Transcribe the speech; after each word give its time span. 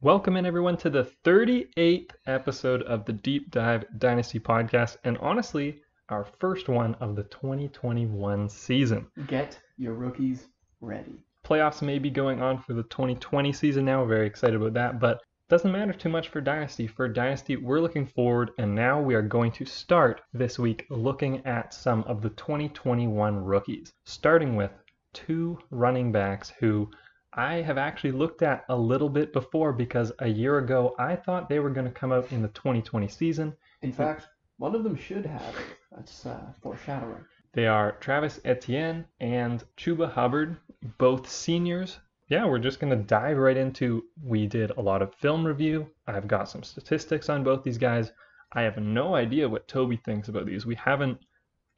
Welcome 0.00 0.36
in 0.36 0.46
everyone 0.46 0.76
to 0.76 0.90
the 0.90 1.10
38th 1.24 2.12
episode 2.28 2.82
of 2.82 3.04
the 3.04 3.12
Deep 3.12 3.50
Dive 3.50 3.84
Dynasty 3.98 4.38
podcast, 4.38 4.96
and 5.02 5.18
honestly, 5.18 5.80
our 6.08 6.24
first 6.38 6.68
one 6.68 6.94
of 7.00 7.16
the 7.16 7.24
2021 7.24 8.48
season. 8.48 9.08
Get 9.26 9.58
your 9.76 9.94
rookies 9.94 10.46
ready. 10.80 11.24
Playoffs 11.44 11.82
may 11.82 11.98
be 11.98 12.10
going 12.10 12.40
on 12.40 12.62
for 12.62 12.74
the 12.74 12.84
2020 12.84 13.52
season 13.52 13.86
now. 13.86 14.02
We're 14.02 14.08
Very 14.08 14.26
excited 14.28 14.54
about 14.54 14.74
that, 14.74 15.00
but 15.00 15.20
doesn't 15.48 15.72
matter 15.72 15.92
too 15.92 16.10
much 16.10 16.28
for 16.28 16.40
Dynasty. 16.40 16.86
For 16.86 17.08
Dynasty, 17.08 17.56
we're 17.56 17.80
looking 17.80 18.06
forward, 18.06 18.52
and 18.56 18.76
now 18.76 19.02
we 19.02 19.16
are 19.16 19.22
going 19.22 19.50
to 19.50 19.64
start 19.64 20.20
this 20.32 20.60
week 20.60 20.86
looking 20.90 21.44
at 21.44 21.74
some 21.74 22.04
of 22.04 22.22
the 22.22 22.30
2021 22.30 23.36
rookies, 23.36 23.92
starting 24.04 24.54
with 24.54 24.70
two 25.12 25.58
running 25.70 26.12
backs 26.12 26.52
who 26.60 26.88
I 27.32 27.56
have 27.56 27.78
actually 27.78 28.12
looked 28.12 28.42
at 28.42 28.64
a 28.68 28.76
little 28.76 29.08
bit 29.08 29.32
before 29.32 29.72
because 29.72 30.12
a 30.18 30.28
year 30.28 30.58
ago 30.58 30.94
I 30.98 31.16
thought 31.16 31.48
they 31.48 31.58
were 31.58 31.70
going 31.70 31.86
to 31.86 31.92
come 31.92 32.12
out 32.12 32.32
in 32.32 32.42
the 32.42 32.48
2020 32.48 33.06
season. 33.08 33.54
In 33.82 33.92
fact, 33.92 34.28
one 34.56 34.74
of 34.74 34.82
them 34.82 34.96
should 34.96 35.26
have. 35.26 35.54
That's 35.92 36.26
uh, 36.26 36.52
foreshadowing. 36.62 37.24
They 37.52 37.66
are 37.66 37.92
Travis 37.92 38.40
Etienne 38.44 39.06
and 39.20 39.64
Chuba 39.76 40.10
Hubbard, 40.10 40.56
both 40.98 41.28
seniors. 41.28 41.98
Yeah, 42.28 42.46
we're 42.46 42.58
just 42.58 42.80
going 42.80 42.96
to 42.96 43.04
dive 43.04 43.38
right 43.38 43.56
into. 43.56 44.04
We 44.22 44.46
did 44.46 44.70
a 44.72 44.80
lot 44.80 45.02
of 45.02 45.14
film 45.14 45.46
review. 45.46 45.90
I've 46.06 46.28
got 46.28 46.48
some 46.48 46.62
statistics 46.62 47.28
on 47.28 47.44
both 47.44 47.62
these 47.62 47.78
guys. 47.78 48.12
I 48.52 48.62
have 48.62 48.78
no 48.78 49.14
idea 49.14 49.48
what 49.48 49.68
Toby 49.68 49.96
thinks 49.96 50.28
about 50.28 50.46
these. 50.46 50.66
We 50.66 50.74
haven't 50.74 51.18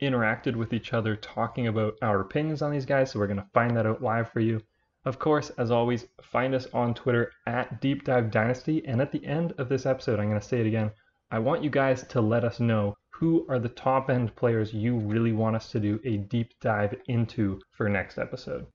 interacted 0.01 0.57
with 0.57 0.73
each 0.73 0.93
other 0.93 1.17
talking 1.17 1.67
about 1.67 1.95
our 2.03 2.21
opinions 2.21 2.63
on 2.63 2.71
these 2.73 2.87
guys, 2.87 3.11
so 3.11 3.19
we're 3.19 3.27
going 3.27 3.37
to 3.37 3.47
find 3.53 3.77
that 3.77 3.87
out 3.87 4.03
live 4.03 4.31
for 4.31 4.41
you. 4.41 4.61
Of 5.05 5.19
course, 5.19 5.51
as 5.51 5.71
always, 5.71 6.07
find 6.23 6.55
us 6.55 6.67
on 6.75 6.95
Twitter 6.95 7.33
at 7.47 7.81
Deep 7.81 8.05
Dive 8.05 8.31
Dynasty. 8.31 8.87
And 8.87 9.01
at 9.01 9.13
the 9.13 9.25
end 9.25 9.53
of 9.59 9.69
this 9.69 9.87
episode, 9.87 10.21
I'm 10.21 10.29
going 10.29 10.41
to 10.41 10.47
say 10.47 10.61
it 10.61 10.67
again. 10.67 10.91
I 11.31 11.39
want 11.39 11.65
you 11.65 11.71
guys 11.71 12.03
to 12.09 12.21
let 12.21 12.45
us 12.45 12.61
know 12.61 12.97
who 13.11 13.47
are 13.49 13.59
the 13.59 13.69
top 13.69 14.11
end 14.11 14.35
players 14.37 14.73
you 14.75 14.97
really 14.99 15.33
want 15.33 15.57
us 15.57 15.71
to 15.73 15.81
do 15.81 16.01
a 16.05 16.17
deep 16.19 16.53
dive 16.61 16.95
into 17.07 17.61
for 17.71 17.89
next 17.89 18.19
episode. 18.19 18.67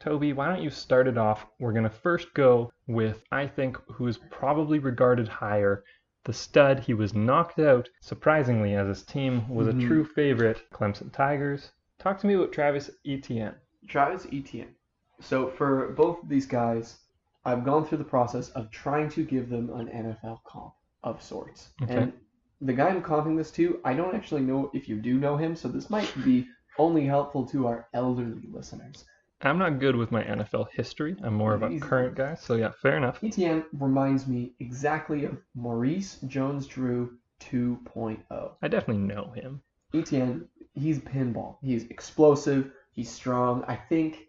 Toby, 0.00 0.32
why 0.32 0.48
don't 0.48 0.62
you 0.62 0.70
start 0.70 1.06
it 1.08 1.16
off? 1.18 1.46
We're 1.58 1.72
going 1.72 1.84
to 1.84 1.90
first 1.90 2.32
go 2.34 2.70
with, 2.86 3.22
I 3.32 3.46
think, 3.46 3.78
who 3.90 4.06
is 4.06 4.18
probably 4.30 4.78
regarded 4.78 5.28
higher. 5.28 5.84
The 6.24 6.32
stud, 6.32 6.80
he 6.80 6.94
was 6.94 7.14
knocked 7.14 7.58
out, 7.58 7.88
surprisingly, 8.00 8.74
as 8.74 8.88
his 8.88 9.02
team 9.02 9.48
was 9.48 9.68
Mhm. 9.68 9.82
a 9.82 9.86
true 9.86 10.04
favorite, 10.04 10.62
Clemson 10.72 11.12
Tigers. 11.12 11.72
Talk 11.98 12.18
to 12.20 12.26
me 12.26 12.34
about 12.34 12.52
Travis 12.52 12.90
Etienne. 13.06 13.54
Travis 13.88 14.26
Etienne. 14.32 14.74
So 15.20 15.48
for 15.50 15.92
both 15.92 16.22
of 16.22 16.28
these 16.28 16.46
guys, 16.46 16.98
I've 17.44 17.64
gone 17.64 17.86
through 17.86 17.98
the 17.98 18.04
process 18.04 18.48
of 18.50 18.70
trying 18.70 19.08
to 19.10 19.24
give 19.24 19.48
them 19.48 19.70
an 19.70 19.88
NFL 19.88 20.42
comp 20.44 20.72
of 21.02 21.22
sorts. 21.22 21.68
Okay. 21.82 21.94
And 21.94 22.12
the 22.60 22.72
guy 22.72 22.88
I'm 22.88 23.02
comping 23.02 23.36
this 23.36 23.50
to, 23.52 23.80
I 23.84 23.94
don't 23.94 24.14
actually 24.14 24.42
know 24.42 24.70
if 24.72 24.88
you 24.88 24.96
do 24.96 25.18
know 25.18 25.36
him, 25.36 25.54
so 25.54 25.68
this 25.68 25.90
might 25.90 26.10
be 26.24 26.46
only 26.78 27.04
helpful 27.04 27.46
to 27.48 27.66
our 27.66 27.88
elderly 27.92 28.48
listeners. 28.50 29.04
I'm 29.42 29.58
not 29.58 29.78
good 29.78 29.94
with 29.94 30.10
my 30.10 30.22
NFL 30.22 30.68
history. 30.72 31.16
I'm 31.22 31.34
more 31.34 31.52
of 31.52 31.62
a 31.62 31.78
current 31.78 32.14
guy, 32.14 32.34
so 32.34 32.54
yeah, 32.54 32.70
fair 32.80 32.96
enough. 32.96 33.18
Etienne 33.22 33.64
reminds 33.78 34.26
me 34.26 34.54
exactly 34.58 35.26
of 35.26 35.36
Maurice 35.54 36.18
Jones-Drew 36.26 37.18
2.0. 37.40 38.52
I 38.62 38.68
definitely 38.68 39.02
know 39.02 39.32
him. 39.34 39.60
Etienne, 39.92 40.48
he's 40.72 40.98
pinball. 40.98 41.58
He's 41.62 41.84
explosive. 41.84 42.70
He's 42.92 43.10
strong. 43.10 43.64
I 43.68 43.76
think, 43.76 44.20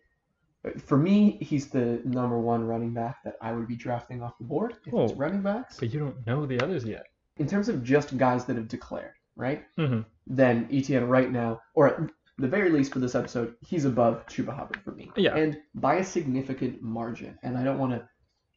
for 0.79 0.97
me, 0.97 1.37
he's 1.41 1.67
the 1.69 2.01
number 2.05 2.39
one 2.39 2.65
running 2.65 2.93
back 2.93 3.23
that 3.23 3.35
I 3.41 3.51
would 3.51 3.67
be 3.67 3.75
drafting 3.75 4.21
off 4.21 4.37
the 4.37 4.45
board 4.45 4.71
if 4.85 4.93
it's 4.93 5.11
Oh. 5.11 5.15
running 5.15 5.41
backs. 5.41 5.79
But 5.79 5.93
you 5.93 5.99
don't 5.99 6.25
know 6.25 6.45
the 6.45 6.59
others 6.61 6.83
yet. 6.85 7.05
In 7.37 7.47
terms 7.47 7.69
of 7.69 7.83
just 7.83 8.17
guys 8.17 8.45
that 8.45 8.55
have 8.55 8.67
declared, 8.67 9.13
right? 9.35 9.63
hmm 9.77 10.01
Then 10.27 10.67
Etienne 10.71 11.07
right 11.07 11.31
now, 11.31 11.61
or 11.73 11.87
at 11.87 11.99
the 12.37 12.47
very 12.47 12.69
least 12.69 12.93
for 12.93 12.99
this 12.99 13.15
episode, 13.15 13.55
he's 13.61 13.85
above 13.85 14.25
Chuba 14.27 14.55
Hubbard 14.55 14.81
for 14.83 14.91
me. 14.91 15.11
Yeah. 15.15 15.35
And 15.35 15.57
by 15.75 15.95
a 15.95 16.03
significant 16.03 16.81
margin. 16.81 17.37
And 17.43 17.57
I 17.57 17.63
don't 17.63 17.77
want 17.77 17.91
to 17.93 18.07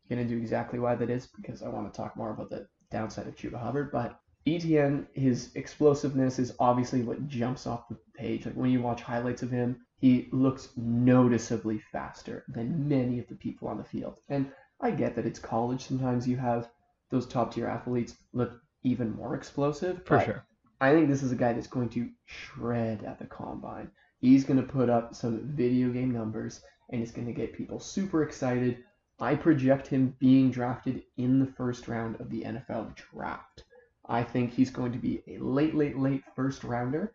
get 0.08 0.18
into 0.18 0.36
exactly 0.36 0.78
why 0.78 0.94
that 0.94 1.10
is 1.10 1.26
because 1.26 1.62
I 1.62 1.68
want 1.68 1.92
to 1.92 1.96
talk 1.96 2.16
more 2.16 2.30
about 2.30 2.50
the 2.50 2.66
downside 2.90 3.26
of 3.26 3.36
Chuba 3.36 3.60
Hubbard. 3.60 3.90
But 3.92 4.18
Etienne, 4.54 5.06
his 5.14 5.50
explosiveness 5.54 6.38
is 6.38 6.54
obviously 6.58 7.02
what 7.02 7.28
jumps 7.28 7.66
off 7.66 7.88
the 7.88 7.96
page. 8.14 8.46
Like 8.46 8.54
when 8.54 8.70
you 8.70 8.80
watch 8.80 9.02
highlights 9.02 9.42
of 9.42 9.50
him, 9.50 9.84
he 10.00 10.28
looks 10.30 10.70
noticeably 10.76 11.78
faster 11.92 12.44
than 12.48 12.88
many 12.88 13.18
of 13.18 13.26
the 13.28 13.34
people 13.34 13.68
on 13.68 13.78
the 13.78 13.84
field. 13.84 14.20
And 14.28 14.50
I 14.80 14.92
get 14.92 15.16
that 15.16 15.26
it's 15.26 15.38
college. 15.40 15.84
Sometimes 15.84 16.28
you 16.28 16.36
have 16.36 16.70
those 17.10 17.26
top 17.26 17.52
tier 17.52 17.66
athletes 17.66 18.16
look 18.32 18.60
even 18.82 19.14
more 19.14 19.34
explosive. 19.34 20.04
For 20.04 20.20
sure. 20.20 20.44
I 20.80 20.92
think 20.92 21.08
this 21.08 21.22
is 21.22 21.32
a 21.32 21.36
guy 21.36 21.52
that's 21.52 21.66
going 21.66 21.88
to 21.90 22.08
shred 22.26 23.02
at 23.02 23.18
the 23.18 23.26
combine. 23.26 23.90
He's 24.20 24.44
going 24.44 24.60
to 24.60 24.72
put 24.72 24.88
up 24.88 25.14
some 25.14 25.40
video 25.54 25.90
game 25.90 26.12
numbers 26.12 26.62
and 26.90 27.02
it's 27.02 27.12
going 27.12 27.26
to 27.26 27.32
get 27.32 27.52
people 27.52 27.80
super 27.80 28.22
excited. 28.22 28.84
I 29.20 29.34
project 29.34 29.88
him 29.88 30.14
being 30.20 30.50
drafted 30.52 31.02
in 31.16 31.40
the 31.40 31.52
first 31.52 31.88
round 31.88 32.20
of 32.20 32.30
the 32.30 32.42
NFL 32.42 32.94
draft. 32.94 33.64
I 34.08 34.22
think 34.22 34.52
he's 34.52 34.70
going 34.70 34.92
to 34.92 34.98
be 34.98 35.22
a 35.28 35.38
late, 35.38 35.74
late, 35.74 35.98
late 35.98 36.24
first 36.34 36.64
rounder. 36.64 37.12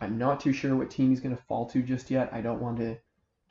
I'm 0.00 0.18
not 0.18 0.40
too 0.40 0.52
sure 0.52 0.76
what 0.76 0.90
team 0.90 1.10
he's 1.10 1.20
going 1.20 1.36
to 1.36 1.42
fall 1.44 1.66
to 1.70 1.82
just 1.82 2.10
yet. 2.10 2.32
I 2.32 2.40
don't 2.40 2.60
want 2.60 2.78
to 2.78 2.98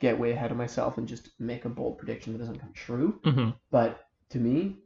get 0.00 0.18
way 0.18 0.32
ahead 0.32 0.50
of 0.50 0.56
myself 0.56 0.98
and 0.98 1.08
just 1.08 1.30
make 1.38 1.64
a 1.64 1.68
bold 1.68 1.98
prediction 1.98 2.32
that 2.32 2.38
doesn't 2.38 2.58
come 2.60 2.72
true. 2.72 3.20
hmm 3.24 3.50
But 3.70 4.06
to 4.30 4.38
me, 4.38 4.78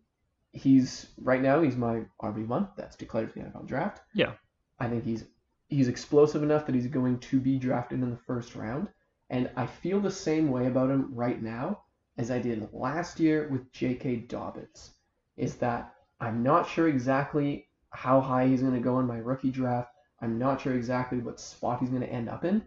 he's 0.52 1.06
right 1.18 1.42
now 1.42 1.60
he's 1.62 1.76
my 1.76 2.04
RB 2.22 2.46
one. 2.46 2.68
That's 2.76 2.96
declared 2.96 3.30
for 3.32 3.38
the 3.38 3.44
NFL 3.46 3.66
draft. 3.66 4.00
Yeah. 4.14 4.32
I 4.78 4.88
think 4.88 5.04
he's 5.04 5.24
he's 5.68 5.88
explosive 5.88 6.42
enough 6.42 6.66
that 6.66 6.74
he's 6.74 6.86
going 6.86 7.18
to 7.20 7.40
be 7.40 7.58
drafted 7.58 8.02
in 8.02 8.10
the 8.10 8.16
first 8.16 8.54
round. 8.54 8.88
And 9.30 9.50
I 9.56 9.66
feel 9.66 10.00
the 10.00 10.10
same 10.10 10.50
way 10.50 10.66
about 10.66 10.90
him 10.90 11.14
right 11.14 11.40
now 11.42 11.82
as 12.16 12.30
I 12.30 12.38
did 12.38 12.72
last 12.72 13.20
year 13.20 13.48
with 13.48 13.70
J.K. 13.72 14.16
Dobbins. 14.28 14.94
Is 15.36 15.56
that 15.56 15.94
I'm 16.20 16.42
not 16.42 16.68
sure 16.68 16.88
exactly 16.88 17.67
how 17.90 18.20
high 18.20 18.46
he's 18.46 18.62
going 18.62 18.74
to 18.74 18.80
go 18.80 18.98
in 19.00 19.06
my 19.06 19.18
rookie 19.18 19.50
draft. 19.50 19.90
I'm 20.20 20.38
not 20.38 20.60
sure 20.60 20.74
exactly 20.74 21.18
what 21.18 21.40
spot 21.40 21.80
he's 21.80 21.90
going 21.90 22.02
to 22.02 22.12
end 22.12 22.28
up 22.28 22.44
in. 22.44 22.62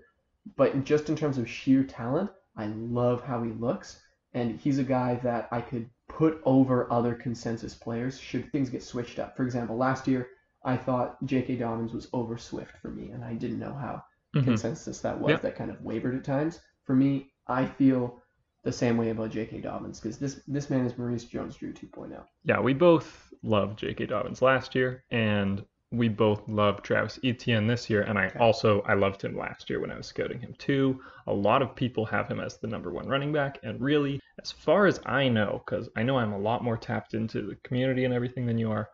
But 0.55 0.83
just 0.83 1.09
in 1.09 1.15
terms 1.15 1.37
of 1.37 1.49
sheer 1.49 1.83
talent, 1.83 2.31
I 2.55 2.67
love 2.67 3.23
how 3.23 3.43
he 3.43 3.51
looks. 3.51 4.01
And 4.33 4.59
he's 4.59 4.79
a 4.79 4.83
guy 4.83 5.15
that 5.15 5.47
I 5.51 5.61
could 5.61 5.89
put 6.07 6.41
over 6.45 6.91
other 6.91 7.13
consensus 7.13 7.73
players 7.73 8.19
should 8.19 8.51
things 8.51 8.69
get 8.69 8.83
switched 8.83 9.19
up. 9.19 9.35
For 9.35 9.43
example, 9.43 9.77
last 9.77 10.07
year 10.07 10.29
I 10.63 10.77
thought 10.77 11.23
J.K. 11.25 11.57
Dobbins 11.57 11.93
was 11.93 12.07
over 12.13 12.37
Swift 12.37 12.77
for 12.77 12.89
me, 12.89 13.09
and 13.09 13.23
I 13.23 13.33
didn't 13.33 13.59
know 13.59 13.73
how 13.73 14.03
hmm 14.33 14.41
consensus 14.43 15.01
that 15.01 15.19
was. 15.19 15.31
Yep. 15.31 15.41
That 15.41 15.55
kind 15.55 15.71
of 15.71 15.81
wavered 15.81 16.15
at 16.15 16.23
times. 16.23 16.59
For 16.85 16.95
me, 16.95 17.31
I 17.47 17.65
feel 17.65 18.21
the 18.63 18.71
same 18.71 18.97
way 18.97 19.09
about 19.09 19.31
J.K. 19.31 19.61
Dobbins 19.61 19.99
because 19.99 20.17
this 20.17 20.41
this 20.47 20.69
man 20.69 20.85
is 20.85 20.97
Maurice 20.97 21.25
Jones-Drew 21.25 21.73
oh. 21.75 21.99
2.0. 21.99 22.23
Yeah, 22.43 22.59
we 22.59 22.73
both 22.73 23.33
loved 23.43 23.79
J.K. 23.79 24.05
Dobbins 24.07 24.41
last 24.41 24.75
year, 24.75 25.03
and 25.11 25.65
we 25.91 26.07
both 26.07 26.47
love 26.47 26.81
Travis 26.83 27.19
Etienne 27.23 27.67
this 27.67 27.89
year. 27.89 28.03
And 28.03 28.17
I 28.17 28.27
Okay. 28.27 28.39
also 28.39 28.81
I 28.81 28.93
loved 28.93 29.21
him 29.21 29.35
last 29.37 29.69
year 29.69 29.79
when 29.79 29.91
I 29.91 29.97
was 29.97 30.07
scouting 30.07 30.39
him 30.39 30.53
too. 30.57 31.01
A 31.27 31.33
lot 31.33 31.61
of 31.61 31.75
people 31.75 32.05
have 32.05 32.27
him 32.27 32.39
as 32.39 32.57
the 32.59 32.67
number 32.67 32.91
one 32.91 33.07
running 33.07 33.33
back, 33.33 33.59
and 33.63 33.81
really, 33.81 34.19
as 34.41 34.51
far 34.51 34.85
as 34.85 35.01
I 35.05 35.27
know, 35.27 35.61
because 35.65 35.89
I 35.95 36.03
know 36.03 36.17
I'm 36.17 36.33
a 36.33 36.39
lot 36.39 36.63
more 36.63 36.77
tapped 36.77 37.13
into 37.13 37.41
the 37.41 37.55
community 37.63 38.05
and 38.05 38.13
everything 38.13 38.45
than 38.45 38.57
you 38.57 38.71
are, 38.71 38.89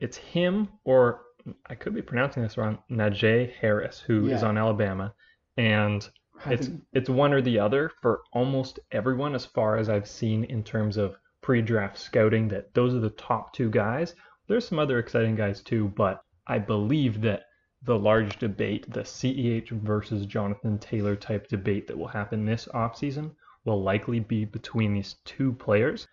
it's 0.00 0.16
him 0.16 0.68
or 0.84 1.22
I 1.66 1.74
could 1.74 1.94
be 1.94 2.02
pronouncing 2.02 2.42
this 2.42 2.56
wrong, 2.56 2.78
Najee 2.90 3.52
Harris, 3.54 3.98
who 4.00 4.26
is 4.26 4.42
Yeah. 4.42 4.48
on 4.48 4.58
Alabama, 4.58 5.12
and 5.56 6.08
it's 6.46 6.70
it's 6.92 7.08
one 7.08 7.32
or 7.32 7.42
the 7.42 7.58
other 7.58 7.90
for 8.00 8.22
almost 8.32 8.80
everyone 8.90 9.34
as 9.34 9.46
far 9.46 9.76
as 9.76 9.88
I've 9.88 10.08
seen 10.08 10.44
in 10.44 10.62
terms 10.62 10.96
of 10.96 11.16
pre-draft 11.40 11.98
scouting 11.98 12.48
that 12.48 12.72
those 12.74 12.94
are 12.94 13.00
the 13.00 13.10
top 13.10 13.52
two 13.52 13.70
guys. 13.70 14.14
There's 14.46 14.66
some 14.66 14.78
other 14.78 14.98
exciting 14.98 15.34
guys 15.34 15.60
too, 15.60 15.88
but 15.96 16.22
I 16.46 16.58
believe 16.58 17.20
that 17.22 17.44
the 17.84 17.98
large 17.98 18.38
debate, 18.38 18.90
the 18.90 19.00
CEH 19.00 19.70
versus 19.70 20.26
Jonathan 20.26 20.78
Taylor 20.78 21.16
type 21.16 21.48
debate 21.48 21.86
that 21.88 21.98
will 21.98 22.08
happen 22.08 22.44
this 22.44 22.68
offseason 22.74 23.34
will 23.64 23.82
likely 23.82 24.20
be 24.20 24.44
between 24.44 24.94
these 24.94 25.16
two 25.24 25.52
players. 25.52 26.06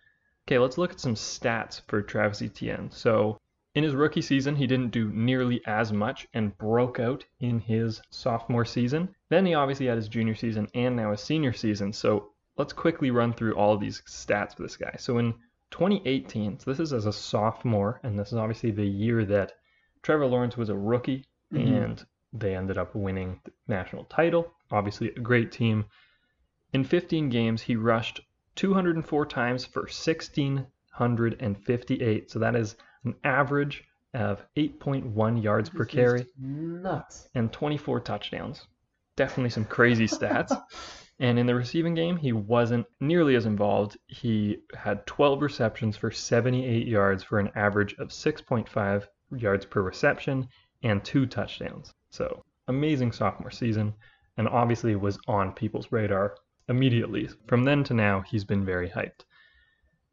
Okay, 0.46 0.58
let's 0.58 0.78
look 0.78 0.92
at 0.92 1.00
some 1.00 1.14
stats 1.14 1.80
for 1.86 2.02
Travis 2.02 2.42
Etienne. 2.42 2.90
So 2.90 3.38
in 3.74 3.84
his 3.84 3.94
rookie 3.94 4.22
season, 4.22 4.56
he 4.56 4.66
didn't 4.66 4.90
do 4.90 5.12
nearly 5.12 5.60
as 5.66 5.92
much 5.92 6.26
and 6.34 6.58
broke 6.58 6.98
out 6.98 7.24
in 7.38 7.60
his 7.60 8.02
sophomore 8.10 8.64
season. 8.64 9.14
Then 9.28 9.46
he 9.46 9.54
obviously 9.54 9.86
had 9.86 9.96
his 9.96 10.08
junior 10.08 10.34
season 10.34 10.66
and 10.74 10.96
now 10.96 11.12
his 11.12 11.20
senior 11.20 11.52
season. 11.52 11.92
So 11.92 12.32
let's 12.56 12.72
quickly 12.72 13.12
run 13.12 13.32
through 13.32 13.54
all 13.54 13.72
of 13.72 13.80
these 13.80 14.02
stats 14.02 14.56
for 14.56 14.62
this 14.62 14.76
guy. 14.76 14.96
So 14.98 15.18
in 15.18 15.34
2018, 15.70 16.58
so 16.58 16.70
this 16.70 16.80
is 16.80 16.92
as 16.92 17.06
a 17.06 17.12
sophomore, 17.12 18.00
and 18.02 18.18
this 18.18 18.28
is 18.28 18.38
obviously 18.38 18.72
the 18.72 18.84
year 18.84 19.24
that 19.26 19.52
Trevor 20.02 20.26
Lawrence 20.26 20.56
was 20.56 20.68
a 20.68 20.76
rookie 20.76 21.24
Mhm. 21.52 21.84
and 21.84 22.04
they 22.32 22.56
ended 22.56 22.78
up 22.78 22.94
winning 22.94 23.40
the 23.44 23.52
national 23.68 24.04
title. 24.04 24.52
Obviously, 24.72 25.10
a 25.10 25.20
great 25.20 25.52
team. 25.52 25.84
In 26.72 26.84
15 26.84 27.28
games, 27.28 27.62
he 27.62 27.76
rushed 27.76 28.20
204 28.56 29.26
times 29.26 29.64
for 29.64 29.86
1,658. 29.86 32.30
So 32.30 32.38
that 32.38 32.56
is 32.56 32.76
an 33.04 33.14
average 33.24 33.84
of 34.14 34.42
8.1 34.56 35.42
yards 35.42 35.68
per 35.70 35.84
This 35.84 35.88
is 35.88 35.94
carry 35.94 36.26
Nuts. 36.38 37.28
and 37.34 37.52
24 37.52 38.00
touchdowns. 38.00 38.66
Definitely 39.16 39.50
some 39.50 39.64
crazy 39.64 40.06
stats. 40.08 40.52
And 41.18 41.38
in 41.38 41.46
the 41.46 41.54
receiving 41.54 41.94
game, 41.94 42.16
he 42.16 42.32
wasn't 42.32 42.86
nearly 42.98 43.36
as 43.36 43.44
involved. 43.46 43.98
He 44.06 44.58
had 44.74 45.06
12 45.06 45.42
receptions 45.42 45.96
for 45.96 46.10
78 46.10 46.86
yards 46.88 47.22
for 47.22 47.38
an 47.38 47.50
average 47.54 47.94
of 47.98 48.08
6.5 48.08 49.06
yards 49.36 49.64
per 49.66 49.82
reception 49.82 50.48
and 50.82 51.04
two 51.04 51.26
touchdowns. 51.26 51.92
So, 52.08 52.42
amazing 52.68 53.12
sophomore 53.12 53.50
season, 53.50 53.92
and 54.38 54.48
obviously 54.48 54.96
was 54.96 55.18
on 55.28 55.52
people's 55.52 55.92
radar 55.92 56.36
immediately. 56.68 57.28
From 57.46 57.64
then 57.64 57.84
to 57.84 57.94
now, 57.94 58.22
he's 58.22 58.44
been 58.44 58.64
very 58.64 58.88
hyped. 58.88 59.24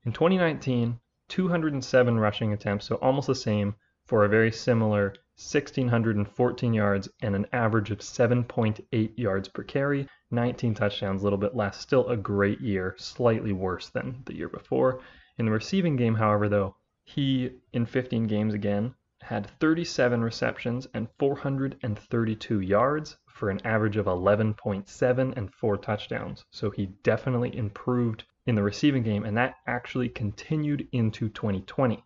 In 0.06 0.12
2019, 0.12 1.00
207 1.30 2.20
rushing 2.20 2.54
attempts, 2.54 2.86
so 2.86 2.96
almost 2.96 3.28
the 3.28 3.36
same, 3.36 3.76
for 4.06 4.24
a 4.24 4.30
very 4.30 4.52
similar 4.52 5.14
1,614 5.36 6.74
yards 6.74 7.10
and 7.22 7.36
an 7.36 7.46
average 7.54 7.92
of 7.92 8.00
7.8 8.00 9.18
yards 9.18 9.48
per 9.50 9.64
carry, 9.64 10.08
19 10.32 10.74
touchdowns, 10.74 11.22
a 11.22 11.24
little 11.24 11.38
bit 11.38 11.56
less. 11.56 11.78
Still 11.78 12.08
a 12.08 12.18
great 12.18 12.60
year, 12.60 12.96
slightly 12.98 13.52
worse 13.52 13.90
than 13.90 14.24
the 14.26 14.36
year 14.36 14.50
before. 14.50 15.00
In 15.38 15.46
the 15.46 15.52
receiving 15.52 15.96
game, 15.96 16.16
however, 16.16 16.50
though, 16.50 16.76
he, 17.04 17.52
in 17.74 17.86
15 17.86 18.28
games 18.28 18.54
again, 18.54 18.96
had 19.22 19.48
37 19.60 20.22
receptions 20.24 20.88
and 20.94 21.08
432 21.20 22.60
yards 22.62 23.18
for 23.28 23.50
an 23.50 23.60
average 23.66 23.98
of 23.98 24.06
11.7 24.06 25.38
and 25.38 25.54
four 25.54 25.78
touchdowns. 25.78 26.46
So 26.50 26.70
he 26.70 26.88
definitely 27.04 27.56
improved 27.56 28.24
in 28.48 28.56
the 28.56 28.64
receiving 28.64 29.04
game, 29.04 29.24
and 29.26 29.38
that 29.38 29.58
actually 29.68 30.10
continued 30.10 30.88
into 30.92 31.30
2020 31.30 32.04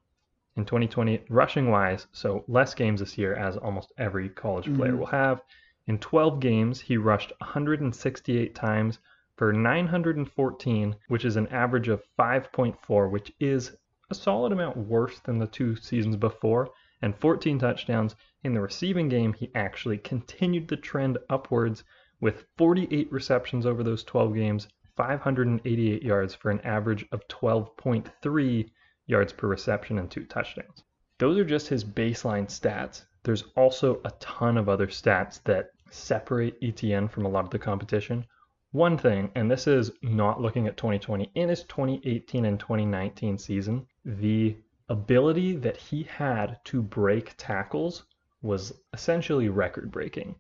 in 0.58 0.66
2020 0.66 1.24
rushing 1.30 1.70
wise, 1.72 2.08
so 2.12 2.44
less 2.50 2.74
games 2.74 3.00
this 3.00 3.18
year 3.18 3.34
as 3.36 3.56
almost 3.56 3.94
every 3.98 4.28
college 4.28 4.66
player 4.76 4.92
Mhm. 4.92 4.98
will 4.98 5.06
have. 5.06 5.42
In 5.88 5.98
12 5.98 6.42
games, 6.42 6.82
he 6.82 6.98
rushed 6.98 7.32
168 7.40 8.54
times 8.54 9.00
for 9.38 9.54
914, 9.54 10.96
which 11.08 11.24
is 11.24 11.38
an 11.38 11.48
average 11.48 11.88
of 11.88 12.04
5.4, 12.18 13.08
which 13.08 13.32
is 13.40 13.78
a 14.10 14.14
solid 14.14 14.52
amount 14.52 14.76
worse 14.76 15.20
than 15.22 15.38
the 15.40 15.48
two 15.48 15.76
seasons 15.78 16.18
before, 16.18 16.70
and 17.02 17.16
14 17.16 17.58
touchdowns. 17.58 18.16
In 18.44 18.54
the 18.54 18.62
receiving 18.62 19.08
game, 19.08 19.34
he 19.34 19.50
actually 19.56 19.98
continued 20.00 20.68
the 20.68 20.76
trend 20.76 21.18
upwards 21.30 21.84
with 22.20 22.46
48 22.58 23.10
receptions 23.12 23.66
over 23.66 23.84
those 23.84 24.04
12 24.04 24.36
games, 24.36 24.68
588 24.96 26.04
yards 26.04 26.34
for 26.36 26.52
an 26.52 26.62
average 26.62 27.06
of 27.12 27.28
12.3 27.28 28.70
yards 29.08 29.34
per 29.34 29.48
reception 29.48 30.00
and 30.00 30.10
two 30.10 30.26
touchdowns. 30.26 30.84
Those 31.18 31.38
are 31.38 31.46
just 31.46 31.68
his 31.68 31.84
baseline 31.84 32.48
stats. 32.48 33.04
There's 33.24 33.44
also 33.56 34.02
a 34.06 34.12
ton 34.20 34.58
of 34.58 34.70
other 34.70 34.88
stats 34.88 35.42
that 35.44 35.72
separate 35.90 36.58
Etienne 36.62 37.08
from 37.08 37.26
a 37.26 37.30
lot 37.30 37.44
of 37.46 37.52
the 37.52 37.60
competition. 37.60 38.26
One 38.72 38.98
thing, 38.98 39.30
and 39.36 39.52
this 39.52 39.68
is 39.68 39.92
not 40.02 40.42
looking 40.42 40.68
at 40.68 40.78
2020, 40.78 41.30
in 41.36 41.50
his 41.50 41.64
2018 41.64 42.46
and 42.46 42.60
2019 42.60 43.38
season, 43.38 43.86
the 44.06 44.56
ability 44.90 45.58
that 45.58 45.78
he 45.78 46.04
had 46.04 46.58
to 46.66 46.82
break 46.82 47.34
tackles 47.38 48.04
was 48.42 48.74
essentially 48.94 49.50
record 49.50 49.92
breaking. 49.92 50.36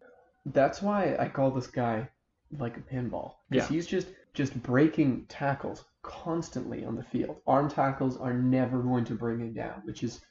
That's 0.45 0.81
why 0.81 1.15
I 1.19 1.27
call 1.27 1.51
this 1.51 1.68
guy 1.68 2.09
like 2.57 2.77
a 2.77 2.81
pinball. 2.81 3.33
Because 3.50 3.69
Yeah. 3.69 3.75
he's 3.75 3.86
just 3.88 4.07
just 4.33 4.62
breaking 4.63 5.25
tackles 5.28 5.86
constantly 6.04 6.83
on 6.86 6.95
the 6.95 7.04
field. 7.04 7.42
Arm 7.45 7.69
tackles 7.69 8.18
are 8.18 8.33
never 8.33 8.81
going 8.81 9.06
to 9.06 9.16
bring 9.16 9.39
him 9.39 9.54
down, 9.54 9.81
which 9.83 10.04
is 10.04 10.22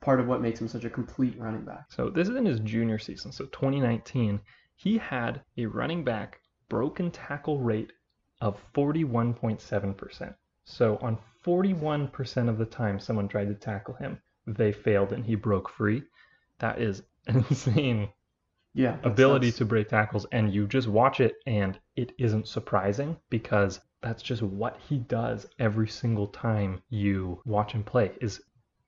part 0.00 0.20
of 0.20 0.26
what 0.26 0.40
makes 0.40 0.60
him 0.60 0.68
such 0.68 0.84
a 0.84 0.90
complete 0.90 1.38
running 1.38 1.64
back. 1.64 1.86
So 1.90 2.08
this 2.08 2.28
is 2.28 2.36
in 2.36 2.46
his 2.46 2.60
junior 2.60 2.98
season, 2.98 3.32
so 3.32 3.46
2019. 3.46 4.40
He 4.76 4.98
had 4.98 5.42
a 5.56 5.66
running 5.66 6.04
back 6.04 6.40
broken 6.68 7.10
tackle 7.10 7.58
rate 7.58 7.92
of 8.40 8.62
41.7%. 8.74 10.34
So 10.64 10.98
on 11.02 11.18
41% 11.44 12.48
of 12.48 12.58
the 12.58 12.66
time 12.66 13.00
someone 13.00 13.26
tried 13.26 13.48
to 13.48 13.54
tackle 13.54 13.94
him, 13.94 14.20
they 14.46 14.72
failed 14.72 15.12
and 15.12 15.24
he 15.24 15.34
broke 15.34 15.68
free. 15.68 16.02
That 16.58 16.80
is 16.80 17.02
an 17.26 17.36
insane 17.50 18.10
Yeah. 18.78 18.96
ability 19.02 19.50
to 19.52 19.64
break 19.64 19.88
tackles 19.88 20.24
and 20.30 20.54
you 20.54 20.68
just 20.68 20.86
watch 20.86 21.18
it 21.18 21.34
and 21.46 21.76
it 21.96 22.12
isn't 22.16 22.46
surprising 22.46 23.16
because 23.28 23.80
that's 24.02 24.22
just 24.22 24.40
what 24.40 24.78
he 24.88 24.98
does 24.98 25.48
every 25.58 25.88
single 25.88 26.28
time 26.28 26.80
you 26.88 27.42
watch 27.44 27.72
him 27.72 27.82
play 27.82 28.12
is 28.20 28.40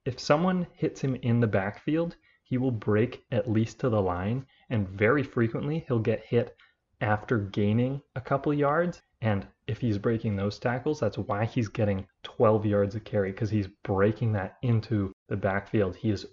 if 0.05 0.21
someone 0.21 0.69
hits 0.75 1.01
him 1.01 1.17
in 1.23 1.41
the 1.41 1.49
backfield 1.49 2.15
he 2.45 2.57
will 2.57 2.71
break 2.71 3.25
at 3.33 3.51
least 3.51 3.81
to 3.81 3.89
the 3.89 4.01
line 4.01 4.47
and 4.69 4.89
very 4.89 5.25
frequently 5.25 5.85
he'll 5.89 5.99
get 5.99 6.25
hit 6.25 6.57
after 7.01 7.39
gaining 7.39 8.01
a 8.15 8.21
couple 8.21 8.55
yards 8.55 9.03
and 9.23 9.45
if 9.67 9.81
he's 9.81 9.99
breaking 9.99 10.37
those 10.37 10.61
tackles 10.61 11.01
that's 11.01 11.19
why 11.19 11.45
he's 11.45 11.69
getting 11.69 12.07
12 12.23 12.65
yards 12.65 12.95
of 12.95 13.03
carry 13.03 13.33
because 13.33 13.51
he's 13.51 13.67
breaking 13.83 14.33
that 14.33 14.57
into 14.63 15.13
the 15.29 15.37
backfield 15.37 15.97
he 15.97 16.11
is 16.11 16.27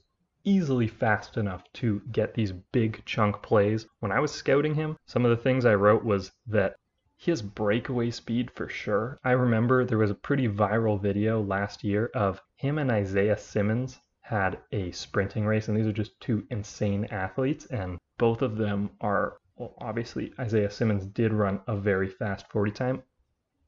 easily 0.48 0.88
fast 0.88 1.36
enough 1.36 1.62
to 1.74 2.02
get 2.14 2.34
these 2.34 2.54
big 2.54 3.04
chunk 3.06 3.42
plays. 3.42 3.86
When 4.00 4.14
I 4.14 4.22
was 4.22 4.32
scouting 4.32 4.76
him, 4.76 4.96
some 5.06 5.26
of 5.26 5.30
the 5.30 5.44
things 5.44 5.66
I 5.66 5.76
wrote 5.76 6.06
was 6.06 6.32
that 6.48 6.78
has 7.26 7.42
breakaway 7.42 8.12
speed 8.12 8.50
for 8.52 8.70
sure. 8.70 9.20
I 9.26 9.32
remember 9.32 9.84
there 9.84 9.98
was 9.98 10.12
a 10.12 10.16
pretty 10.16 10.48
viral 10.48 11.02
video 11.02 11.42
last 11.42 11.84
year 11.84 12.10
of 12.16 12.42
him 12.56 12.78
and 12.78 12.90
Isaiah 12.90 13.38
Simmons 13.38 14.00
had 14.22 14.60
a 14.72 14.92
sprinting 14.92 15.46
race, 15.46 15.68
and 15.68 15.78
these 15.78 15.88
are 15.88 15.92
just 15.92 16.18
two 16.22 16.46
insane 16.50 17.06
athletes, 17.12 17.66
and 17.66 17.98
both 18.18 18.42
of 18.42 18.58
them 18.58 18.90
are 19.02 19.40
well, 19.58 19.74
obviously 19.80 20.34
Isaiah 20.40 20.72
Simmons 20.72 21.06
did 21.06 21.34
run 21.34 21.60
a 21.68 21.76
very 21.76 22.08
fast 22.08 22.48
40 22.52 22.72
time. 22.72 23.04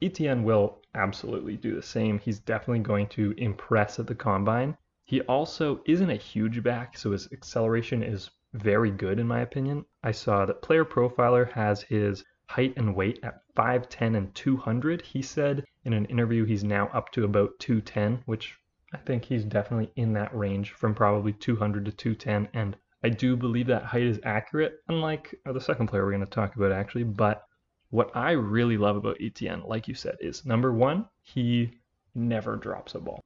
Etienne 0.00 0.44
will 0.44 0.80
absolutely 0.94 1.56
do 1.56 1.74
the 1.74 1.82
same. 1.82 2.18
He's 2.18 2.38
definitely 2.38 2.80
going 2.80 3.08
to 3.08 3.34
impress 3.36 3.98
at 3.98 4.06
the 4.06 4.14
combine. 4.14 4.78
He 5.10 5.22
also 5.22 5.82
isn't 5.86 6.08
a 6.08 6.14
huge 6.14 6.62
back, 6.62 6.96
so 6.96 7.10
his 7.10 7.32
acceleration 7.32 8.04
is 8.04 8.30
very 8.52 8.92
good 8.92 9.18
in 9.18 9.26
my 9.26 9.40
opinion. 9.40 9.84
I 10.04 10.12
saw 10.12 10.46
that 10.46 10.62
Player 10.62 10.84
Profiler 10.84 11.50
has 11.50 11.82
his 11.82 12.24
height 12.46 12.74
and 12.76 12.94
weight 12.94 13.18
at 13.24 13.42
5'10 13.56 14.16
and 14.16 14.32
200. 14.36 15.02
He 15.02 15.20
said 15.20 15.64
in 15.84 15.94
an 15.94 16.04
interview 16.04 16.44
he's 16.44 16.62
now 16.62 16.86
up 16.94 17.10
to 17.10 17.24
about 17.24 17.58
210, 17.58 18.22
which 18.26 18.56
I 18.94 18.98
think 18.98 19.24
he's 19.24 19.44
definitely 19.44 19.90
in 19.96 20.12
that 20.12 20.32
range 20.32 20.74
from 20.74 20.94
probably 20.94 21.32
200 21.32 21.86
to 21.86 21.90
210. 21.90 22.48
And 22.54 22.76
I 23.02 23.08
do 23.08 23.36
believe 23.36 23.66
that 23.66 23.82
height 23.82 24.04
is 24.04 24.20
accurate, 24.22 24.78
unlike 24.86 25.34
uh, 25.44 25.52
the 25.52 25.60
second 25.60 25.88
player 25.88 26.04
we're 26.04 26.12
going 26.12 26.20
to 26.20 26.30
talk 26.30 26.54
about 26.54 26.70
actually. 26.70 27.02
But 27.02 27.42
what 27.88 28.14
I 28.14 28.30
really 28.30 28.76
love 28.76 28.94
about 28.94 29.20
Etienne, 29.20 29.64
like 29.66 29.88
you 29.88 29.94
said, 29.96 30.18
is 30.20 30.46
number 30.46 30.72
one, 30.72 31.06
he 31.24 31.80
never 32.14 32.54
drops 32.54 32.94
a 32.94 33.00
ball. 33.00 33.19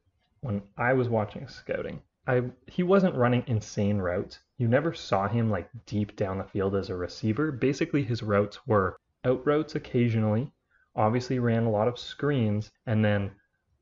When 0.44 0.60
I 0.76 0.92
was 0.92 1.08
watching 1.08 1.48
scouting, 1.48 2.02
I 2.26 2.42
he 2.66 2.82
wasn't 2.82 3.14
running 3.14 3.44
insane 3.46 3.96
routes. 3.96 4.40
You 4.58 4.68
never 4.68 4.92
saw 4.92 5.26
him 5.26 5.48
like 5.48 5.70
deep 5.86 6.16
down 6.16 6.36
the 6.36 6.44
field 6.44 6.76
as 6.76 6.90
a 6.90 6.94
receiver. 6.94 7.50
Basically, 7.50 8.02
his 8.02 8.22
routes 8.22 8.66
were 8.66 8.98
out 9.24 9.46
routes 9.46 9.74
occasionally. 9.74 10.52
Obviously, 10.94 11.38
ran 11.38 11.64
a 11.64 11.70
lot 11.70 11.88
of 11.88 11.98
screens, 11.98 12.70
and 12.84 13.02
then 13.02 13.30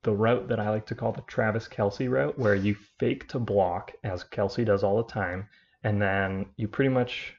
the 0.04 0.12
route 0.12 0.46
that 0.46 0.60
I 0.60 0.70
like 0.70 0.86
to 0.86 0.94
call 0.94 1.10
the 1.10 1.22
Travis 1.22 1.66
Kelce 1.66 2.08
route, 2.08 2.38
where 2.38 2.54
you 2.54 2.76
fake 3.00 3.26
to 3.30 3.40
block 3.40 3.90
as 4.04 4.22
Kelsey 4.22 4.64
does 4.64 4.84
all 4.84 4.98
the 4.98 5.12
time, 5.12 5.48
and 5.82 6.00
then 6.00 6.46
you 6.56 6.68
pretty 6.68 6.90
much 6.90 7.34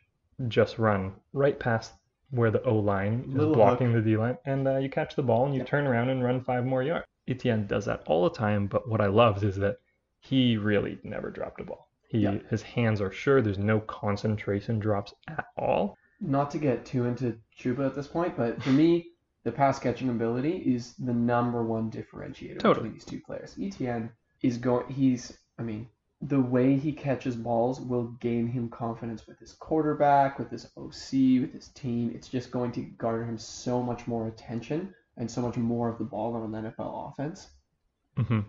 just 0.49 0.77
run 0.79 1.13
right 1.31 1.57
past 1.57 1.93
where 2.31 2.51
the 2.51 2.61
O 2.63 2.75
line 2.75 3.23
is 3.29 3.45
blocking 3.45 3.93
the 3.93 4.01
D 4.01 4.17
line, 4.17 4.37
and 4.43 4.67
uh, 4.67 4.79
you 4.79 4.89
catch 4.89 5.15
the 5.15 5.23
ball 5.23 5.45
and 5.45 5.53
you 5.53 5.59
Yep. 5.59 5.67
turn 5.69 5.87
around 5.87 6.09
and 6.09 6.21
run 6.21 6.43
five 6.43 6.65
more 6.65 6.83
yards. 6.83 7.05
Etienne 7.27 7.67
does 7.67 7.85
that 7.85 8.03
all 8.05 8.23
the 8.23 8.35
time, 8.35 8.67
but 8.67 8.87
what 8.89 9.01
I 9.01 9.07
loved 9.07 9.43
is 9.43 9.55
that 9.57 9.77
he 10.19 10.57
really 10.57 10.99
never 11.03 11.29
dropped 11.29 11.61
a 11.61 11.63
ball. 11.63 11.89
He 12.09 12.19
Yeah. 12.19 12.37
his 12.49 12.61
hands 12.61 13.01
are 13.01 13.11
sure. 13.11 13.41
There's 13.41 13.57
no 13.57 13.79
concentration 13.79 14.79
drops 14.79 15.13
at 15.27 15.45
all. 15.57 15.97
Not 16.21 16.51
to 16.51 16.57
get 16.57 16.85
too 16.85 17.05
into 17.05 17.37
Chuba 17.57 17.85
at 17.87 17.95
this 17.95 18.07
point, 18.07 18.35
but 18.37 18.61
for 18.61 18.69
me, 18.69 19.11
the 19.43 19.51
pass 19.51 19.79
catching 19.79 20.09
ability 20.09 20.57
is 20.57 20.95
the 20.95 21.13
number 21.13 21.63
one 21.63 21.91
differentiator 21.91 22.59
Totally. 22.59 22.89
between 22.89 22.93
these 22.93 23.05
two 23.05 23.19
players. 23.21 23.57
Etienne 23.59 24.09
is 24.41 24.57
going. 24.57 24.87
He's. 24.89 25.37
I 25.59 25.63
mean, 25.63 25.87
the 26.21 26.39
way 26.41 26.75
he 26.77 26.93
catches 26.93 27.35
balls 27.35 27.81
will 27.81 28.05
gain 28.19 28.47
him 28.47 28.69
confidence 28.69 29.27
with 29.27 29.39
his 29.39 29.53
quarterback, 29.53 30.39
with 30.39 30.49
his 30.49 30.71
OC, 30.77 31.39
with 31.41 31.51
his 31.53 31.67
team. 31.69 32.11
It's 32.15 32.29
just 32.29 32.51
going 32.51 32.71
to 32.73 32.81
garner 32.81 33.25
him 33.25 33.37
so 33.37 33.83
much 33.83 34.07
more 34.07 34.27
attention 34.27 34.93
and 35.17 35.29
so 35.29 35.41
much 35.41 35.57
more 35.57 35.89
of 35.89 35.97
the 35.97 36.03
ball 36.03 36.35
on 36.35 36.53
an 36.53 36.63
NFL 36.63 37.11
offense. 37.11 37.49
hmm 38.17 38.39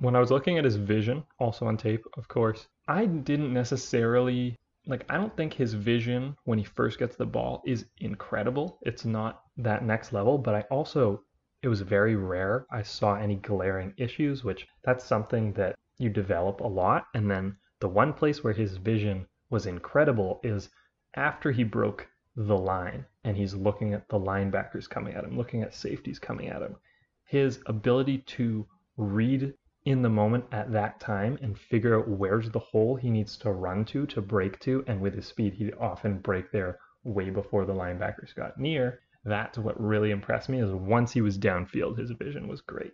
When 0.00 0.16
I 0.16 0.20
was 0.20 0.30
looking 0.30 0.58
at 0.58 0.64
his 0.64 0.76
vision, 0.76 1.24
also 1.38 1.66
on 1.66 1.76
tape, 1.76 2.04
of 2.16 2.28
course, 2.28 2.68
I 2.88 3.06
didn't 3.06 3.52
necessarily 3.52 4.58
like. 4.86 5.04
I 5.08 5.16
don't 5.16 5.36
think 5.36 5.52
his 5.52 5.74
vision 5.74 6.36
when 6.44 6.58
he 6.58 6.64
first 6.64 6.98
gets 6.98 7.16
the 7.16 7.26
ball 7.26 7.62
is 7.66 7.86
incredible. 7.98 8.78
It's 8.82 9.04
not 9.04 9.42
that 9.56 9.84
next 9.84 10.12
level, 10.12 10.38
but 10.38 10.54
I 10.54 10.62
also 10.62 11.22
it 11.62 11.68
was 11.68 11.80
very 11.80 12.16
rare 12.16 12.66
I 12.72 12.82
saw 12.82 13.14
any 13.14 13.36
glaring 13.36 13.94
issues, 13.96 14.42
which 14.42 14.66
that's 14.82 15.04
something 15.04 15.52
that 15.52 15.76
you 15.98 16.10
develop 16.10 16.60
a 16.60 16.66
lot. 16.66 17.06
And 17.14 17.30
then 17.30 17.56
the 17.78 17.88
one 17.88 18.12
place 18.12 18.42
where 18.42 18.52
his 18.52 18.76
vision 18.78 19.26
was 19.48 19.66
incredible 19.66 20.40
is 20.42 20.70
after 21.14 21.52
he 21.52 21.62
broke 21.62 22.08
the 22.36 22.56
line 22.56 23.04
and 23.24 23.36
he's 23.36 23.54
looking 23.54 23.92
at 23.94 24.08
the 24.08 24.18
linebackers 24.18 24.88
coming 24.88 25.14
at 25.14 25.24
him, 25.24 25.36
looking 25.36 25.62
at 25.62 25.74
safeties 25.74 26.18
coming 26.18 26.48
at 26.48 26.62
him. 26.62 26.76
His 27.24 27.60
ability 27.66 28.18
to 28.18 28.66
read 28.96 29.54
in 29.84 30.02
the 30.02 30.08
moment 30.08 30.44
at 30.52 30.70
that 30.72 31.00
time 31.00 31.38
and 31.42 31.58
figure 31.58 31.98
out 31.98 32.08
where's 32.08 32.50
the 32.50 32.58
hole 32.58 32.94
he 32.96 33.10
needs 33.10 33.36
to 33.38 33.50
run 33.50 33.84
to 33.84 34.06
to 34.06 34.22
break 34.22 34.58
to 34.60 34.84
and 34.86 35.00
with 35.00 35.14
his 35.14 35.26
speed 35.26 35.52
he'd 35.54 35.74
often 35.80 36.18
break 36.18 36.50
there 36.52 36.78
way 37.04 37.30
before 37.30 37.64
the 37.64 37.74
linebackers 37.74 38.34
got 38.34 38.58
near 38.58 39.00
that's 39.24 39.58
what 39.58 39.80
really 39.80 40.10
impressed 40.10 40.48
me 40.48 40.60
is 40.60 40.70
once 40.70 41.12
he 41.12 41.20
was 41.20 41.38
downfield 41.38 41.98
his 41.98 42.12
vision 42.12 42.46
was 42.46 42.60
great 42.60 42.92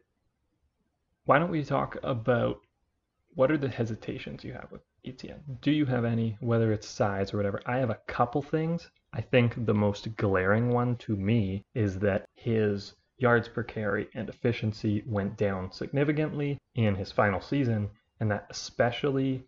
why 1.27 1.39
don't 1.39 1.51
we 1.51 1.63
talk 1.63 1.99
about 2.03 2.57
what 3.35 3.51
are 3.51 3.59
the 3.59 3.69
hesitations 3.69 4.43
you 4.43 4.53
have 4.55 4.71
with 4.73 4.81
Etienne? 5.09 5.59
Do 5.63 5.71
you 5.71 5.87
have 5.87 6.05
any, 6.05 6.37
whether 6.41 6.73
it's 6.73 6.87
size 6.87 7.33
or 7.33 7.39
whatever? 7.39 7.63
I 7.65 7.79
have 7.79 7.91
a 7.91 8.01
couple 8.07 8.43
things. 8.43 8.91
I 9.13 9.21
think 9.21 9.65
the 9.65 9.75
most 9.75 10.17
glaring 10.17 10.71
one 10.71 10.97
to 10.97 11.17
me 11.17 11.65
is 11.75 11.99
that 12.01 12.29
his 12.35 12.95
yards 13.17 13.49
per 13.49 13.63
carry 13.63 14.09
and 14.15 14.29
efficiency 14.29 15.03
went 15.07 15.37
down 15.37 15.73
significantly 15.73 16.59
in 16.75 16.95
his 16.95 17.11
final 17.11 17.41
season, 17.41 17.91
and 18.21 18.31
that 18.31 18.47
especially 18.51 19.47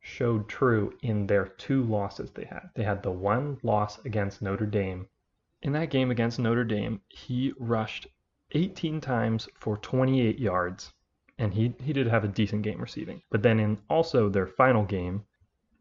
showed 0.00 0.48
true 0.48 0.92
in 1.02 1.26
their 1.26 1.46
two 1.46 1.82
losses 1.82 2.30
they 2.30 2.44
had. 2.44 2.68
They 2.74 2.84
had 2.84 3.02
the 3.02 3.10
one 3.10 3.58
loss 3.62 4.04
against 4.04 4.42
Notre 4.42 4.66
Dame. 4.66 5.08
In 5.62 5.72
that 5.72 5.88
game 5.90 6.10
against 6.10 6.38
Notre 6.38 6.62
Dame, 6.62 7.00
he 7.08 7.54
rushed 7.58 8.06
18 8.52 9.00
times 9.00 9.48
for 9.54 9.78
28 9.78 10.38
yards, 10.38 10.92
and 11.38 11.54
he, 11.54 11.74
he 11.82 11.92
did 11.92 12.06
have 12.06 12.24
a 12.24 12.28
decent 12.28 12.62
game 12.62 12.80
receiving. 12.80 13.22
But 13.30 13.42
then 13.42 13.60
in 13.60 13.78
also 13.88 14.28
their 14.28 14.46
final 14.46 14.84
game, 14.84 15.24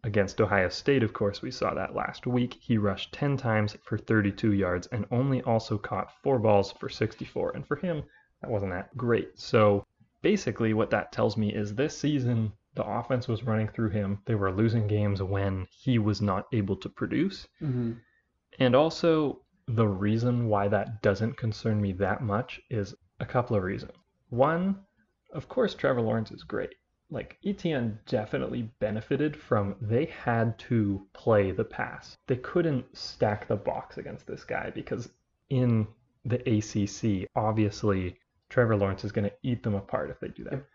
Against 0.06 0.42
Ohio 0.42 0.68
State, 0.68 1.02
of 1.02 1.14
course, 1.14 1.42
we 1.42 1.50
saw 1.50 1.74
that 1.74 1.96
last 1.96 2.28
week. 2.28 2.56
He 2.60 2.78
rushed 2.78 3.14
10 3.14 3.38
times 3.38 3.78
for 3.84 3.98
32 3.98 4.52
yards 4.52 4.86
and 4.88 5.06
only 5.12 5.42
also 5.44 5.78
caught 5.78 6.12
four 6.22 6.40
balls 6.40 6.74
for 6.74 6.90
64. 6.90 7.52
And 7.56 7.66
for 7.66 7.78
him, 7.78 8.04
that 8.42 8.50
wasn't 8.52 8.74
that 8.74 8.96
great. 8.98 9.40
So 9.40 9.86
basically, 10.22 10.74
what 10.74 10.90
that 10.90 11.14
tells 11.14 11.38
me 11.38 11.54
is 11.54 11.74
this 11.74 11.98
season, 11.98 12.52
the 12.76 12.84
offense 12.84 13.30
was 13.30 13.44
running 13.44 13.70
through 13.70 13.92
him. 13.92 14.20
They 14.26 14.36
were 14.36 14.52
losing 14.52 14.88
games 14.88 15.24
when 15.24 15.68
he 15.72 16.00
was 16.00 16.22
not 16.22 16.48
able 16.52 16.76
to 16.76 16.90
produce. 16.90 17.48
Mm-hmm. 17.62 17.94
And 18.60 18.76
also, 18.76 19.42
the 19.68 19.88
reason 19.88 20.50
why 20.50 20.68
that 20.68 21.02
doesn't 21.02 21.38
concern 21.38 21.80
me 21.80 21.94
that 21.94 22.22
much 22.22 22.60
is 22.70 22.94
a 23.22 23.26
couple 23.26 23.56
of 23.56 23.64
reasons. 23.64 23.94
One, 24.28 24.82
of 25.34 25.50
course, 25.50 25.76
Trevor 25.76 26.02
Lawrence 26.02 26.32
is 26.32 26.44
great 26.44 26.76
like 27.14 27.38
Etienne 27.46 28.00
definitely 28.08 28.64
benefited 28.80 29.38
from 29.38 29.76
they 29.80 30.06
had 30.06 30.58
to 30.58 31.06
play 31.14 31.52
the 31.52 31.64
pass. 31.64 32.18
They 32.26 32.38
couldn't 32.38 32.98
stack 32.98 33.48
the 33.48 33.56
box 33.56 34.00
against 34.00 34.26
this 34.26 34.44
guy 34.44 34.72
because 34.72 35.10
in 35.50 35.88
the 36.26 36.40
ACC, 36.50 37.30
obviously 37.36 38.18
Trevor 38.50 38.76
Lawrence 38.76 39.04
is 39.04 39.12
going 39.12 39.30
to 39.30 39.36
eat 39.44 39.62
them 39.62 39.76
apart 39.76 40.10
if 40.10 40.20
they 40.20 40.30
do 40.30 40.44
that. 40.46 40.66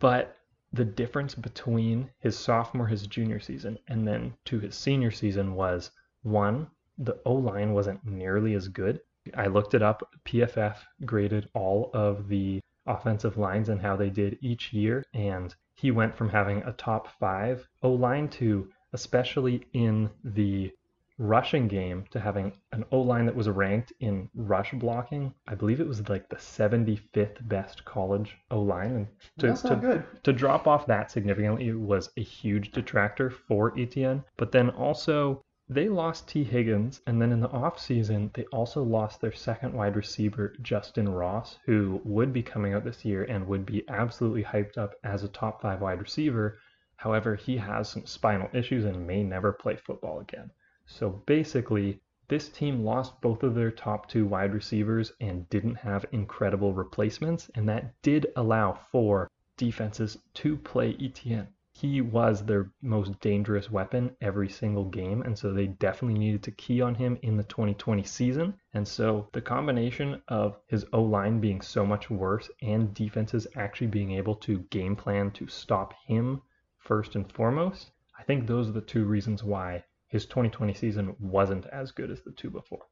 But 0.00 0.36
the 0.72 0.84
difference 0.84 1.34
between 1.34 2.10
his 2.18 2.38
sophomore, 2.38 2.86
his 2.86 3.06
junior 3.06 3.40
season, 3.40 3.78
and 3.88 4.06
then 4.06 4.34
to 4.46 4.60
his 4.60 4.74
senior 4.74 5.10
season 5.10 5.54
was 5.54 5.92
one, 6.22 6.66
the 6.98 7.18
O 7.24 7.34
line 7.34 7.72
wasn't 7.72 8.04
nearly 8.04 8.54
as 8.54 8.68
good. 8.68 9.00
I 9.34 9.46
looked 9.46 9.72
it 9.72 9.82
up. 9.82 10.02
PFF 10.26 10.76
graded 11.06 11.48
all 11.54 11.90
of 11.94 12.28
the 12.28 12.60
offensive 12.86 13.36
lines 13.36 13.68
and 13.68 13.80
how 13.80 13.96
they 13.96 14.10
did 14.10 14.38
each 14.40 14.72
year. 14.72 15.04
And 15.14 15.54
he 15.74 15.90
went 15.90 16.14
from 16.16 16.28
having 16.28 16.62
a 16.62 16.72
top 16.72 17.08
five 17.18 17.68
O 17.82 17.92
line 17.92 18.28
to, 18.30 18.68
especially 18.92 19.66
in 19.72 20.10
the 20.22 20.72
rushing 21.18 21.68
game, 21.68 22.04
to 22.10 22.18
having 22.18 22.52
an 22.72 22.84
O 22.90 23.00
line 23.00 23.26
that 23.26 23.36
was 23.36 23.48
ranked 23.48 23.92
in 24.00 24.28
rush 24.34 24.72
blocking. 24.72 25.32
I 25.46 25.54
believe 25.54 25.80
it 25.80 25.86
was 25.86 26.08
like 26.08 26.28
the 26.28 26.36
75th 26.36 27.46
best 27.48 27.84
college 27.84 28.36
O 28.50 28.60
line. 28.60 28.90
And 28.92 29.06
to, 29.38 29.46
That's 29.46 29.64
not 29.64 29.80
to, 29.80 29.86
good. 29.86 30.04
to 30.24 30.32
drop 30.32 30.66
off 30.66 30.86
that 30.86 31.10
significantly 31.10 31.72
was 31.72 32.10
a 32.16 32.22
huge 32.22 32.72
detractor 32.72 33.30
for 33.30 33.72
Etienne. 33.78 34.24
But 34.36 34.52
then 34.52 34.70
also, 34.70 35.44
they 35.66 35.88
lost 35.88 36.28
Tee 36.28 36.44
Higgins, 36.44 37.00
and 37.06 37.22
then 37.22 37.32
in 37.32 37.40
the 37.40 37.48
offseason, 37.48 38.30
they 38.34 38.44
also 38.52 38.82
lost 38.82 39.22
their 39.22 39.32
second 39.32 39.72
wide 39.72 39.96
receiver, 39.96 40.54
Justyn 40.60 41.08
Ross, 41.08 41.58
who 41.64 42.02
would 42.04 42.34
be 42.34 42.42
coming 42.42 42.74
out 42.74 42.84
this 42.84 43.02
year 43.02 43.24
and 43.24 43.46
would 43.46 43.64
be 43.64 43.88
absolutely 43.88 44.44
hyped 44.44 44.76
up 44.76 44.94
as 45.02 45.24
a 45.24 45.28
top 45.28 45.62
five 45.62 45.80
wide 45.80 46.00
receiver. 46.00 46.58
However, 46.96 47.34
he 47.34 47.56
has 47.56 47.88
some 47.88 48.04
spinal 48.04 48.50
issues 48.52 48.84
and 48.84 49.06
may 49.06 49.22
never 49.22 49.52
play 49.52 49.76
football 49.76 50.20
again. 50.20 50.50
So 50.84 51.08
basically, 51.24 52.02
this 52.28 52.50
team 52.50 52.84
lost 52.84 53.18
both 53.22 53.42
of 53.42 53.54
their 53.54 53.70
top 53.70 54.06
two 54.06 54.26
wide 54.26 54.52
receivers 54.52 55.12
and 55.22 55.48
didn't 55.48 55.76
have 55.76 56.04
incredible 56.12 56.74
replacements, 56.74 57.50
and 57.54 57.66
that 57.70 57.94
did 58.02 58.26
allow 58.36 58.74
for 58.74 59.30
defenses 59.56 60.18
to 60.34 60.58
play 60.58 60.94
Etienne 61.00 61.48
he 61.76 62.00
was 62.00 62.44
their 62.44 62.70
most 62.82 63.18
dangerous 63.20 63.68
weapon 63.68 64.16
every 64.20 64.48
single 64.48 64.84
game. 64.84 65.22
And 65.22 65.36
so 65.36 65.52
they 65.52 65.66
definitely 65.66 66.18
needed 66.18 66.42
to 66.44 66.52
key 66.52 66.80
on 66.80 66.94
him 66.94 67.18
in 67.22 67.36
the 67.36 67.42
2020 67.42 68.04
season. 68.04 68.54
And 68.74 68.86
so 68.86 69.28
the 69.32 69.40
combination 69.40 70.22
of 70.28 70.56
his 70.68 70.86
O 70.92 71.02
line 71.02 71.40
being 71.40 71.60
so 71.60 71.84
much 71.84 72.10
worse 72.10 72.48
and 72.62 72.94
defenses 72.94 73.48
actually 73.56 73.88
being 73.88 74.12
able 74.12 74.36
to 74.36 74.60
game 74.70 74.94
plan 74.94 75.32
to 75.32 75.48
stop 75.48 75.94
him 76.06 76.40
first 76.78 77.16
and 77.16 77.30
foremost, 77.32 77.90
I 78.16 78.22
think 78.22 78.46
those 78.46 78.68
are 78.68 78.72
the 78.72 78.80
two 78.80 79.04
reasons 79.04 79.42
why 79.42 79.84
his 80.06 80.26
2020 80.26 80.74
season 80.74 81.16
wasn't 81.18 81.66
as 81.66 81.90
good 81.90 82.10
as 82.10 82.22
the 82.22 82.30
two 82.30 82.50
before. 82.50 82.86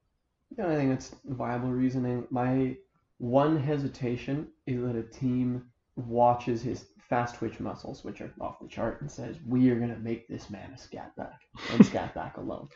Yeah, 0.58 0.66
I 0.66 0.74
think 0.74 0.90
that's 0.90 1.14
viable 1.24 1.70
reasoning. 1.70 2.26
My 2.30 2.76
one 3.18 3.56
hesitation 3.62 4.48
is 4.66 4.82
that 4.82 4.96
a 4.96 5.04
team 5.04 5.66
watches 5.94 6.62
his 6.62 6.86
fast 7.12 7.34
twitch 7.34 7.60
muscles, 7.60 8.02
which 8.04 8.22
are 8.22 8.32
off 8.40 8.58
the 8.58 8.66
chart, 8.66 9.02
and 9.02 9.10
says, 9.10 9.36
"We 9.46 9.68
are 9.68 9.78
gonna 9.78 9.98
make 9.98 10.28
this 10.28 10.48
man 10.48 10.72
a 10.72 10.78
scat 10.78 11.14
back 11.14 11.42
and 11.70 11.84
scat 11.90 12.14
back 12.14 12.38
alone," 12.38 12.68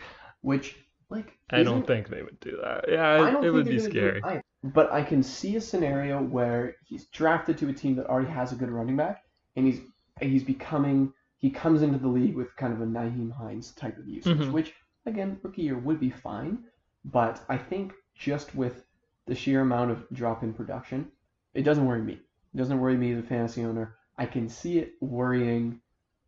which 0.43 0.77
like 1.09 1.39
I 1.49 1.63
don't 1.63 1.87
think 1.87 2.11
they 2.11 2.23
would 2.23 2.39
do 2.41 2.59
that. 2.63 2.85
Yeah, 2.87 3.41
it 3.43 3.51
would 3.51 3.65
be 3.65 3.79
scary. 3.79 4.21
But 4.63 4.93
I 4.93 5.03
can 5.03 5.23
see 5.23 5.57
a 5.57 5.61
scenario 5.61 6.23
where 6.23 6.77
he's 6.85 7.07
drafted 7.07 7.57
to 7.59 7.71
a 7.71 7.73
team 7.73 7.97
that 7.97 8.09
already 8.09 8.31
has 8.31 8.53
a 8.53 8.57
good 8.57 8.71
running 8.71 8.97
back, 8.97 9.23
and 9.57 9.65
he's 9.67 9.81
he's 10.21 10.45
becoming 10.45 11.15
he 11.39 11.49
comes 11.49 11.81
into 11.81 11.99
the 11.99 12.09
league 12.09 12.37
with 12.37 12.55
kind 12.57 12.75
of 12.75 12.83
a 12.83 12.85
Nyheim 12.85 13.33
Hines 13.33 13.73
type 13.73 13.97
of 13.97 14.07
usage, 14.07 14.37
mm-hmm. 14.37 14.53
which 14.53 14.75
again 15.07 15.39
rookie 15.43 15.63
year 15.63 15.79
would 15.79 15.99
be 15.99 16.11
fine, 16.11 16.59
but 17.07 17.43
I 17.49 17.57
think 17.57 17.95
just 18.15 18.55
with 18.55 18.85
the 19.27 19.35
sheer 19.35 19.63
amount 19.63 19.93
of 19.93 20.07
drop 20.13 20.43
in 20.43 20.53
production, 20.53 21.11
it 21.55 21.63
doesn't 21.63 21.87
worry 21.87 22.03
me. 22.03 22.21
It 22.53 22.59
doesn't 22.59 22.79
worry 22.79 22.99
me 22.99 23.13
as 23.13 23.19
a 23.21 23.27
fantasy 23.27 23.65
owner. 23.65 23.97
I 24.19 24.27
can 24.27 24.49
see 24.49 24.79
it 24.79 24.95
worrying 25.01 25.81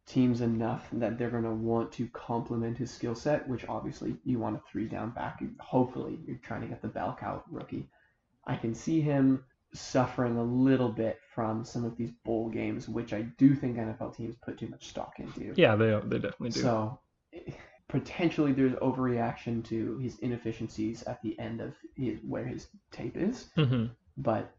teams 0.07 0.41
enough 0.41 0.89
that 0.93 1.19
they're 1.19 1.31
going 1.31 1.45
to 1.45 1.51
want 1.51 1.93
to 1.93 2.07
complement 2.09 2.79
his 2.79 2.91
skill 2.91 3.15
set, 3.15 3.47
which 3.49 3.67
obviously 3.69 4.17
you 4.25 4.39
want 4.39 4.57
a 4.57 4.61
three 4.71 4.87
down 4.87 5.11
back. 5.11 5.43
Hopefully, 5.61 6.19
you're 6.27 6.37
trying 6.39 6.63
to 6.63 6.67
get 6.67 6.83
the 6.83 6.89
bell 6.89 7.17
cow 7.19 7.43
rookie. 7.51 7.89
I 8.47 8.57
can 8.57 8.75
see 8.75 9.01
him 9.01 9.45
suffering 9.75 10.37
a 10.39 10.43
little 10.43 10.89
bit 10.89 11.19
from 11.35 11.65
some 11.65 11.85
of 11.85 11.97
these 11.97 12.11
bowl 12.25 12.49
games, 12.49 12.89
which 12.89 13.13
I 13.13 13.23
do 13.23 13.55
think 13.55 13.77
NFL 13.77 14.17
teams 14.17 14.37
put 14.43 14.59
too 14.59 14.69
much 14.69 14.89
stock 14.89 15.15
into. 15.19 15.53
Yeah, 15.57 15.77
they 15.77 15.91
they 16.05 16.19
definitely 16.19 16.51
do. 16.51 16.61
So 16.61 16.99
potentially 17.89 18.53
there's 18.53 18.73
overreaction 18.75 19.65
to 19.69 19.99
his 19.99 20.19
inefficiencies 20.19 21.03
at 21.05 21.21
the 21.23 21.39
end 21.39 21.61
of 21.61 21.75
his, 21.97 22.19
where 22.27 22.45
his 22.45 22.69
tape 22.91 23.17
is. 23.17 23.47
Mm-hmm. 23.57 23.87
But 24.17 24.55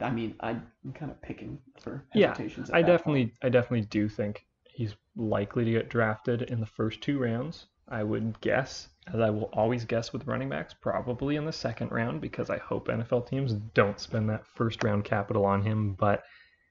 I 0.00 0.10
mean, 0.10 0.34
I'm 0.40 0.66
kind 0.94 1.10
of 1.10 1.20
picking 1.20 1.58
for 1.80 2.04
hesitations. 2.10 2.70
Yeah, 2.70 2.76
I 2.76 2.82
definitely, 2.82 3.26
point. 3.26 3.38
I 3.42 3.48
definitely 3.50 3.86
do 3.86 4.08
think 4.08 4.46
he's 4.64 4.94
likely 5.16 5.64
to 5.64 5.70
get 5.72 5.90
drafted 5.90 6.42
in 6.42 6.60
the 6.60 6.66
first 6.66 7.00
two 7.02 7.18
rounds. 7.18 7.66
I 7.88 8.02
would 8.02 8.40
guess, 8.40 8.88
as 9.12 9.20
I 9.20 9.28
will 9.28 9.50
always 9.52 9.84
guess 9.84 10.12
with 10.12 10.26
running 10.26 10.48
backs, 10.48 10.74
probably 10.74 11.36
in 11.36 11.44
the 11.44 11.52
second 11.52 11.92
round 11.92 12.20
because 12.20 12.48
I 12.48 12.56
hope 12.58 12.88
NFL 12.88 13.28
teams 13.28 13.52
don't 13.52 14.00
spend 14.00 14.30
that 14.30 14.46
first 14.46 14.82
round 14.82 15.04
capital 15.04 15.44
on 15.44 15.62
him. 15.62 15.92
But 15.92 16.22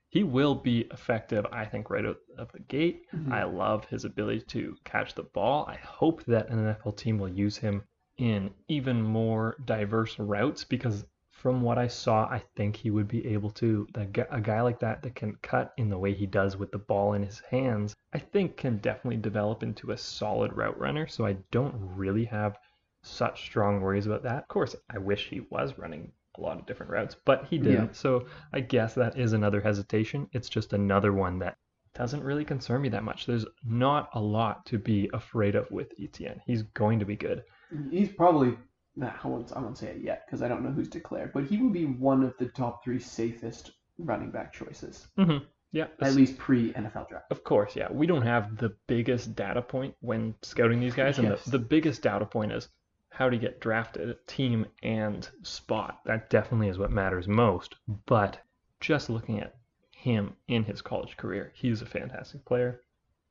he 0.09 0.23
will 0.23 0.55
be 0.55 0.81
effective, 0.91 1.45
I 1.51 1.65
think, 1.65 1.89
right 1.89 2.05
out 2.05 2.17
of 2.37 2.51
the 2.51 2.59
gate. 2.59 3.03
Mm-hmm. 3.13 3.31
I 3.31 3.43
love 3.43 3.85
his 3.85 4.03
ability 4.03 4.41
to 4.47 4.75
catch 4.83 5.13
the 5.13 5.23
ball. 5.23 5.65
I 5.67 5.75
hope 5.75 6.23
that 6.25 6.49
an 6.49 6.57
NFL 6.57 6.97
team 6.97 7.19
will 7.19 7.29
use 7.29 7.57
him 7.57 7.83
in 8.17 8.51
even 8.67 9.01
more 9.01 9.57
diverse 9.65 10.17
routes 10.19 10.63
because 10.63 11.05
from 11.41 11.63
what 11.63 11.79
I 11.79 11.87
saw, 11.87 12.25
I 12.25 12.43
think 12.55 12.75
he 12.75 12.91
would 12.91 13.07
be 13.07 13.25
able 13.33 13.49
to. 13.51 13.87
A 13.95 14.41
guy 14.41 14.61
like 14.61 14.79
that 14.79 15.01
that 15.01 15.15
can 15.15 15.35
cut 15.41 15.73
in 15.77 15.89
the 15.89 15.97
way 15.97 16.13
he 16.13 16.27
does 16.27 16.55
with 16.55 16.71
the 16.71 16.77
ball 16.77 17.13
in 17.13 17.23
his 17.23 17.39
hands, 17.49 17.95
I 18.13 18.19
think 18.19 18.57
can 18.57 18.77
definitely 18.77 19.17
develop 19.17 19.63
into 19.63 19.91
a 19.91 19.97
solid 19.97 20.55
route 20.55 20.79
runner. 20.79 21.07
So 21.07 21.25
I 21.25 21.37
don't 21.49 21.75
really 21.77 22.25
have 22.25 22.57
such 23.01 23.45
strong 23.45 23.81
worries 23.81 24.05
about 24.05 24.21
that. 24.23 24.43
Of 24.43 24.47
course, 24.49 24.75
I 24.89 24.99
wish 24.99 25.29
he 25.29 25.41
was 25.49 25.79
running 25.79 26.11
a 26.37 26.41
lot 26.41 26.59
of 26.59 26.67
different 26.67 26.91
routes, 26.91 27.15
but 27.25 27.47
he 27.49 27.57
didn't. 27.57 27.87
Yeah. 27.87 27.93
So 27.93 28.27
I 28.53 28.59
guess 28.59 28.93
that 28.93 29.17
is 29.17 29.33
another 29.33 29.61
hesitation. 29.61 30.27
It's 30.33 30.49
just 30.49 30.73
another 30.73 31.11
one 31.11 31.39
that 31.39 31.57
doesn't 31.95 32.23
really 32.23 32.45
concern 32.45 32.83
me 32.83 32.89
that 32.89 33.03
much. 33.03 33.25
There's 33.25 33.45
not 33.65 34.09
a 34.13 34.19
lot 34.19 34.65
to 34.67 34.77
be 34.77 35.09
afraid 35.13 35.55
of 35.55 35.69
with 35.71 35.91
Etienne. 35.99 36.39
He's 36.45 36.61
going 36.61 36.99
to 36.99 37.05
be 37.05 37.15
good. 37.15 37.43
He's 37.89 38.09
probably 38.09 38.49
nah, 38.49 38.57
I 39.01 39.27
won't 39.27 39.51
I 39.55 39.59
won't 39.59 39.77
say 39.77 39.87
it 39.87 40.01
yet 40.01 40.25
because 40.25 40.41
I 40.41 40.47
don't 40.47 40.63
know 40.63 40.71
who's 40.71 40.89
declared, 40.89 41.31
but 41.33 41.45
he 41.45 41.57
will 41.57 41.69
be 41.69 41.85
one 41.85 42.23
of 42.23 42.37
the 42.37 42.47
top 42.47 42.83
three 42.83 42.99
safest 42.99 43.71
running 43.97 44.31
back 44.31 44.53
choices 44.53 45.07
mm-hmm. 45.17 45.45
Yeah, 45.73 45.87
at 46.01 46.15
least 46.15 46.37
pre 46.37 46.73
NFL 46.73 47.07
draft. 47.07 47.31
Of 47.31 47.45
course, 47.45 47.77
yeah. 47.77 47.87
We 47.89 48.05
don't 48.05 48.23
have 48.23 48.57
the 48.57 48.75
biggest 48.87 49.35
data 49.35 49.61
point 49.61 49.95
when 50.01 50.35
scouting 50.41 50.81
these 50.81 50.93
guys, 50.95 51.17
and 51.17 51.29
Yes. 51.29 51.45
the, 51.45 51.51
the 51.51 51.59
biggest 51.59 52.01
data 52.01 52.25
point 52.25 52.51
is 52.51 52.67
how 53.07 53.29
to 53.29 53.37
get 53.37 53.61
drafted, 53.61 54.17
team 54.27 54.65
and 54.83 55.29
spot. 55.43 56.01
That 56.05 56.29
definitely 56.29 56.67
is 56.67 56.77
what 56.77 56.91
matters 56.91 57.27
most. 57.27 57.75
But 58.05 58.39
just 58.81 59.09
looking 59.09 59.39
at 59.39 59.55
him 59.91 60.35
in 60.49 60.65
his 60.65 60.81
college 60.81 61.15
career, 61.15 61.53
he's 61.55 61.81
a 61.81 61.85
fantastic 61.85 62.43
player, 62.43 62.81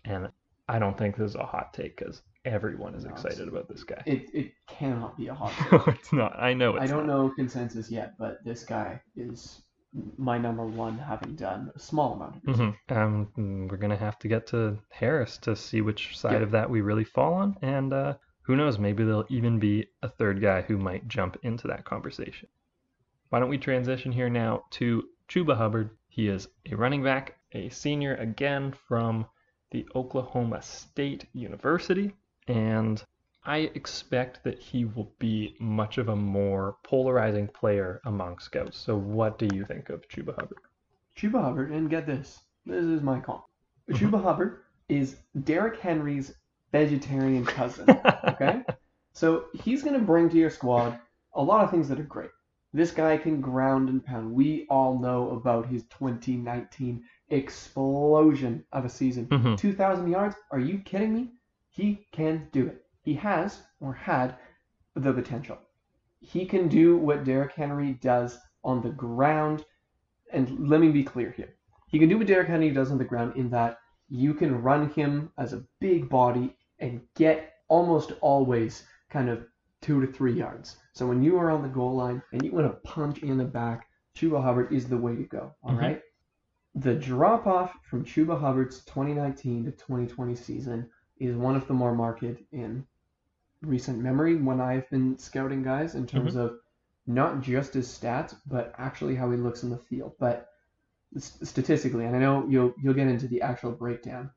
and 0.06 0.30
I 0.66 0.78
don't 0.78 0.96
think 0.96 1.16
this 1.16 1.30
is 1.30 1.36
a 1.36 1.44
hot 1.44 1.74
take 1.74 1.98
because 1.98 2.22
everyone 2.50 2.94
is 2.94 3.04
No, 3.04 3.10
excited 3.10 3.48
about 3.48 3.68
this 3.68 3.84
guy. 3.84 4.02
It 4.06 4.28
it 4.34 4.52
cannot 4.68 5.16
be 5.16 5.28
a 5.28 5.34
hot. 5.34 5.52
take. 5.58 5.72
No, 5.72 5.84
it's 5.86 6.12
not. 6.12 6.38
I 6.38 6.52
know 6.54 6.76
it's 6.76 6.84
I 6.84 6.86
don't 6.86 7.06
not. 7.06 7.16
know 7.28 7.32
consensus 7.36 7.90
yet, 7.90 8.14
but 8.18 8.44
this 8.44 8.64
guy 8.64 9.00
is 9.16 9.62
my 10.16 10.38
number 10.38 10.64
one, 10.64 10.96
having 10.98 11.34
done 11.34 11.70
a 11.74 11.78
small 11.78 12.14
amount. 12.14 12.44
Mhm. 12.46 12.76
Um, 12.90 13.66
we're 13.68 13.76
gonna 13.76 13.96
have 13.96 14.18
to 14.20 14.28
get 14.28 14.46
to 14.48 14.78
Harris 14.90 15.38
to 15.38 15.56
see 15.56 15.80
which 15.80 16.16
side 16.18 16.32
Yeah. 16.34 16.38
of 16.46 16.50
that 16.52 16.70
we 16.70 16.80
really 16.80 17.04
fall 17.04 17.34
on, 17.34 17.56
and 17.62 17.92
uh, 17.92 18.14
who 18.42 18.56
knows? 18.56 18.78
Maybe 18.78 19.04
there'll 19.04 19.26
even 19.28 19.58
be 19.58 19.86
a 20.02 20.08
third 20.08 20.40
guy 20.40 20.62
who 20.62 20.76
might 20.78 21.08
jump 21.08 21.36
into 21.42 21.68
that 21.68 21.84
conversation. 21.84 22.48
Why 23.30 23.38
don't 23.40 23.48
we 23.50 23.58
transition 23.58 24.12
here 24.12 24.28
now 24.30 24.64
to 24.72 25.04
Chuba 25.28 25.56
Hubbard? 25.56 25.90
He 26.08 26.26
is 26.28 26.48
a 26.70 26.74
running 26.76 27.02
back, 27.04 27.36
a 27.52 27.68
senior 27.68 28.14
again 28.16 28.72
from 28.88 29.26
the 29.70 29.86
Oklahoma 29.94 30.62
State 30.62 31.26
University, 31.32 32.12
and 32.50 33.02
I 33.44 33.70
expect 33.74 34.44
that 34.44 34.58
he 34.58 34.84
will 34.84 35.12
be 35.18 35.56
much 35.60 35.98
of 35.98 36.08
a 36.08 36.16
more 36.16 36.76
polarizing 36.84 37.48
player 37.48 38.00
among 38.04 38.38
scouts. 38.38 38.78
So, 38.78 38.96
what 38.96 39.38
do 39.38 39.48
you 39.54 39.64
think 39.64 39.88
of 39.88 40.06
Chuba 40.08 40.34
Hubbard? 40.38 40.58
Chuba 41.16 41.42
Hubbard, 41.42 41.70
and 41.72 41.88
get 41.90 42.06
this, 42.06 42.40
this 42.66 42.84
is 42.84 43.02
my 43.02 43.20
call. 43.20 43.48
Mhm. 43.88 43.96
Chuba 43.96 44.22
Hubbard 44.22 44.58
is 44.88 45.16
Derrick 45.44 45.78
Henry's 45.80 46.34
vegetarian 46.72 47.44
cousin. 47.44 47.86
Okay, 48.24 48.62
so 49.12 49.46
he's 49.54 49.82
gonna 49.82 49.98
bring 49.98 50.28
to 50.30 50.36
your 50.36 50.50
squad 50.50 50.98
a 51.34 51.42
lot 51.42 51.64
of 51.64 51.70
things 51.70 51.88
that 51.88 52.00
are 52.00 52.04
great. 52.04 52.30
This 52.72 52.90
guy 52.92 53.16
can 53.18 53.40
ground 53.40 53.88
and 53.88 54.04
pound. 54.04 54.32
We 54.32 54.66
all 54.70 54.98
know 54.98 55.30
about 55.30 55.66
his 55.66 55.82
2019 55.84 57.02
explosion 57.28 58.64
of 58.72 58.84
a 58.84 58.88
season. 58.88 59.26
Mhm. 59.26 59.58
2,000 59.58 60.08
yards? 60.10 60.36
Are 60.50 60.60
you 60.60 60.78
kidding 60.78 61.12
me? 61.14 61.32
He 61.70 62.06
can 62.12 62.48
do 62.52 62.66
it. 62.66 62.84
He 63.02 63.14
has 63.14 63.62
or 63.80 63.92
had 63.92 64.36
the 64.94 65.12
potential. 65.12 65.58
He 66.20 66.44
can 66.44 66.68
do 66.68 66.96
what 66.96 67.24
Derrick 67.24 67.52
Henry 67.52 67.92
does 67.94 68.38
on 68.62 68.82
the 68.82 68.90
ground. 68.90 69.64
And 70.32 70.68
let 70.68 70.80
me 70.80 70.90
be 70.90 71.04
clear 71.04 71.30
here. 71.30 71.54
He 71.86 71.98
can 71.98 72.08
do 72.08 72.18
what 72.18 72.26
Derrick 72.26 72.48
Henry 72.48 72.70
does 72.70 72.90
on 72.90 72.98
the 72.98 73.04
ground 73.04 73.36
in 73.36 73.50
that 73.50 73.78
you 74.08 74.34
can 74.34 74.62
run 74.62 74.90
him 74.90 75.32
as 75.38 75.52
a 75.52 75.64
big 75.80 76.08
body 76.08 76.56
and 76.80 77.00
get 77.14 77.54
almost 77.68 78.12
always 78.20 78.84
kind 79.08 79.28
of 79.28 79.46
two 79.80 80.04
to 80.04 80.12
three 80.12 80.32
yards. 80.32 80.76
So 80.92 81.06
when 81.06 81.22
you 81.22 81.38
are 81.38 81.50
on 81.50 81.62
the 81.62 81.68
goal 81.68 81.94
line 81.96 82.22
and 82.32 82.44
you 82.44 82.52
want 82.52 82.66
to 82.66 82.88
punch 82.88 83.22
in 83.22 83.38
the 83.38 83.44
back, 83.44 83.86
Chuba 84.16 84.42
Hubbard 84.42 84.72
is 84.72 84.88
the 84.88 84.98
way 84.98 85.14
to 85.14 85.22
go. 85.22 85.54
All 85.62 85.74
right. 85.74 86.02
Mhm. 86.76 86.82
The 86.82 86.94
drop 86.94 87.46
off 87.46 87.74
from 87.84 88.04
Chuba 88.04 88.38
Hubbard's 88.38 88.84
2019 88.84 89.64
to 89.64 89.70
2020 89.72 90.34
season 90.34 90.90
is 91.20 91.36
one 91.36 91.54
of 91.54 91.68
the 91.68 91.74
more 91.74 91.94
marked 91.94 92.24
in 92.52 92.84
recent 93.62 93.98
memory 93.98 94.36
when 94.36 94.60
I've 94.60 94.88
been 94.90 95.18
scouting 95.18 95.62
guys 95.62 95.94
in 95.94 96.06
terms 96.06 96.30
mm-hmm. 96.30 96.40
of 96.40 96.58
not 97.06 97.42
just 97.42 97.74
his 97.74 97.86
stats, 97.86 98.34
but 98.46 98.74
actually 98.78 99.14
how 99.14 99.30
he 99.30 99.36
looks 99.36 99.62
in 99.62 99.70
the 99.70 99.76
field. 99.76 100.14
But 100.18 100.48
statistically, 101.18 102.06
and 102.06 102.16
I 102.16 102.18
know 102.18 102.46
you'll 102.48 102.74
you'll 102.82 102.94
get 102.94 103.08
into 103.08 103.28
the 103.28 103.42
actual 103.42 103.72
breakdown, 103.72 104.30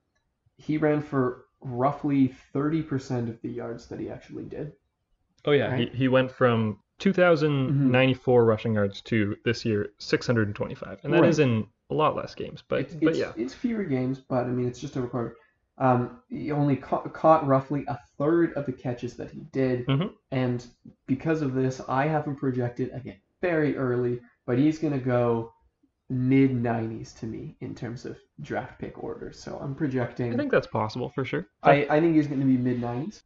he 0.58 0.78
ran 0.78 1.02
for 1.02 1.46
roughly 1.62 2.36
30% 2.54 3.30
of 3.30 3.42
the 3.42 3.50
yards 3.50 3.88
that 3.88 4.00
he 4.00 4.10
actually 4.10 4.44
did. 4.44 4.74
Oh 5.46 5.52
yeah, 5.52 5.72
Right? 5.72 5.90
he, 5.92 5.98
he 5.98 6.08
went 6.08 6.32
from 6.32 6.80
2,094 7.00 8.42
mm-hmm. 8.42 8.50
rushing 8.50 8.74
yards 8.74 9.02
to 9.02 9.36
this 9.46 9.64
year 9.66 9.90
625, 10.00 11.00
and 11.04 11.14
that 11.14 11.24
is 11.24 11.40
Right. 11.40 11.48
in 11.48 11.68
a 11.90 11.94
lot 11.94 12.16
less 12.16 12.36
games. 12.36 12.64
But 12.68 12.82
it's, 12.82 12.96
but 12.96 13.10
it's, 13.10 13.20
yeah, 13.20 13.32
it's 13.36 13.54
fewer 13.54 13.84
games, 13.84 14.20
but 14.20 14.46
I 14.46 14.50
mean, 14.50 14.68
it's 14.68 14.80
just 14.80 14.96
a 14.96 15.02
record. 15.02 15.36
Um, 15.78 16.20
he 16.30 16.52
only 16.52 16.76
ca- 16.76 17.02
caught 17.10 17.48
roughly 17.48 17.84
a 17.88 17.98
third 18.18 18.54
of 18.54 18.66
the 18.66 18.74
catches 18.74 19.16
that 19.18 19.32
he 19.32 19.42
did, 19.52 19.88
Mhm. 19.88 20.14
and 20.32 20.66
because 21.08 21.42
of 21.42 21.54
this, 21.56 21.82
I 21.88 22.06
have 22.08 22.26
him 22.26 22.36
projected 22.36 22.92
again 22.94 23.18
very 23.42 23.76
early, 23.76 24.22
but 24.46 24.58
he's 24.60 24.78
gonna 24.78 25.00
go 25.00 25.52
mid 26.10 26.52
90s 26.52 27.14
to 27.14 27.26
me 27.26 27.56
in 27.62 27.74
terms 27.74 28.06
of 28.06 28.18
draft 28.42 28.78
pick 28.78 29.04
order. 29.04 29.32
So 29.32 29.58
I'm 29.60 29.74
projecting. 29.74 30.32
I 30.34 30.38
think 30.38 30.52
that's 30.52 30.68
possible 30.68 31.10
for 31.10 31.26
sure. 31.26 31.48
I, 31.64 31.88
I 31.90 32.00
think 32.00 32.16
he's 32.16 32.28
going 32.28 32.42
to 32.42 32.46
be 32.46 32.58
mid 32.58 32.80
90s. 32.80 33.24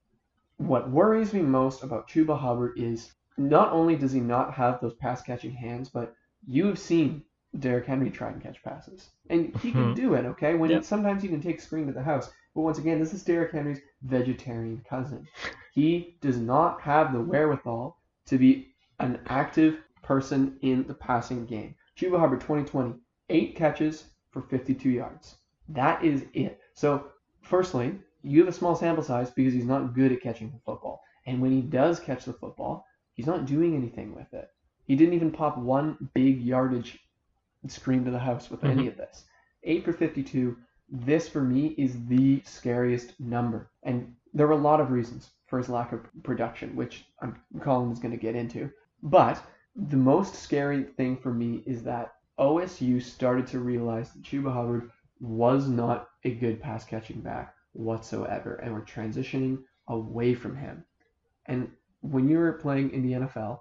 What 0.58 0.90
worries 0.90 1.34
me 1.34 1.42
most 1.42 1.84
about 1.84 2.08
Chuba 2.08 2.38
Hubbard 2.40 2.78
is 2.78 3.14
not 3.38 3.74
only 3.74 3.96
does 3.96 4.12
he 4.14 4.22
not 4.22 4.54
have 4.54 4.80
those 4.80 4.94
pass 4.94 5.22
catching 5.22 5.52
hands, 5.52 5.90
but 5.90 6.16
you've 6.48 6.80
seen 6.80 7.24
Derrick 7.60 7.86
Henry 7.86 8.10
try 8.10 8.30
and 8.30 8.42
catch 8.42 8.62
passes. 8.64 9.10
And 9.30 9.56
he 9.58 9.72
can 9.72 9.94
Mhm. 9.94 9.96
do 9.96 10.14
it, 10.14 10.26
okay? 10.26 10.56
When 10.56 10.70
Yep. 10.70 10.84
sometimes 10.84 11.24
you 11.24 11.30
can 11.30 11.42
take 11.42 11.60
screen 11.62 11.88
to 11.88 11.94
the 11.94 12.04
house. 12.04 12.32
But 12.54 12.62
once 12.62 12.78
again, 12.78 13.00
this 13.00 13.14
is 13.14 13.24
Derrick 13.24 13.52
Henry's 13.52 13.82
vegetarian 14.02 14.84
cousin. 14.90 15.28
He 15.74 16.18
does 16.22 16.40
not 16.40 16.82
have 16.82 17.14
the 17.14 17.22
wherewithal 17.22 17.98
to 18.26 18.38
be 18.38 18.74
an 19.00 19.20
active 19.28 19.80
person 20.02 20.58
in 20.62 20.86
the 20.88 20.94
passing 20.94 21.46
game. 21.46 21.76
Chuba 21.96 22.20
Hubbard 22.20 22.42
2020, 22.42 22.96
eight 23.30 23.56
catches 23.56 24.12
for 24.32 24.42
52 24.42 24.90
yards. 24.90 25.38
That 25.70 26.04
is 26.04 26.26
it. 26.34 26.60
So, 26.74 27.12
firstly, 27.42 28.00
you 28.24 28.40
have 28.40 28.48
a 28.48 28.54
small 28.54 28.76
sample 28.76 29.04
size 29.04 29.32
because 29.32 29.54
he's 29.54 29.66
not 29.66 29.94
good 29.94 30.12
at 30.12 30.22
catching 30.22 30.52
the 30.52 30.60
football. 30.60 31.02
And 31.26 31.42
when 31.42 31.52
he 31.52 31.62
does 31.62 32.00
catch 32.00 32.26
the 32.26 32.34
football, 32.34 32.86
he's 33.14 33.28
not 33.28 33.46
doing 33.46 33.76
anything 33.76 34.16
with 34.16 34.34
it. 34.34 34.50
He 34.86 34.96
didn't 34.96 35.14
even 35.14 35.32
pop 35.32 35.58
one 35.58 36.10
big 36.14 36.42
yardage 36.42 37.00
screen 37.70 38.06
to 38.06 38.12
the 38.12 38.20
house 38.20 38.50
with 38.50 38.64
any 38.64 38.84
mm-hmm. 38.84 38.88
of 38.90 38.98
this. 38.98 39.26
8 39.64 39.84
for 39.84 39.94
52. 39.94 40.58
This 40.90 41.28
for 41.28 41.42
me 41.42 41.76
is 41.78 42.06
the 42.08 42.42
scariest 42.46 43.20
number. 43.20 43.72
And 43.84 44.16
there 44.34 44.48
were 44.48 44.54
a 44.54 44.58
lot 44.58 44.80
of 44.80 44.92
reasons 44.92 45.32
for 45.48 45.58
his 45.58 45.70
lack 45.70 45.92
of 45.92 46.02
production, 46.24 46.76
which 46.76 47.06
I'm 47.22 47.40
Colin 47.62 47.92
is 47.92 48.00
going 48.00 48.12
to 48.12 48.18
get 48.18 48.36
into. 48.36 48.70
But 49.04 49.42
the 49.76 49.98
most 49.98 50.36
scary 50.36 50.84
thing 50.84 51.18
for 51.18 51.34
me 51.34 51.64
is 51.66 51.84
that 51.84 52.16
OSU 52.40 53.02
started 53.02 53.48
to 53.48 53.60
realize 53.60 54.12
that 54.12 54.24
Chuba 54.24 54.54
Hubbard 54.54 54.92
was 55.20 55.68
not 55.68 56.10
a 56.24 56.32
good 56.32 56.62
pass 56.62 56.86
catching 56.86 57.22
back 57.22 57.56
whatsoever, 57.74 58.56
and 58.56 58.74
we're 58.74 58.82
transitioning 58.82 59.64
away 59.88 60.34
from 60.34 60.56
him. 60.56 60.84
And 61.46 61.72
when 62.02 62.28
you're 62.28 62.54
playing 62.54 62.92
in 62.92 63.02
the 63.02 63.14
NFL 63.14 63.60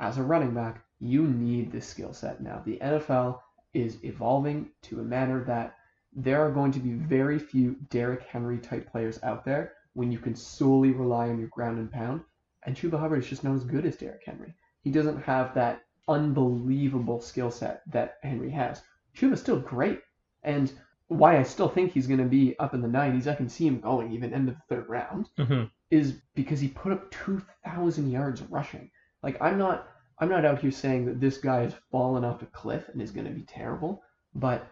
as 0.00 0.18
a 0.18 0.22
running 0.22 0.54
back, 0.54 0.82
you 1.00 1.26
need 1.26 1.70
this 1.70 1.86
skill 1.86 2.12
set 2.12 2.42
now. 2.42 2.62
The 2.64 2.78
NFL 2.78 3.40
is 3.74 4.02
evolving 4.04 4.70
to 4.82 5.00
a 5.00 5.04
manner 5.04 5.44
that 5.44 5.76
there 6.12 6.40
are 6.46 6.50
going 6.52 6.72
to 6.72 6.78
be 6.78 6.92
very 6.92 7.38
few 7.38 7.76
Derrick 7.90 8.22
Henry 8.22 8.58
type 8.58 8.90
players 8.90 9.18
out 9.22 9.44
there 9.44 9.72
when 9.94 10.10
you 10.12 10.18
can 10.18 10.34
solely 10.34 10.92
rely 10.92 11.28
on 11.28 11.38
your 11.38 11.48
ground 11.48 11.78
and 11.78 11.90
pound. 11.90 12.22
And 12.64 12.76
Chuba 12.76 12.98
Hubbard 12.98 13.18
is 13.18 13.28
just 13.28 13.44
not 13.44 13.54
as 13.54 13.64
good 13.64 13.84
as 13.84 13.96
Derrick 13.96 14.22
Henry. 14.24 14.54
He 14.82 14.90
doesn't 14.90 15.22
have 15.22 15.54
that 15.54 15.82
unbelievable 16.08 17.20
skill 17.20 17.50
set 17.50 17.82
that 17.92 18.16
Henry 18.22 18.50
has. 18.50 18.82
Chuba's 19.14 19.40
still 19.40 19.58
great. 19.58 20.00
And 20.42 20.72
why 21.08 21.38
I 21.38 21.42
still 21.42 21.68
think 21.68 21.92
he's 21.92 22.06
going 22.06 22.18
to 22.18 22.24
be 22.24 22.58
up 22.58 22.74
in 22.74 22.80
the 22.80 22.88
90s, 22.88 23.26
I 23.26 23.34
can 23.34 23.48
see 23.48 23.66
him 23.66 23.80
going 23.80 24.12
even 24.12 24.32
end 24.32 24.48
of 24.48 24.56
the 24.56 24.74
third 24.74 24.88
round, 24.88 25.28
Mhm. 25.38 25.70
is 25.90 26.20
because 26.34 26.60
he 26.60 26.68
put 26.68 26.92
up 26.92 27.10
2,000 27.10 28.10
yards 28.10 28.42
rushing. 28.42 28.90
Like 29.22 29.40
I'm 29.40 29.58
not, 29.58 29.88
I'm 30.18 30.28
not 30.28 30.44
out 30.44 30.60
here 30.60 30.70
saying 30.70 31.06
that 31.06 31.20
this 31.20 31.38
guy 31.38 31.62
has 31.62 31.74
fallen 31.90 32.24
off 32.24 32.42
a 32.42 32.46
cliff 32.46 32.88
and 32.88 33.02
is 33.02 33.10
going 33.10 33.26
to 33.26 33.32
be 33.32 33.42
terrible, 33.42 34.02
but 34.34 34.66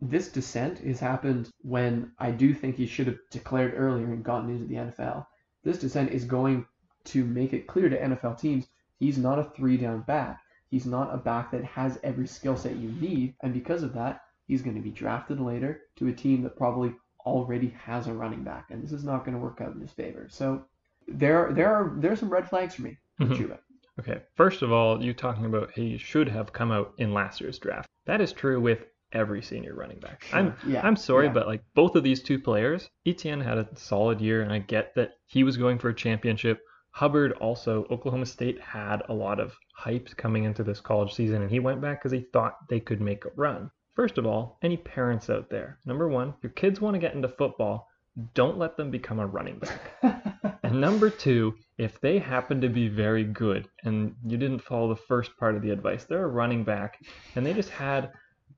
this 0.00 0.28
descent 0.28 0.78
has 0.80 1.00
happened 1.00 1.50
when 1.62 2.12
I 2.18 2.30
do 2.30 2.54
think 2.54 2.76
he 2.76 2.86
should 2.86 3.06
have 3.06 3.18
declared 3.30 3.74
earlier 3.76 4.06
and 4.06 4.24
gotten 4.24 4.50
into 4.50 4.66
the 4.66 4.74
NFL. 4.74 5.26
This 5.64 5.78
descent 5.78 6.10
is 6.12 6.24
going 6.24 6.66
to 7.06 7.24
make 7.24 7.52
it 7.52 7.66
clear 7.66 7.88
to 7.88 8.00
NFL 8.00 8.38
teams 8.38 8.66
he's 8.98 9.18
not 9.18 9.38
a 9.38 9.44
three 9.44 9.76
down 9.76 10.02
back. 10.02 10.40
He's 10.68 10.86
not 10.86 11.14
a 11.14 11.16
back 11.16 11.50
that 11.52 11.64
has 11.64 11.98
every 12.02 12.26
skill 12.26 12.56
set 12.56 12.76
you 12.76 12.90
need, 13.00 13.34
and 13.42 13.54
because 13.54 13.82
of 13.82 13.94
that, 13.94 14.22
he's 14.46 14.62
going 14.62 14.76
to 14.76 14.82
be 14.82 14.90
drafted 14.90 15.40
later 15.40 15.82
to 15.96 16.08
a 16.08 16.12
team 16.12 16.42
that 16.42 16.56
probably 16.56 16.94
already 17.24 17.68
has 17.84 18.06
a 18.06 18.12
running 18.12 18.42
back, 18.44 18.66
and 18.70 18.82
this 18.82 18.92
is 18.92 19.04
not 19.04 19.24
going 19.24 19.36
to 19.36 19.42
work 19.42 19.60
out 19.60 19.74
in 19.74 19.80
his 19.80 19.92
favor. 19.92 20.28
So 20.30 20.64
there, 21.08 21.52
there 21.52 21.74
are 21.74 21.94
there 21.98 22.12
are 22.12 22.16
some 22.16 22.28
red 22.30 22.48
flags 22.48 22.74
for 22.74 22.82
me 22.82 22.98
Mhm. 23.20 23.36
Chuba. 23.36 23.58
Okay, 23.98 24.20
first 24.34 24.62
of 24.62 24.72
all, 24.72 25.02
you 25.02 25.14
talking 25.14 25.46
about 25.46 25.70
he 25.72 25.96
should 25.96 26.28
have 26.28 26.52
come 26.52 26.70
out 26.70 26.92
in 26.98 27.14
last 27.14 27.40
year's 27.40 27.58
draft. 27.58 27.88
That 28.04 28.20
is 28.20 28.32
true 28.32 28.60
with 28.60 28.84
every 29.12 29.42
senior 29.42 29.74
running 29.74 30.00
back. 30.00 30.26
I'm 30.32 30.54
Yeah, 30.66 30.86
I'm 30.86 30.96
sorry, 30.96 31.26
yeah. 31.26 31.32
but 31.32 31.46
like 31.46 31.62
both 31.74 31.96
of 31.96 32.04
these 32.04 32.22
two 32.22 32.38
players, 32.38 32.88
Etienne 33.06 33.40
had 33.40 33.58
a 33.58 33.68
solid 33.74 34.20
year, 34.20 34.42
and 34.42 34.52
I 34.52 34.58
get 34.58 34.94
that 34.96 35.12
he 35.26 35.44
was 35.44 35.56
going 35.56 35.78
for 35.78 35.88
a 35.88 35.94
championship. 35.94 36.60
Hubbard 36.90 37.32
also, 37.32 37.86
Oklahoma 37.90 38.26
State 38.26 38.60
had 38.60 39.02
a 39.08 39.14
lot 39.14 39.40
of 39.40 39.54
hype 39.74 40.14
coming 40.16 40.44
into 40.44 40.62
this 40.62 40.80
college 40.80 41.12
season, 41.14 41.42
and 41.42 41.50
he 41.50 41.60
went 41.60 41.80
back 41.80 42.00
because 42.00 42.12
he 42.12 42.26
thought 42.32 42.68
they 42.68 42.80
could 42.80 43.00
make 43.00 43.24
a 43.24 43.30
run. 43.36 43.70
First 43.94 44.18
of 44.18 44.26
all, 44.26 44.58
any 44.62 44.76
parents 44.76 45.30
out 45.30 45.48
there, 45.48 45.78
number 45.86 46.08
one, 46.08 46.34
your 46.42 46.52
kids 46.52 46.80
want 46.80 46.94
to 46.94 47.00
get 47.00 47.14
into 47.14 47.28
football, 47.28 47.88
don't 48.34 48.58
let 48.58 48.76
them 48.76 48.90
become 48.90 49.18
a 49.18 49.26
running 49.26 49.58
back. 49.58 50.02
And 50.66 50.80
number 50.80 51.10
two, 51.10 51.54
if 51.78 52.00
they 52.00 52.18
happen 52.18 52.60
to 52.60 52.68
be 52.68 52.88
very 52.88 53.22
good 53.22 53.68
and 53.84 54.16
you 54.26 54.36
didn't 54.36 54.58
follow 54.58 54.88
the 54.88 55.00
first 55.00 55.36
part 55.36 55.54
of 55.54 55.62
the 55.62 55.70
advice, 55.70 56.04
they're 56.04 56.24
a 56.24 56.28
running 56.28 56.64
back 56.64 56.98
and 57.36 57.46
they 57.46 57.54
just 57.54 57.70
had 57.70 58.10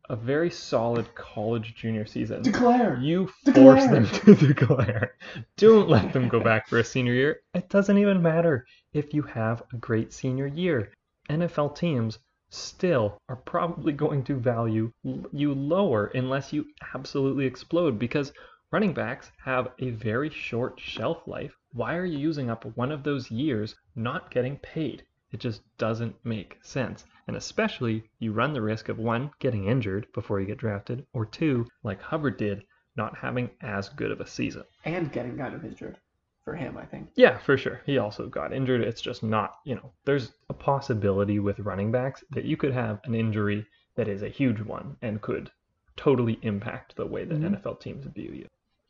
a 0.09 0.17
very 0.17 0.49
solid 0.49 1.15
college 1.15 1.75
junior 1.75 2.07
season. 2.07 2.41
Declare. 2.41 2.99
You 3.03 3.31
Declare. 3.45 3.65
force 3.65 3.87
them 3.89 4.07
to 4.07 4.35
declare. 4.47 5.13
Don't 5.59 5.91
let 5.91 6.15
them 6.15 6.29
go 6.29 6.41
back 6.41 6.67
for 6.67 6.79
a 6.79 6.85
senior 6.85 7.13
year. 7.13 7.41
It 7.53 7.69
doesn't 7.69 7.99
even 7.99 8.23
matter 8.23 8.65
if 8.95 9.13
you 9.13 9.21
have 9.23 9.63
a 9.75 9.77
great 9.77 10.15
senior 10.15 10.47
year. 10.47 10.93
NFL 11.29 11.77
teams 11.77 12.21
still 12.49 13.21
are 13.29 13.37
probably 13.37 13.93
going 13.93 14.25
to 14.25 14.35
value 14.35 14.91
you 15.31 15.53
lower 15.53 16.07
unless 16.15 16.55
you 16.55 16.65
absolutely 16.95 17.45
explode 17.45 17.99
because 17.99 18.33
running 18.71 18.93
backs 18.93 19.31
have 19.45 19.69
a 19.79 19.91
very 19.91 20.31
short 20.31 20.79
shelf 20.79 21.27
life. 21.27 21.53
Why 21.73 21.97
are 21.97 22.05
you 22.05 22.19
using 22.19 22.51
up 22.51 22.65
one 22.77 22.93
of 22.93 23.03
those 23.03 23.31
years 23.31 23.75
not 23.97 24.31
getting 24.31 24.57
paid? 24.59 25.05
It 25.33 25.41
just 25.41 25.63
doesn't 25.79 26.17
make 26.25 26.59
sense. 26.63 27.05
And 27.27 27.37
especially, 27.37 28.05
you 28.19 28.33
run 28.33 28.53
the 28.55 28.63
risk 28.63 28.89
of 28.89 28.99
one, 28.99 29.31
getting 29.39 29.67
injured 29.69 30.07
before 30.15 30.41
you 30.41 30.47
get 30.47 30.59
drafted, 30.59 31.07
or 31.13 31.27
two, 31.27 31.67
like 31.83 32.01
Hubbard 32.01 32.39
did, 32.39 32.63
not 32.97 33.17
having 33.17 33.51
as 33.61 33.89
good 33.91 34.11
of 34.11 34.21
a 34.21 34.27
season. 34.27 34.65
and 34.85 35.13
getting 35.13 35.37
kind 35.37 35.55
of 35.55 35.65
injured 35.65 35.99
for 36.45 36.55
him, 36.55 36.77
I 36.79 36.85
think. 36.87 37.11
Yeah, 37.15 37.37
for 37.39 37.57
sure. 37.59 37.83
He 37.85 37.99
also 37.99 38.27
got 38.29 38.53
injured. 38.55 38.81
It's 38.81 39.03
just 39.03 39.23
not, 39.23 39.57
you 39.65 39.75
know, 39.75 39.93
there's 40.07 40.33
a 40.49 40.55
possibility 40.55 41.39
with 41.39 41.59
running 41.61 41.93
backs 41.93 42.25
that 42.31 42.45
you 42.45 42.57
could 42.57 42.73
have 42.73 43.01
an 43.05 43.15
injury 43.15 43.67
that 43.97 44.09
is 44.09 44.23
a 44.23 44.29
huge 44.29 44.61
one 44.63 44.97
and 45.03 45.21
could 45.21 45.51
totally 45.97 46.39
impact 46.43 46.97
the 46.97 47.07
way 47.07 47.25
that 47.25 47.39
Mhm. 47.39 47.55
NFL 47.57 47.81
teams 47.81 48.07
view 48.07 48.31
you. 48.33 48.47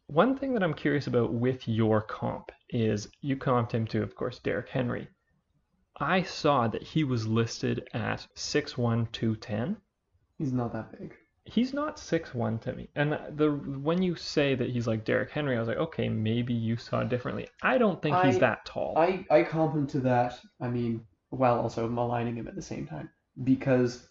One 0.08 0.36
thing 0.38 0.54
that 0.54 0.62
I'm 0.62 0.74
curious 0.74 1.06
about 1.06 1.32
with 1.34 1.68
your 1.68 2.00
comp 2.00 2.50
is 2.70 3.08
you 3.20 3.36
comped 3.36 3.72
him 3.72 3.86
to, 3.88 4.02
of 4.02 4.14
course, 4.14 4.38
Derrick 4.38 4.68
Henry. 4.70 5.08
I 6.00 6.22
saw 6.22 6.66
that 6.68 6.82
he 6.82 7.04
was 7.04 7.26
listed 7.26 7.88
at 7.92 8.26
6'1", 8.34 9.12
210 9.12 9.76
He's 10.38 10.52
not 10.52 10.72
that 10.72 10.98
big. 10.98 11.14
he's 11.44 11.74
not 11.74 11.98
six 11.98 12.34
one 12.34 12.58
to 12.60 12.72
me. 12.72 12.88
And 12.94 13.18
the 13.36 13.50
when 13.50 14.00
you 14.02 14.14
say 14.14 14.54
that 14.54 14.70
he's 14.70 14.86
like 14.86 15.04
Derrick 15.04 15.30
Henry, 15.30 15.56
I 15.56 15.58
was 15.58 15.68
like, 15.68 15.76
okay, 15.78 16.08
maybe 16.08 16.54
you 16.54 16.76
saw 16.76 17.00
it 17.00 17.08
differently. 17.08 17.48
I 17.62 17.76
don't 17.76 18.00
think 18.00 18.16
he's 18.20 18.36
I- 18.36 18.40
that 18.40 18.64
tall. 18.64 18.94
I, 18.96 19.26
I 19.30 19.42
comp 19.42 19.74
him 19.74 19.86
to 19.88 20.00
that, 20.00 20.40
I 20.60 20.68
mean, 20.68 21.04
while 21.30 21.58
also 21.60 21.88
maligning 21.88 22.36
him 22.36 22.48
at 22.48 22.54
the 22.54 22.62
same 22.62 22.86
time, 22.86 23.10
because 23.44 24.08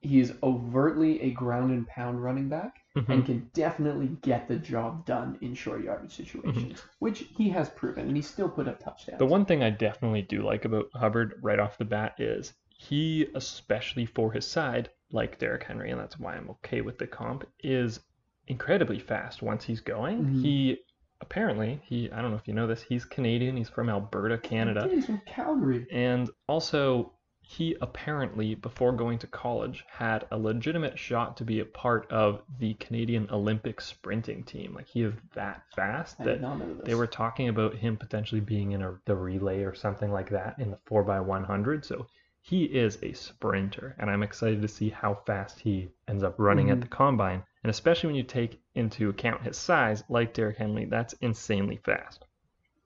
he 0.00 0.20
is 0.20 0.34
overtly 0.42 1.20
a 1.22 1.30
ground 1.32 1.72
and 1.72 1.86
pound 1.88 2.22
running 2.22 2.48
back 2.48 2.74
Mhm. 2.96 3.08
and 3.08 3.24
can 3.24 3.50
definitely 3.54 4.08
get 4.20 4.48
the 4.48 4.56
job 4.56 5.06
done 5.06 5.38
in 5.40 5.54
short 5.54 5.82
yardage 5.82 6.12
situations, 6.14 6.82
which 6.98 7.20
he 7.38 7.48
has 7.48 7.70
proven, 7.70 8.06
and 8.06 8.16
he 8.16 8.22
still 8.22 8.50
put 8.50 8.68
up 8.68 8.78
touchdowns. 8.80 9.18
The 9.18 9.24
one 9.26 9.46
thing 9.46 9.62
I 9.62 9.70
definitely 9.70 10.22
do 10.22 10.42
like 10.42 10.64
about 10.66 10.86
Hubbard 10.94 11.34
right 11.42 11.58
off 11.58 11.78
the 11.78 11.86
bat 11.86 12.14
is 12.18 12.52
he, 12.68 13.28
especially 13.34 14.04
for 14.04 14.30
his 14.32 14.46
side, 14.46 14.90
like 15.10 15.38
Derrick 15.38 15.62
Henry, 15.64 15.90
and 15.90 15.98
that's 16.00 16.18
why 16.18 16.34
I'm 16.36 16.50
okay 16.50 16.82
with 16.82 16.98
the 16.98 17.06
comp, 17.06 17.46
is 17.60 18.00
incredibly 18.48 18.98
fast 18.98 19.40
once 19.40 19.64
he's 19.64 19.80
going. 19.80 20.24
Mhm. 20.24 20.42
He 20.42 20.78
apparently 21.22 21.80
he 21.84 22.10
I 22.10 22.20
don't 22.20 22.30
know 22.32 22.36
if 22.36 22.48
you 22.48 22.52
know 22.54 22.66
this, 22.66 22.82
he's 22.82 23.04
Canadian, 23.04 23.56
he's 23.56 23.68
from 23.70 23.88
Alberta, 23.88 24.36
Canada. 24.36 24.88
He's 24.90 25.06
from 25.06 25.20
Calgary. 25.24 25.86
And 25.92 26.28
also, 26.48 27.14
he 27.58 27.76
apparently, 27.82 28.54
before 28.54 28.92
going 28.92 29.18
to 29.18 29.26
college, 29.26 29.84
had 29.88 30.26
a 30.30 30.38
legitimate 30.38 30.98
shot 30.98 31.36
to 31.36 31.44
be 31.44 31.60
a 31.60 31.64
part 31.66 32.10
of 32.10 32.40
the 32.58 32.72
Canadian 32.74 33.28
Olympic 33.30 33.80
sprinting 33.80 34.42
team. 34.42 34.72
Like, 34.74 34.86
he 34.88 35.02
is 35.02 35.12
that 35.34 35.62
fast 35.76 36.16
I 36.20 36.24
that 36.24 36.32
did 36.34 36.40
not 36.42 36.58
know 36.58 36.72
this. 36.74 36.86
they 36.86 36.94
were 36.94 37.06
talking 37.06 37.48
about 37.48 37.74
him 37.74 37.98
potentially 37.98 38.40
being 38.40 38.72
in 38.72 38.80
a, 38.80 38.98
the 39.04 39.14
relay 39.14 39.64
or 39.64 39.74
something 39.74 40.10
like 40.10 40.30
that 40.30 40.58
in 40.58 40.70
the 40.70 40.78
4x100. 40.88 41.84
So, 41.84 42.06
he 42.40 42.64
is 42.64 42.98
a 43.02 43.12
sprinter, 43.12 43.94
and 43.98 44.10
I'm 44.10 44.22
excited 44.22 44.62
to 44.62 44.68
see 44.68 44.88
how 44.88 45.14
fast 45.26 45.60
he 45.60 45.90
ends 46.08 46.22
up 46.22 46.34
running 46.38 46.70
at 46.70 46.78
Mhm. 46.78 46.82
the 46.82 46.88
combine. 46.88 47.42
And 47.62 47.70
especially 47.70 48.06
when 48.08 48.16
you 48.16 48.22
take 48.24 48.60
into 48.74 49.10
account 49.10 49.42
his 49.42 49.58
size, 49.58 50.02
like 50.08 50.32
Derrick 50.34 50.56
Henry, 50.56 50.86
that's 50.86 51.12
insanely 51.20 51.76
fast. 51.84 52.24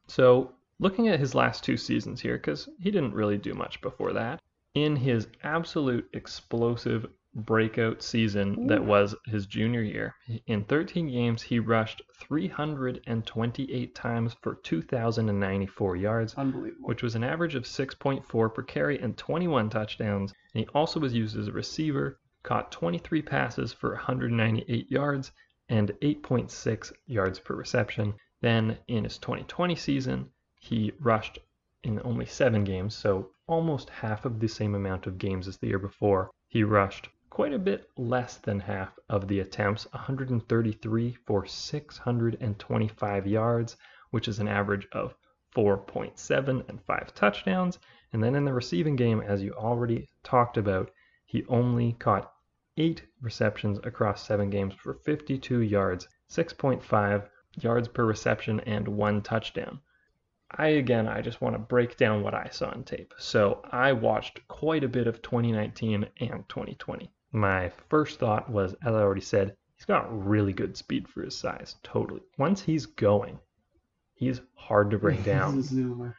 So, 0.09 0.53
looking 0.81 1.09
at 1.09 1.21
his 1.21 1.35
last 1.37 1.63
two 1.65 1.77
seasons 1.77 2.21
here, 2.21 2.37
because 2.37 2.69
he 2.81 2.91
didn't 2.91 3.15
really 3.15 3.39
do 3.39 3.55
much 3.55 3.81
before 3.81 4.13
that, 4.13 4.43
in 4.77 4.95
his 4.95 5.27
absolute 5.43 6.07
explosive 6.13 7.07
breakout 7.35 8.03
season 8.03 8.67
that 8.67 8.85
was 8.85 9.15
his 9.25 9.47
junior 9.47 9.81
year, 9.81 10.15
in 10.47 10.63
13 10.65 11.09
games, 11.09 11.41
he 11.41 11.59
rushed 11.59 12.03
328 12.21 13.95
times 13.95 14.37
for 14.43 14.55
2,094 14.57 15.97
yards, 15.97 16.35
Unbelievable. 16.35 16.89
which 16.89 17.03
was 17.03 17.15
an 17.15 17.25
average 17.25 17.55
of 17.55 17.65
6.4 17.65 18.55
per 18.55 18.63
carry 18.63 18.99
and 19.01 19.17
21 19.17 19.71
touchdowns. 19.71 20.35
And 20.55 20.65
he 20.65 20.69
also 20.75 21.01
was 21.01 21.15
used 21.15 21.39
as 21.39 21.49
a 21.49 21.53
receiver, 21.53 22.21
caught 22.43 22.71
23 22.71 23.23
passes 23.23 23.73
for 23.73 23.95
198 23.95 24.91
yards 24.91 25.33
and 25.71 25.89
8.6 26.03 26.93
yards 27.07 27.39
per 27.39 27.55
reception. 27.55 28.13
Then 28.43 28.77
in 28.89 29.05
his 29.05 29.17
2020 29.17 29.75
season, 29.75 30.29
he 30.61 30.93
rushed 31.01 31.39
in 31.87 32.01
only 32.03 32.27
seven 32.27 32.65
games, 32.65 32.97
so 32.97 33.31
almost 33.47 33.89
half 33.89 34.25
of 34.25 34.41
the 34.41 34.49
same 34.49 34.75
amount 34.75 35.07
of 35.07 35.19
games 35.19 35.47
as 35.47 35.57
the 35.57 35.69
year 35.69 35.79
before. 35.79 36.33
He 36.49 36.65
rushed 36.65 37.09
quite 37.31 37.53
a 37.53 37.61
bit 37.61 37.89
less 37.97 38.39
than 38.39 38.59
half 38.59 38.99
of 39.09 39.29
the 39.29 39.39
attempts, 39.39 39.87
133 39.93 41.13
for 41.25 41.47
625 41.47 43.27
yards, 43.29 43.77
which 44.11 44.27
is 44.27 44.41
an 44.41 44.49
average 44.49 44.89
of 44.91 45.15
4.7 45.55 46.69
and 46.69 46.83
5 46.83 47.15
touchdowns. 47.15 47.79
And 48.13 48.21
then 48.21 48.35
in 48.35 48.45
the 48.45 48.53
receiving 48.53 48.97
game, 48.97 49.21
as 49.21 49.41
you 49.45 49.53
already 49.53 50.09
talked 50.25 50.57
about, 50.57 50.91
he 51.25 51.45
only 51.47 51.93
caught 51.93 52.33
8 52.77 53.01
receptions 53.21 53.79
across 53.85 54.27
7 54.27 54.51
games 54.51 54.75
for 54.75 54.95
52 54.95 55.61
yards, 55.61 56.09
6.5 56.29 57.29
yards 57.61 57.87
per 57.87 58.05
reception, 58.05 58.59
and 58.61 58.89
1 58.89 59.23
touchdown. 59.23 59.81
I 60.51 60.69
again, 60.69 61.09
I 61.09 61.23
just 61.23 61.41
want 61.41 61.55
to 61.55 61.59
break 61.59 61.97
down 61.97 62.23
what 62.23 62.35
I 62.35 62.49
saw 62.51 62.69
on 62.71 62.85
tape. 62.85 63.15
So 63.19 63.63
I 63.71 63.93
watched 63.93 64.47
quite 64.49 64.85
a 64.85 64.89
bit 64.89 65.07
of 65.07 65.21
2019 65.23 66.07
and 66.21 66.49
2020. 66.49 67.11
My 67.33 67.71
first 67.89 68.19
thought 68.21 68.49
was, 68.49 68.75
as 68.85 68.95
I 68.95 69.01
already 69.01 69.21
said, 69.21 69.57
he's 69.75 69.85
got 69.85 70.27
really 70.27 70.53
good 70.53 70.77
speed 70.77 71.09
for 71.09 71.23
his 71.23 71.37
size. 71.37 71.77
Totally. 71.83 72.23
Once 72.39 72.63
he's 72.63 72.87
going, 72.87 73.39
he's 74.15 74.41
hard 74.55 74.91
to 74.93 74.99
bring 74.99 75.21
down. 75.25 75.55
He's 75.55 75.73
a 75.73 75.75
zoomer. 75.75 76.15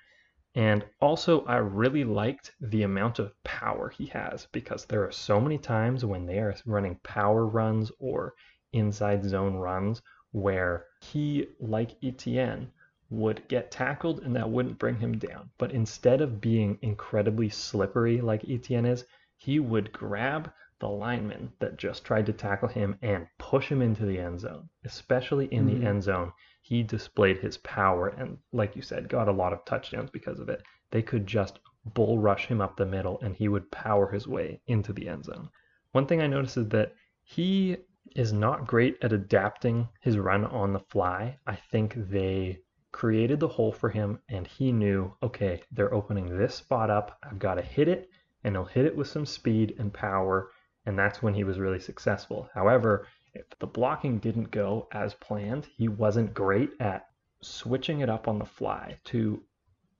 And 0.56 0.84
also, 1.00 1.46
I 1.46 1.58
really 1.58 2.04
liked 2.04 2.52
the 2.60 2.84
amount 2.84 3.20
of 3.20 3.32
power 3.44 3.90
he 3.90 4.08
has 4.08 4.48
because 4.52 4.86
there 4.86 5.06
are 5.06 5.12
so 5.12 5.40
many 5.40 5.58
times 5.58 6.04
when 6.04 6.26
they 6.26 6.40
are 6.40 6.56
running 6.66 7.00
power 7.04 7.46
runs 7.46 7.92
or 8.00 8.34
inside 8.74 9.24
zone 9.24 9.56
runs 9.56 10.02
where 10.32 10.86
he, 11.02 11.48
like 11.60 11.96
Etienne, 12.04 12.72
would 13.10 13.48
get 13.48 13.72
tackled 13.72 14.20
and 14.20 14.36
that 14.36 14.50
wouldn't 14.50 14.80
bring 14.80 15.00
him 15.00 15.18
down. 15.18 15.50
But 15.58 15.72
instead 15.72 16.22
of 16.22 16.42
being 16.42 16.78
incredibly 16.82 17.50
slippery 17.50 18.20
like 18.20 18.44
Etienne 18.50 18.86
is, 18.86 19.06
he 19.38 19.60
would 19.60 19.94
grab 19.94 20.52
the 20.80 20.90
lineman 20.90 21.52
that 21.60 21.78
just 21.78 22.06
tried 22.06 22.26
to 22.26 22.34
tackle 22.34 22.68
him 22.68 22.98
and 23.02 23.28
push 23.38 23.72
him 23.72 23.82
into 23.82 24.06
the 24.06 24.20
end 24.20 24.40
zone, 24.40 24.70
especially 24.84 25.46
in 25.54 25.66
Mhm. 25.66 25.80
the 25.80 25.86
end 25.86 26.04
zone 26.04 26.32
he 26.62 26.84
displayed 26.84 27.38
his 27.38 27.58
power 27.60 28.10
and, 28.10 28.38
like 28.52 28.76
you 28.76 28.82
said, 28.82 29.08
got 29.08 29.28
a 29.30 29.32
lot 29.32 29.54
of 29.54 29.64
touchdowns 29.66 30.10
because 30.12 30.40
of 30.40 30.50
it. 30.50 30.62
They 30.92 31.02
could 31.02 31.26
just 31.26 31.60
bull 31.94 32.20
rush 32.20 32.48
him 32.48 32.60
up 32.60 32.76
the 32.76 32.86
middle 32.86 33.20
and 33.22 33.36
he 33.36 33.48
would 33.48 33.72
power 33.72 34.12
his 34.12 34.28
way 34.28 34.62
into 34.68 34.92
the 34.92 35.08
end 35.08 35.24
zone. 35.26 35.50
One 35.94 36.06
thing 36.06 36.22
I 36.22 36.28
noticed 36.28 36.58
is 36.58 36.68
that 36.70 36.94
he 37.24 37.78
is 38.16 38.34
not 38.34 38.68
great 38.68 38.98
at 39.02 39.14
adapting 39.14 39.88
his 40.02 40.18
run 40.18 40.44
on 40.46 40.74
the 40.74 40.80
fly. 40.80 41.40
I 41.48 41.56
think 41.56 41.94
they 41.96 42.60
created 42.92 43.40
the 43.40 43.48
hole 43.48 43.72
for 43.72 43.90
him 43.90 44.20
and 44.30 44.48
he 44.48 44.72
knew, 44.72 45.14
okay, 45.22 45.62
they're 45.72 45.94
opening 45.94 46.38
this 46.38 46.56
spot 46.56 46.90
up. 46.90 47.20
I've 47.24 47.40
got 47.40 47.56
to 47.56 47.62
hit 47.62 47.88
it 47.88 48.10
and 48.44 48.56
he'll 48.56 48.66
hit 48.66 48.86
it 48.86 48.96
with 48.96 49.08
some 49.08 49.26
speed 49.26 49.76
and 49.80 49.94
power. 49.94 50.52
And 50.86 50.98
that's 50.98 51.22
when 51.22 51.34
he 51.34 51.44
was 51.44 51.60
really 51.60 51.80
successful. 51.80 52.50
However, 52.54 53.08
if 53.34 53.46
the 53.60 53.68
blocking 53.68 54.20
didn't 54.20 54.52
go 54.52 54.88
as 54.94 55.14
planned, 55.16 55.66
he 55.66 55.88
wasn't 55.88 56.34
great 56.34 56.72
at 56.80 57.08
switching 57.42 58.00
it 58.00 58.10
up 58.10 58.28
on 58.28 58.40
the 58.40 58.46
fly 58.46 58.98
to 59.06 59.44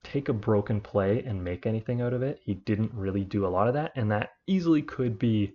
take 0.04 0.30
a 0.30 0.34
broken 0.34 0.80
play 0.80 1.24
and 1.24 1.44
make 1.44 1.66
anything 1.66 2.02
out 2.02 2.14
of 2.14 2.22
it. 2.24 2.40
He 2.42 2.54
didn't 2.54 2.94
really 2.94 3.24
do 3.24 3.46
a 3.46 3.50
lot 3.50 3.68
of 3.68 3.74
that, 3.74 3.92
and 3.96 4.10
that 4.12 4.32
easily 4.48 4.82
could 4.82 5.20
be 5.20 5.54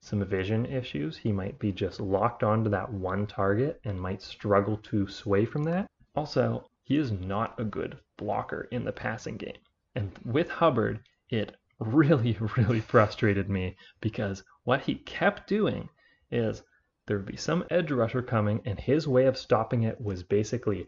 some 0.00 0.24
vision 0.24 0.66
issues. 0.66 1.16
He 1.16 1.30
might 1.30 1.58
be 1.58 1.70
just 1.70 2.00
locked 2.00 2.42
onto 2.42 2.68
that 2.70 2.92
one 2.92 3.26
target 3.26 3.80
and 3.84 4.00
might 4.00 4.20
struggle 4.20 4.76
to 4.78 5.06
sway 5.06 5.44
from 5.44 5.62
that. 5.64 5.86
Also, 6.16 6.68
he 6.92 6.98
is 6.98 7.10
not 7.10 7.58
a 7.58 7.64
good 7.64 7.98
blocker 8.18 8.68
in 8.70 8.84
the 8.84 8.92
passing 8.92 9.38
game. 9.38 9.56
And 9.94 10.12
with 10.26 10.50
Hubbard, 10.50 11.00
it 11.30 11.56
really, 11.78 12.36
really 12.58 12.80
frustrated 12.80 13.48
me 13.48 13.78
because 14.02 14.44
what 14.64 14.82
he 14.82 14.96
kept 14.96 15.48
doing 15.48 15.88
is 16.30 16.62
there 17.06 17.16
would 17.16 17.24
be 17.24 17.38
some 17.38 17.64
edge 17.70 17.90
rusher 17.90 18.20
coming, 18.20 18.60
and 18.66 18.78
his 18.78 19.08
way 19.08 19.24
of 19.24 19.38
stopping 19.38 19.84
it 19.84 19.98
was 20.02 20.22
basically 20.22 20.86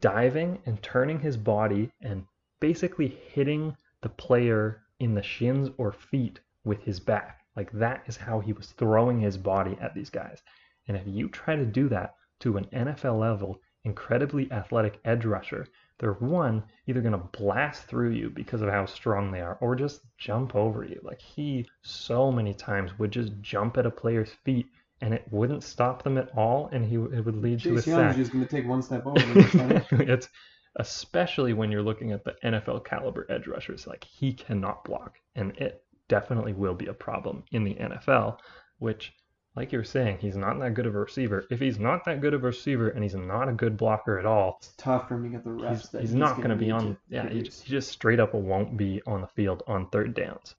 diving 0.00 0.58
and 0.66 0.82
turning 0.82 1.18
his 1.18 1.38
body 1.38 1.90
and 2.02 2.26
basically 2.60 3.08
hitting 3.08 3.74
the 4.02 4.10
player 4.10 4.82
in 5.00 5.14
the 5.14 5.22
shins 5.22 5.70
or 5.78 5.92
feet 5.92 6.40
with 6.64 6.82
his 6.82 7.00
back. 7.00 7.40
Like 7.56 7.72
that 7.72 8.02
is 8.06 8.18
how 8.18 8.40
he 8.40 8.52
was 8.52 8.72
throwing 8.72 9.18
his 9.18 9.38
body 9.38 9.78
at 9.80 9.94
these 9.94 10.10
guys. 10.10 10.42
And 10.88 10.94
if 10.94 11.04
you 11.06 11.30
try 11.30 11.56
to 11.56 11.64
do 11.64 11.88
that 11.88 12.16
to 12.40 12.58
an 12.58 12.66
NFL 12.66 13.18
level, 13.18 13.62
incredibly 13.84 14.50
athletic 14.52 15.00
edge 15.04 15.24
rusher, 15.24 15.66
they're 15.98 16.12
one, 16.14 16.62
either 16.86 17.00
going 17.00 17.12
to 17.12 17.38
blast 17.38 17.84
through 17.84 18.10
you 18.10 18.30
because 18.30 18.62
of 18.62 18.68
how 18.68 18.86
strong 18.86 19.32
they 19.32 19.40
are, 19.40 19.58
or 19.60 19.74
just 19.74 20.00
jump 20.16 20.54
over 20.54 20.84
you. 20.84 21.00
Like 21.02 21.20
he 21.20 21.66
so 21.82 22.30
many 22.30 22.54
times 22.54 22.98
would 22.98 23.10
just 23.10 23.32
jump 23.40 23.76
at 23.78 23.86
a 23.86 23.90
player's 23.90 24.30
feet 24.44 24.66
and 25.00 25.14
it 25.14 25.24
wouldn't 25.30 25.62
stop 25.62 26.02
them 26.02 26.18
at 26.18 26.30
all, 26.36 26.68
and 26.72 26.84
he 26.84 26.96
it 26.96 27.24
would 27.24 27.36
lead 27.36 27.60
to 27.60 27.72
a 27.72 27.76
Chase 27.76 27.86
Young's 27.86 28.10
sack. 28.12 28.16
just 28.16 28.32
going 28.32 28.44
to 28.44 28.50
take 28.50 28.66
one 28.66 28.82
step 28.82 29.06
over. 29.06 29.18
it's 30.02 30.28
especially 30.76 31.52
when 31.52 31.70
you're 31.70 31.82
looking 31.82 32.12
at 32.12 32.24
the 32.24 32.34
NFL 32.44 32.84
caliber 32.84 33.26
edge 33.30 33.46
rushers. 33.46 33.86
Like 33.86 34.04
he 34.04 34.32
cannot 34.32 34.84
block, 34.84 35.16
and 35.34 35.56
it 35.56 35.84
definitely 36.08 36.52
will 36.52 36.74
be 36.74 36.86
a 36.86 36.94
problem 36.94 37.44
in 37.52 37.64
the 37.64 37.74
NFL. 37.74 38.38
Which, 38.78 39.12
like 39.58 39.72
you're 39.72 39.82
saying, 39.82 40.18
he's 40.20 40.36
not 40.36 40.60
that 40.60 40.74
good 40.74 40.86
of 40.86 40.94
a 40.94 41.00
receiver. 41.00 41.44
If 41.50 41.58
he's 41.58 41.80
not 41.80 42.04
that 42.04 42.20
good 42.20 42.32
of 42.32 42.44
a 42.44 42.46
receiver 42.46 42.90
and 42.90 43.02
he's 43.02 43.16
not 43.16 43.48
a 43.48 43.52
good 43.52 43.76
blocker 43.76 44.16
at 44.16 44.24
all, 44.24 44.58
It's 44.60 44.72
tough 44.76 45.08
for 45.08 45.16
him 45.16 45.24
to 45.24 45.28
get 45.30 45.42
the 45.42 45.50
reps 45.50 45.80
he's, 45.80 45.90
that 45.90 46.00
he's 46.00 46.14
not 46.14 46.36
going 46.36 46.50
to 46.50 46.54
be 46.56 46.70
on. 46.70 46.96
Yeah, 47.08 47.28
he 47.28 47.42
just, 47.42 47.64
he 47.64 47.70
just 47.70 47.90
straight 47.90 48.20
up 48.20 48.34
won't 48.34 48.76
be 48.76 49.02
on 49.04 49.20
the 49.20 49.26
field 49.26 49.64
on 49.66 49.88
third 49.88 50.14
downs. 50.14 50.54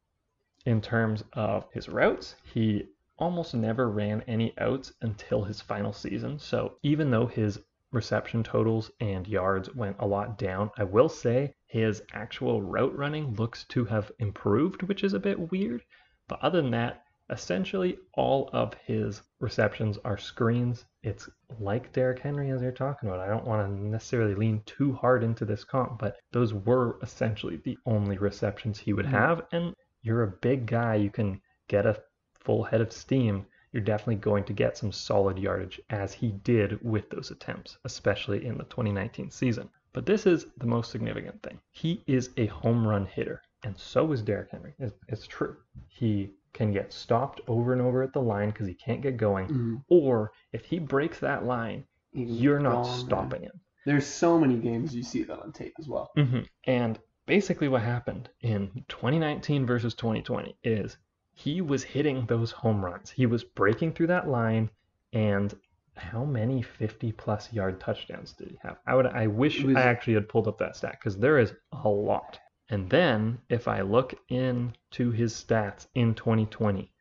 In 0.66 0.82
terms 0.82 1.24
of 1.32 1.66
his 1.72 1.88
routes, 1.88 2.36
he 2.44 2.90
almost 3.18 3.54
never 3.54 3.90
ran 3.90 4.22
any 4.28 4.54
outs 4.58 4.92
until 5.02 5.46
his 5.46 5.62
final 5.62 5.94
season. 5.94 6.38
So 6.38 6.74
even 6.84 7.10
though 7.10 7.26
his 7.26 7.58
reception 7.94 8.44
totals 8.44 8.92
and 9.00 9.26
yards 9.26 9.74
went 9.74 9.96
a 10.00 10.06
lot 10.06 10.38
down, 10.38 10.72
I 10.78 10.84
will 10.84 11.08
say 11.08 11.54
his 11.68 12.04
actual 12.12 12.62
route 12.62 12.98
running 12.98 13.34
looks 13.36 13.64
to 13.70 13.86
have 13.86 14.12
improved, 14.20 14.84
which 14.84 15.06
is 15.06 15.14
a 15.14 15.20
bit 15.20 15.52
weird. 15.54 15.84
But 16.28 16.42
other 16.42 16.62
than 16.62 16.72
that, 16.72 17.06
essentially 17.30 17.98
all 18.14 18.50
of 18.54 18.74
his 18.86 19.22
receptions 19.40 19.98
are 20.04 20.18
screens. 20.18 20.86
It's 21.04 21.30
like 21.60 21.94
Derrick 21.94 22.20
Henry 22.20 22.50
as 22.52 22.62
you're 22.62 22.72
talking 22.72 23.10
about. 23.10 23.22
I 23.22 23.28
don't 23.28 23.46
want 23.46 23.68
to 23.68 23.84
necessarily 23.88 24.36
lean 24.36 24.62
too 24.66 24.94
hard 24.94 25.24
into 25.24 25.46
this 25.46 25.64
comp, 25.64 26.00
but 26.00 26.18
those 26.32 26.54
were 26.54 26.98
essentially 27.02 27.58
the 27.58 27.78
only 27.86 28.18
receptions 28.18 28.80
he 28.80 28.94
would 28.94 29.06
Mhm. 29.06 29.12
have. 29.12 29.48
And 29.52 29.74
you're 30.02 30.24
a 30.24 30.28
big 30.42 30.66
guy, 30.66 30.96
you 30.96 31.10
can 31.10 31.42
get 31.68 31.86
a 31.86 32.02
full 32.34 32.64
head 32.64 32.82
of 32.82 32.92
steam. 32.92 33.46
You're 33.72 33.84
definitely 33.84 34.16
going 34.16 34.44
to 34.46 34.54
get 34.54 34.78
some 34.78 34.92
solid 34.92 35.38
yardage 35.38 35.80
as 35.92 36.14
he 36.14 36.32
did 36.32 36.82
with 36.84 37.10
those 37.10 37.30
attempts, 37.32 37.78
especially 37.86 38.46
in 38.46 38.58
the 38.58 38.64
2019 38.66 39.30
season. 39.30 39.70
But 39.94 40.06
this 40.06 40.26
is 40.26 40.48
the 40.58 40.68
most 40.68 40.92
significant 40.92 41.42
thing. 41.44 41.60
He 41.72 42.04
is 42.08 42.32
a 42.38 42.48
home 42.48 42.88
run 42.88 43.06
hitter, 43.06 43.42
and 43.64 43.78
so 43.78 44.12
is 44.12 44.22
Derrick 44.24 44.50
Henry. 44.52 44.74
It's, 44.80 44.94
it's 45.08 45.28
true. 45.28 45.58
He 45.88 46.34
can 46.54 46.72
get 46.72 46.92
stopped 46.94 47.42
over 47.48 47.74
and 47.74 47.82
over 47.82 48.02
at 48.04 48.14
the 48.14 48.22
line 48.22 48.50
because 48.50 48.68
he 48.68 48.74
can't 48.74 49.02
get 49.02 49.18
going, 49.18 49.48
Mhm. 49.48 49.84
or 49.90 50.32
if 50.52 50.66
he 50.66 50.80
breaks 50.80 51.20
that 51.20 51.46
line, 51.46 51.86
you're 52.12 52.60
not 52.60 52.84
gone, 52.84 52.86
man. 52.88 53.06
stopping 53.06 53.42
him. 53.44 53.60
There's 53.86 54.06
so 54.08 54.40
many 54.40 54.58
games 54.58 54.96
you 54.96 55.04
see 55.04 55.24
that 55.24 55.40
on 55.40 55.52
tape 55.52 55.74
as 55.80 55.88
well. 55.88 56.12
hmm 56.16 56.40
And 56.66 57.00
basically, 57.26 57.68
what 57.68 57.82
happened 57.82 58.30
in 58.42 58.84
2019 58.88 59.66
versus 59.66 59.94
2020 59.96 60.56
is 60.64 60.98
he 61.34 61.62
was 61.62 61.84
hitting 61.84 62.26
those 62.26 62.52
home 62.52 62.84
runs. 62.84 63.10
He 63.12 63.26
was 63.26 63.44
breaking 63.44 63.94
through 63.94 64.08
that 64.08 64.28
line, 64.28 64.70
and 65.14 65.54
how 65.96 66.24
many 66.26 66.62
50 66.62 67.12
plus 67.12 67.52
yard 67.54 67.80
touchdowns 67.80 68.34
did 68.34 68.50
he 68.50 68.58
have? 68.64 68.78
I 68.88 68.96
would. 68.96 69.06
I 69.06 69.28
wish 69.28 69.64
was- 69.64 69.76
I 69.76 69.82
actually 69.84 70.14
had 70.16 70.30
pulled 70.30 70.48
up 70.48 70.58
that 70.60 70.76
stat 70.76 70.98
because 71.00 71.18
there 71.18 71.38
is 71.40 71.54
a 71.72 71.90
lot. 71.90 72.40
And 72.72 72.90
then 72.90 73.40
if 73.50 73.68
I 73.68 73.82
look 73.82 74.14
into 74.30 75.12
his 75.12 75.34
stats 75.34 75.88
in 75.96 76.14
2020, 76.14 76.92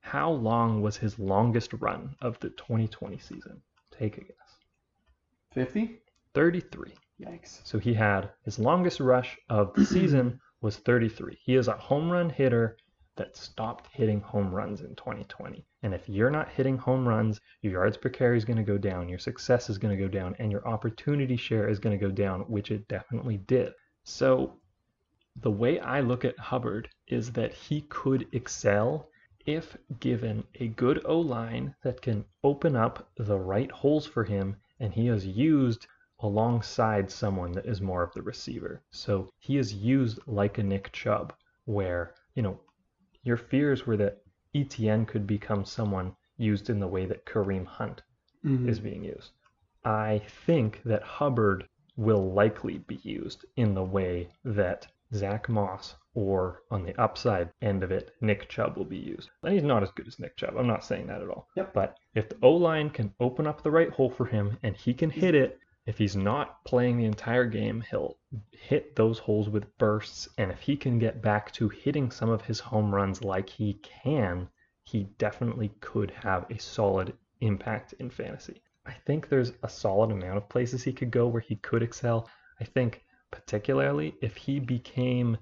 how 0.00 0.30
long 0.30 0.80
was 0.80 0.96
his 0.96 1.18
longest 1.18 1.74
run 1.74 2.16
of 2.22 2.40
the 2.40 2.48
2020 2.50 3.18
season? 3.18 3.60
Take 3.90 4.16
a 4.16 4.22
guess. 4.22 4.56
50? 5.52 6.00
33. 6.32 6.94
Yikes. 7.20 7.60
So 7.64 7.78
he 7.78 7.92
had 7.92 8.30
his 8.44 8.58
longest 8.58 9.00
rush 9.00 9.36
of 9.50 9.74
the 9.74 9.84
season 9.94 10.40
was 10.62 10.76
33. 10.76 11.36
He 11.42 11.56
is 11.56 11.68
a 11.68 11.76
home 11.76 12.10
run 12.10 12.30
hitter 12.30 12.78
that 13.16 13.36
stopped 13.36 13.88
hitting 13.92 14.20
home 14.20 14.54
runs 14.54 14.80
in 14.80 14.94
2020. 14.94 15.66
And 15.82 15.92
if 15.92 16.08
you're 16.08 16.30
not 16.30 16.48
hitting 16.48 16.78
home 16.78 17.06
runs, 17.06 17.40
your 17.60 17.74
yards 17.74 17.96
per 17.96 18.08
carry 18.08 18.38
is 18.38 18.44
going 18.44 18.56
to 18.56 18.62
go 18.62 18.78
down, 18.78 19.08
your 19.08 19.18
success 19.18 19.68
is 19.68 19.76
going 19.76 19.94
to 19.94 20.02
go 20.02 20.08
down, 20.08 20.36
and 20.38 20.50
your 20.50 20.66
opportunity 20.66 21.36
share 21.36 21.68
is 21.68 21.80
going 21.80 21.98
to 21.98 22.02
go 22.02 22.10
down, 22.10 22.42
which 22.42 22.70
it 22.70 22.88
definitely 22.88 23.38
did. 23.38 23.72
So 24.04 24.60
the 25.40 25.50
way 25.50 25.78
I 25.78 26.00
look 26.00 26.24
at 26.24 26.38
Hubbard 26.38 26.88
is 27.06 27.30
that 27.32 27.52
he 27.52 27.82
could 27.82 28.26
excel 28.32 29.08
if 29.46 29.76
given 30.00 30.44
a 30.56 30.68
good 30.68 31.00
O 31.04 31.20
line 31.20 31.74
that 31.82 32.02
can 32.02 32.24
open 32.42 32.74
up 32.74 33.08
the 33.16 33.38
right 33.38 33.70
holes 33.70 34.04
for 34.04 34.24
him, 34.24 34.56
and 34.80 34.92
he 34.92 35.08
is 35.08 35.26
used 35.26 35.86
alongside 36.20 37.10
someone 37.10 37.52
that 37.52 37.66
is 37.66 37.80
more 37.80 38.02
of 38.02 38.12
the 38.14 38.22
receiver. 38.22 38.82
So 38.90 39.30
he 39.38 39.58
is 39.58 39.72
used 39.72 40.18
like 40.26 40.58
a 40.58 40.62
Nick 40.62 40.90
Chubb, 40.92 41.32
where, 41.66 42.14
you 42.34 42.42
know, 42.42 42.58
your 43.22 43.36
fears 43.36 43.86
were 43.86 43.96
that 43.96 44.20
Etienne 44.54 45.06
could 45.06 45.26
become 45.26 45.64
someone 45.64 46.16
used 46.36 46.68
in 46.68 46.80
the 46.80 46.88
way 46.88 47.06
that 47.06 47.26
Kareem 47.26 47.64
Hunt 47.64 48.02
Mhm. 48.44 48.68
is 48.68 48.80
being 48.80 49.04
used. 49.04 49.30
I 49.84 50.18
think 50.46 50.82
that 50.82 51.02
Hubbard 51.02 51.68
will 51.96 52.32
likely 52.32 52.78
be 52.78 52.96
used 53.02 53.44
in 53.56 53.74
the 53.74 53.84
way 53.84 54.28
that 54.44 54.86
Zach 55.14 55.48
Moss 55.48 55.94
or 56.14 56.62
on 56.70 56.82
the 56.84 57.00
upside 57.00 57.50
end 57.62 57.82
of 57.82 57.90
it, 57.90 58.10
Nick 58.20 58.48
Chubb 58.48 58.76
will 58.76 58.84
be 58.84 58.98
used. 58.98 59.30
And 59.42 59.54
he's 59.54 59.62
not 59.62 59.82
as 59.82 59.90
good 59.92 60.06
as 60.06 60.18
Nick 60.18 60.36
Chubb. 60.36 60.54
I'm 60.56 60.66
not 60.66 60.84
saying 60.84 61.06
that 61.06 61.22
at 61.22 61.28
all. 61.28 61.48
Yep. 61.56 61.72
But 61.72 61.96
if 62.14 62.28
the 62.28 62.36
O 62.42 62.52
line 62.52 62.90
can 62.90 63.14
open 63.20 63.46
up 63.46 63.62
the 63.62 63.70
right 63.70 63.90
hole 63.90 64.10
for 64.10 64.26
him 64.26 64.58
and 64.62 64.76
he 64.76 64.92
can 64.92 65.10
hit 65.10 65.34
it, 65.34 65.58
if 65.86 65.96
he's 65.96 66.16
not 66.16 66.62
playing 66.64 66.98
the 66.98 67.06
entire 67.06 67.46
game, 67.46 67.82
he'll 67.88 68.18
hit 68.52 68.94
those 68.94 69.18
holes 69.18 69.48
with 69.48 69.78
bursts. 69.78 70.28
And 70.36 70.50
if 70.50 70.60
he 70.60 70.76
can 70.76 70.98
get 70.98 71.22
back 71.22 71.52
to 71.52 71.70
hitting 71.70 72.10
some 72.10 72.28
of 72.28 72.42
his 72.42 72.60
home 72.60 72.94
runs 72.94 73.22
like 73.22 73.48
he 73.48 73.80
can, 73.82 74.48
he 74.82 75.04
definitely 75.18 75.70
could 75.80 76.10
have 76.10 76.44
a 76.50 76.58
solid 76.58 77.14
impact 77.40 77.94
in 78.00 78.10
fantasy. 78.10 78.60
I 78.84 78.92
think 79.06 79.28
there's 79.28 79.52
a 79.62 79.68
solid 79.68 80.10
amount 80.10 80.36
of 80.36 80.48
places 80.48 80.82
he 80.82 80.92
could 80.92 81.10
go 81.10 81.28
where 81.28 81.40
he 81.40 81.56
could 81.56 81.82
excel. 81.82 82.28
I 82.60 82.64
think 82.64 83.04
particularly 83.30 84.14
if 84.20 84.36
he 84.36 84.58
became 84.58 85.36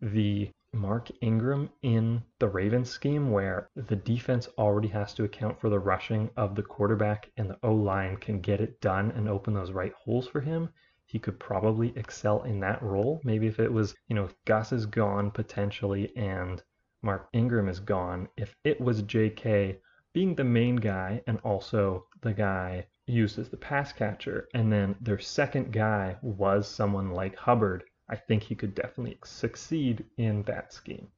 the 0.00 0.50
Mark 0.72 1.10
Ingram 1.22 1.70
in 1.82 2.22
the 2.38 2.48
Ravens 2.48 2.90
scheme 2.90 3.30
where 3.30 3.70
the 3.74 3.96
defense 3.96 4.48
already 4.58 4.88
has 4.88 5.14
to 5.14 5.24
account 5.24 5.58
for 5.58 5.70
the 5.70 5.78
rushing 5.78 6.28
of 6.36 6.54
the 6.54 6.62
quarterback 6.62 7.30
and 7.36 7.48
the 7.48 7.58
O 7.62 7.74
line 7.74 8.16
can 8.18 8.40
get 8.40 8.60
it 8.60 8.80
done 8.80 9.10
and 9.12 9.28
open 9.28 9.54
those 9.54 9.72
right 9.72 9.92
holes 9.94 10.28
for 10.28 10.40
him, 10.40 10.68
he 11.06 11.18
could 11.18 11.40
probably 11.40 11.96
excel 11.96 12.42
in 12.42 12.60
that 12.60 12.82
role. 12.82 13.20
Maybe 13.24 13.46
if 13.46 13.58
it 13.58 13.72
was, 13.72 13.94
you 14.08 14.14
know, 14.14 14.24
if 14.24 14.34
Gus 14.44 14.72
is 14.72 14.86
gone 14.86 15.30
potentially 15.30 16.14
and 16.16 16.62
Mark 17.02 17.28
Ingram 17.32 17.68
is 17.68 17.80
gone, 17.80 18.28
if 18.36 18.54
it 18.64 18.80
was 18.80 19.02
JK 19.02 19.78
being 20.12 20.34
the 20.34 20.44
main 20.44 20.76
guy 20.76 21.22
and 21.26 21.38
also 21.40 22.06
the 22.20 22.32
guy 22.32 22.86
used 23.06 23.38
as 23.38 23.48
the 23.48 23.56
pass 23.56 23.92
catcher, 23.92 24.48
and 24.54 24.72
then 24.72 24.96
their 25.00 25.18
second 25.18 25.72
guy 25.72 26.16
was 26.22 26.66
someone 26.68 27.10
like 27.12 27.36
Hubbard, 27.36 27.84
I 28.08 28.16
think 28.16 28.42
he 28.42 28.54
could 28.54 28.74
definitely 28.74 29.18
succeed 29.24 30.04
in 30.16 30.42
that 30.44 30.72
scheme. 30.72 31.08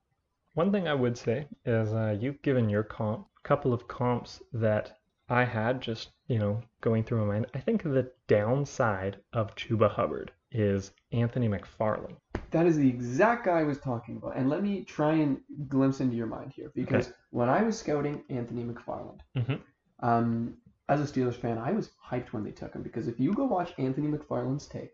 One 0.54 0.72
thing 0.72 0.88
I 0.88 0.94
would 0.94 1.16
say 1.16 1.46
is 1.64 1.92
uh, 1.92 2.16
you've 2.18 2.42
given 2.42 2.68
your 2.68 2.82
comp 2.82 3.26
couple 3.44 3.72
of 3.72 3.88
comps 3.88 4.42
that 4.52 4.98
I 5.30 5.44
had 5.44 5.80
just 5.80 6.10
you 6.26 6.38
know 6.38 6.60
going 6.80 7.04
through 7.04 7.24
my 7.24 7.32
mind. 7.34 7.46
I 7.54 7.60
think 7.60 7.82
the 7.82 8.10
downside 8.26 9.18
of 9.32 9.54
Chuba 9.54 9.90
Hubbard 9.90 10.32
is 10.50 10.92
Anthony 11.12 11.48
McFarland. 11.48 12.16
That 12.50 12.66
is 12.66 12.76
the 12.76 12.88
exact 12.88 13.44
guy 13.46 13.60
I 13.60 13.64
was 13.64 13.78
talking 13.78 14.16
about. 14.16 14.36
And 14.36 14.48
let 14.48 14.62
me 14.62 14.84
try 14.84 15.12
and 15.12 15.40
glimpse 15.68 16.00
into 16.00 16.16
your 16.16 16.26
mind 16.26 16.52
here. 16.54 16.72
Because 16.74 17.12
when 17.30 17.48
I 17.48 17.62
was 17.62 17.78
scouting 17.78 18.22
Anthony 18.30 18.64
McFarland, 18.64 19.20
Mhm. 19.36 19.60
um, 20.00 20.56
as 20.88 21.00
a 21.00 21.04
Steelers 21.04 21.34
fan, 21.34 21.58
I 21.58 21.72
was 21.72 21.90
hyped 22.10 22.32
when 22.32 22.44
they 22.44 22.50
took 22.50 22.74
him. 22.74 22.82
Because 22.82 23.08
if 23.08 23.20
you 23.20 23.34
go 23.34 23.44
watch 23.44 23.74
Anthony 23.78 24.08
McFarland's 24.08 24.66
tape, 24.66 24.92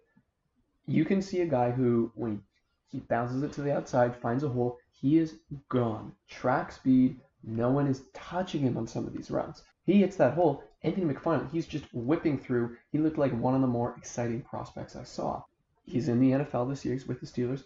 you 0.86 1.04
can 1.04 1.22
see 1.22 1.40
a 1.40 1.46
guy 1.46 1.70
who, 1.70 2.10
when 2.14 2.42
he 2.88 3.00
bounces 3.00 3.42
it 3.42 3.52
to 3.52 3.62
the 3.62 3.74
outside, 3.74 4.16
finds 4.16 4.44
a 4.44 4.48
hole, 4.48 4.78
he 4.90 5.18
is 5.18 5.38
gone. 5.68 6.12
Track 6.28 6.72
speed, 6.72 7.20
no 7.42 7.70
one 7.70 7.86
is 7.86 8.02
touching 8.12 8.62
him 8.62 8.76
on 8.76 8.86
some 8.86 9.06
of 9.06 9.12
these 9.12 9.30
runs. 9.30 9.62
He 9.84 10.00
hits 10.00 10.16
that 10.16 10.34
hole. 10.34 10.64
Anthony 10.82 11.12
McFarland, 11.12 11.50
he's 11.50 11.66
just 11.66 11.84
whipping 11.92 12.38
through. 12.38 12.76
He 12.90 12.98
looked 12.98 13.18
like 13.18 13.32
one 13.32 13.54
of 13.54 13.60
the 13.60 13.66
more 13.66 13.94
exciting 13.96 14.42
prospects 14.42 14.96
I 14.96 15.04
saw. 15.04 15.42
He's 15.84 16.08
in 16.08 16.20
the 16.20 16.30
NFL 16.30 16.70
this 16.70 16.84
year. 16.84 16.98
With 17.06 17.20
the 17.20 17.26
Steelers. 17.26 17.64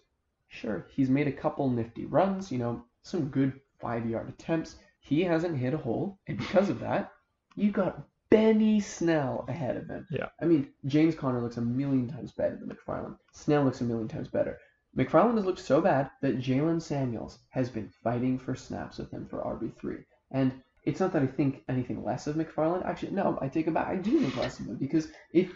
Sure, 0.48 0.86
he's 0.90 1.10
made 1.10 1.28
a 1.28 1.32
couple 1.32 1.68
nifty 1.68 2.06
runs, 2.06 2.50
you 2.50 2.58
know, 2.58 2.82
some 3.02 3.28
good 3.28 3.60
five 3.78 4.08
yard 4.08 4.28
attempts. 4.28 4.76
He 4.98 5.22
hasn't 5.22 5.58
hit 5.58 5.74
a 5.74 5.78
hole, 5.78 6.18
and 6.26 6.38
because 6.38 6.70
of 6.70 6.80
that, 6.80 7.12
you 7.54 7.70
got 7.70 8.02
Benny 8.30 8.80
Snell 8.80 9.44
ahead 9.48 9.76
of 9.76 9.88
him. 9.88 10.06
Yeah. 10.10 10.28
I 10.40 10.44
mean, 10.44 10.68
James 10.84 11.14
Conner 11.14 11.40
looks 11.40 11.56
a 11.56 11.62
million 11.62 12.08
times 12.08 12.32
better 12.32 12.56
than 12.56 12.68
McFarland. 12.68 13.16
Snell 13.32 13.64
looks 13.64 13.80
a 13.80 13.84
million 13.84 14.08
times 14.08 14.28
better. 14.28 14.58
McFarland 14.96 15.36
has 15.36 15.44
looked 15.44 15.60
so 15.60 15.80
bad 15.80 16.10
that 16.22 16.38
Jaylen 16.38 16.82
Samuels 16.82 17.38
has 17.50 17.70
been 17.70 17.88
fighting 18.02 18.38
for 18.38 18.54
snaps 18.54 18.98
with 18.98 19.10
him 19.10 19.26
for 19.26 19.38
RB3. 19.38 20.04
And 20.30 20.52
it's 20.84 21.00
not 21.00 21.12
that 21.12 21.22
I 21.22 21.26
think 21.26 21.62
anything 21.68 22.04
less 22.04 22.26
of 22.26 22.36
McFarland. 22.36 22.84
Actually, 22.84 23.12
no, 23.12 23.38
I 23.40 23.48
take 23.48 23.66
it 23.66 23.74
back. 23.74 23.88
I 23.88 23.96
do 23.96 24.20
think 24.20 24.36
less 24.36 24.58
of 24.58 24.66
him 24.66 24.76
because 24.76 25.08
if 25.32 25.52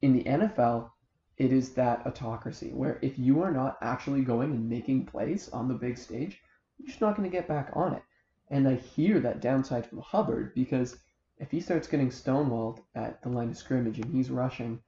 in 0.00 0.12
the 0.12 0.24
NFL, 0.24 0.90
it 1.38 1.52
is 1.52 1.74
that 1.74 2.06
autocracy 2.06 2.72
where 2.72 2.98
if 3.02 3.18
you 3.18 3.42
are 3.42 3.52
not 3.52 3.78
actually 3.80 4.22
going 4.22 4.50
and 4.50 4.68
making 4.68 5.06
plays 5.06 5.48
on 5.48 5.68
the 5.68 5.74
big 5.74 5.96
stage, 5.96 6.40
you're 6.78 6.88
just 6.88 7.00
not 7.00 7.16
going 7.16 7.28
to 7.28 7.36
get 7.36 7.48
back 7.48 7.70
on 7.74 7.94
it. 7.94 8.02
And 8.50 8.68
I 8.68 8.74
hear 8.74 9.20
that 9.20 9.40
downside 9.40 9.86
from 9.86 10.00
Hubbard 10.00 10.54
because 10.54 10.96
if 11.42 11.50
he 11.50 11.60
starts 11.60 11.88
getting 11.88 12.08
stonewalled 12.10 12.78
at 12.94 13.20
the 13.22 13.28
line 13.28 13.50
of 13.50 13.56
scrimmage 13.56 13.98
and 13.98 14.12
he's 14.14 14.30
rushing 14.30 14.80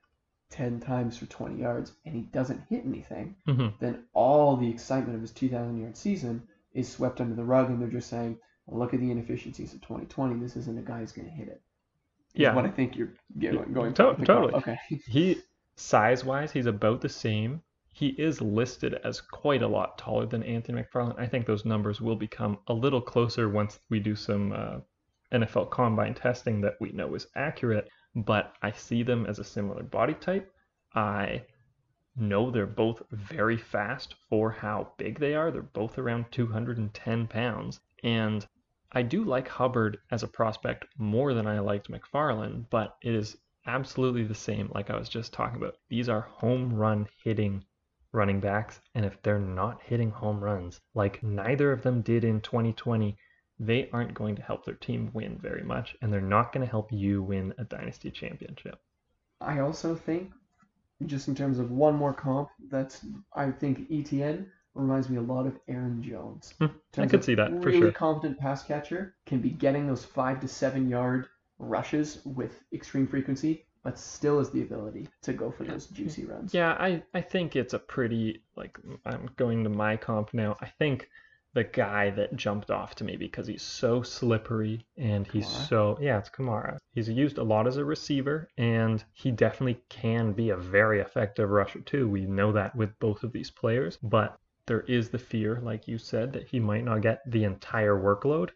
10 0.51 0.81
times 0.81 1.19
for 1.19 1.27
20 1.27 1.61
yards 1.61 1.93
and 2.07 2.14
he 2.14 2.23
doesn't 2.23 2.62
hit 2.71 2.85
anything, 2.87 3.35
hmm 3.47 3.69
then 3.81 4.05
all 4.12 4.57
the 4.57 4.69
excitement 4.71 5.14
of 5.17 5.21
his 5.21 5.33
2,000 5.33 5.81
yard 5.81 5.97
season 5.97 6.43
is 6.73 6.88
swept 6.88 7.21
under 7.21 7.35
the 7.35 7.45
rug 7.45 7.71
and 7.71 7.81
they're 7.81 7.88
just 7.88 8.09
saying, 8.09 8.38
well, 8.67 8.79
look 8.81 8.95
at 8.95 9.01
the 9.01 9.11
inefficiencies 9.11 9.75
of 9.75 9.81
2020. 9.83 10.37
This 10.40 10.57
isn't 10.57 10.79
a 10.79 10.83
guy 10.83 11.01
who's 11.01 11.12
going 11.12 11.29
to 11.29 11.35
hit 11.35 11.49
it. 11.49 11.61
Yeah. 12.35 12.55
What 12.55 12.64
I 12.64 12.71
think 12.71 12.97
you're 12.97 13.12
going, 13.38 13.73
going 13.73 13.95
To- 13.95 14.14
to 14.14 14.25
totally. 14.25 14.55
up. 14.55 14.62
Okay. 14.62 14.79
He 15.07 15.38
size 15.77 16.25
wise, 16.25 16.53
he's 16.53 16.67
about 16.67 17.01
the 17.01 17.09
same. 17.09 17.62
He 17.93 18.09
is 18.09 18.40
listed 18.40 18.95
as 19.05 19.21
quite 19.21 19.62
a 19.62 19.69
lot 19.69 19.99
taller 19.99 20.27
than 20.27 20.43
Anthony 20.43 20.83
McFarland. 20.83 21.19
I 21.19 21.27
think 21.27 21.47
those 21.47 21.64
numbers 21.64 22.01
will 22.01 22.17
become 22.17 22.59
a 22.69 22.75
little 22.75 23.01
closer 23.01 23.49
once 23.49 23.79
we 23.90 24.01
do 24.01 24.14
some 24.17 24.53
uh, 24.53 24.79
NFL 25.35 25.70
combine 25.70 26.14
testing 26.14 26.62
that 26.62 26.77
we 26.81 26.92
know 26.92 27.14
is 27.14 27.27
accurate. 27.35 27.90
But 28.14 28.55
I 28.62 28.70
see 28.70 29.03
them 29.03 29.27
as 29.27 29.38
a 29.38 29.44
similar 29.44 29.83
body 29.83 30.14
type. 30.14 30.51
I 30.94 31.42
know 32.16 32.51
they're 32.51 32.66
both 32.66 33.03
very 33.11 33.57
fast 33.57 34.14
for 34.31 34.51
how 34.51 34.92
big 34.97 35.18
they 35.18 35.35
are. 35.35 35.51
They're 35.51 35.62
both 35.62 35.99
around 35.99 36.27
210 36.31 37.27
pounds. 37.27 37.81
And 38.05 38.47
I 38.92 39.03
do 39.03 39.25
like 39.25 39.49
Hubbard 39.49 39.99
as 40.12 40.23
a 40.23 40.29
prospect 40.29 40.87
more 40.97 41.35
than 41.35 41.49
I 41.49 41.59
liked 41.59 41.90
McFarland, 41.90 42.66
but 42.70 42.97
it 43.03 43.12
is 43.12 43.37
absolutely 43.66 44.23
the 44.23 44.35
same, 44.37 44.70
like 44.73 44.90
I 44.90 44.97
was 44.97 45.09
just 45.09 45.33
talking 45.33 45.57
about. 45.57 45.79
These 45.88 46.09
are 46.09 46.20
home 46.20 46.73
run 46.73 47.09
hitting 47.25 47.64
running 48.12 48.38
backs, 48.38 48.81
and 48.94 49.05
if 49.05 49.20
they're 49.23 49.40
not 49.40 49.83
hitting 49.83 50.12
home 50.12 50.38
runs, 50.38 50.81
like 50.94 51.20
neither 51.25 51.73
of 51.73 51.83
them 51.83 52.03
did 52.03 52.23
in 52.23 52.40
2020, 52.40 53.16
they 53.66 53.88
aren't 53.92 54.14
going 54.14 54.37
to 54.37 54.42
help 54.42 54.64
their 54.64 54.74
team 54.74 55.11
win 55.12 55.38
very 55.38 55.62
much, 55.62 55.96
and 56.00 56.12
they're 56.12 56.20
not 56.20 56.53
going 56.53 56.64
to 56.64 56.70
help 56.70 56.92
you 56.92 57.22
win 57.22 57.55
a 57.59 57.64
dynasty 57.64 58.11
championship. 58.11 58.81
I 59.40 59.61
also 59.61 59.94
think, 59.94 60.33
just 61.07 61.29
in 61.29 61.35
terms 61.35 61.59
of 61.59 61.70
one 61.70 61.94
more 61.94 62.12
comp, 62.12 62.48
that's 62.70 63.05
I 63.35 63.50
think 63.50 63.87
Etienne 63.90 64.50
reminds 64.74 65.09
me 65.09 65.16
a 65.16 65.22
lot 65.22 65.46
of 65.46 65.59
Aaron 65.68 66.03
Jones. 66.03 66.55
Hmm, 66.59 66.66
I 66.98 67.07
could 67.07 67.24
see 67.24 67.35
that 67.35 67.50
for 67.50 67.68
really 67.68 67.81
sure. 67.81 67.92
competent 67.92 68.38
pass 68.38 68.64
catcher 68.64 69.14
can 69.27 69.40
be 69.40 69.50
getting 69.50 69.87
those 69.87 70.05
five 70.05 70.40
to 70.40 70.48
seven 70.48 70.88
yard 70.88 71.29
rushes 71.59 72.20
with 72.24 72.62
extreme 72.72 73.07
frequency, 73.07 73.66
but 73.83 73.98
still 73.98 74.38
has 74.38 74.50
the 74.50 74.62
ability 74.62 75.09
to 75.22 75.33
go 75.33 75.50
for 75.50 75.64
those 75.64 75.87
juicy 75.87 76.24
runs. 76.24 76.53
Yeah, 76.53 76.72
I, 76.72 77.03
I 77.14 77.20
think 77.20 77.55
it's 77.55 77.74
a 77.74 77.79
pretty 77.79 78.42
like 78.57 78.79
I'm 79.07 79.31
going 79.37 79.62
to 79.64 79.70
my 79.70 79.96
comp 79.96 80.35
now. 80.35 80.57
I 80.61 80.66
think 80.66 81.09
the 81.55 81.64
guy 81.64 82.11
that 82.11 82.37
jumped 82.37 82.71
off 82.71 82.95
to 82.97 83.05
me 83.05 83.17
because 83.17 83.47
he's 83.47 83.62
so 83.62 84.03
slippery 84.03 84.85
and 84.99 85.27
he's 85.27 85.47
Kamara? 85.47 85.69
so 85.69 85.99
yeah, 86.01 86.19
it's 86.19 86.29
Kamara. 86.29 86.79
He's 86.93 87.09
used 87.09 87.38
a 87.38 87.45
lot 87.45 87.67
as 87.67 87.77
a 87.77 87.85
receiver 87.85 88.49
and 88.59 89.03
he 89.12 89.31
definitely 89.31 89.81
can 89.88 90.33
be 90.33 90.51
a 90.51 90.57
very 90.57 91.01
effective 91.01 91.49
rusher 91.49 91.81
too. 91.81 92.09
We 92.09 92.27
know 92.27 92.53
that 92.53 92.75
with 92.75 92.99
both 92.99 93.23
of 93.23 93.33
these 93.33 93.51
players, 93.51 93.99
but 94.03 94.38
there 94.67 94.81
is 94.83 95.11
the 95.11 95.19
fear, 95.19 95.61
like 95.62 95.87
you 95.87 95.99
said, 95.99 96.33
that 96.33 96.49
he 96.49 96.59
might 96.59 96.85
not 96.85 97.03
get 97.03 97.21
the 97.31 97.45
entire 97.45 97.95
workload. 97.95 98.51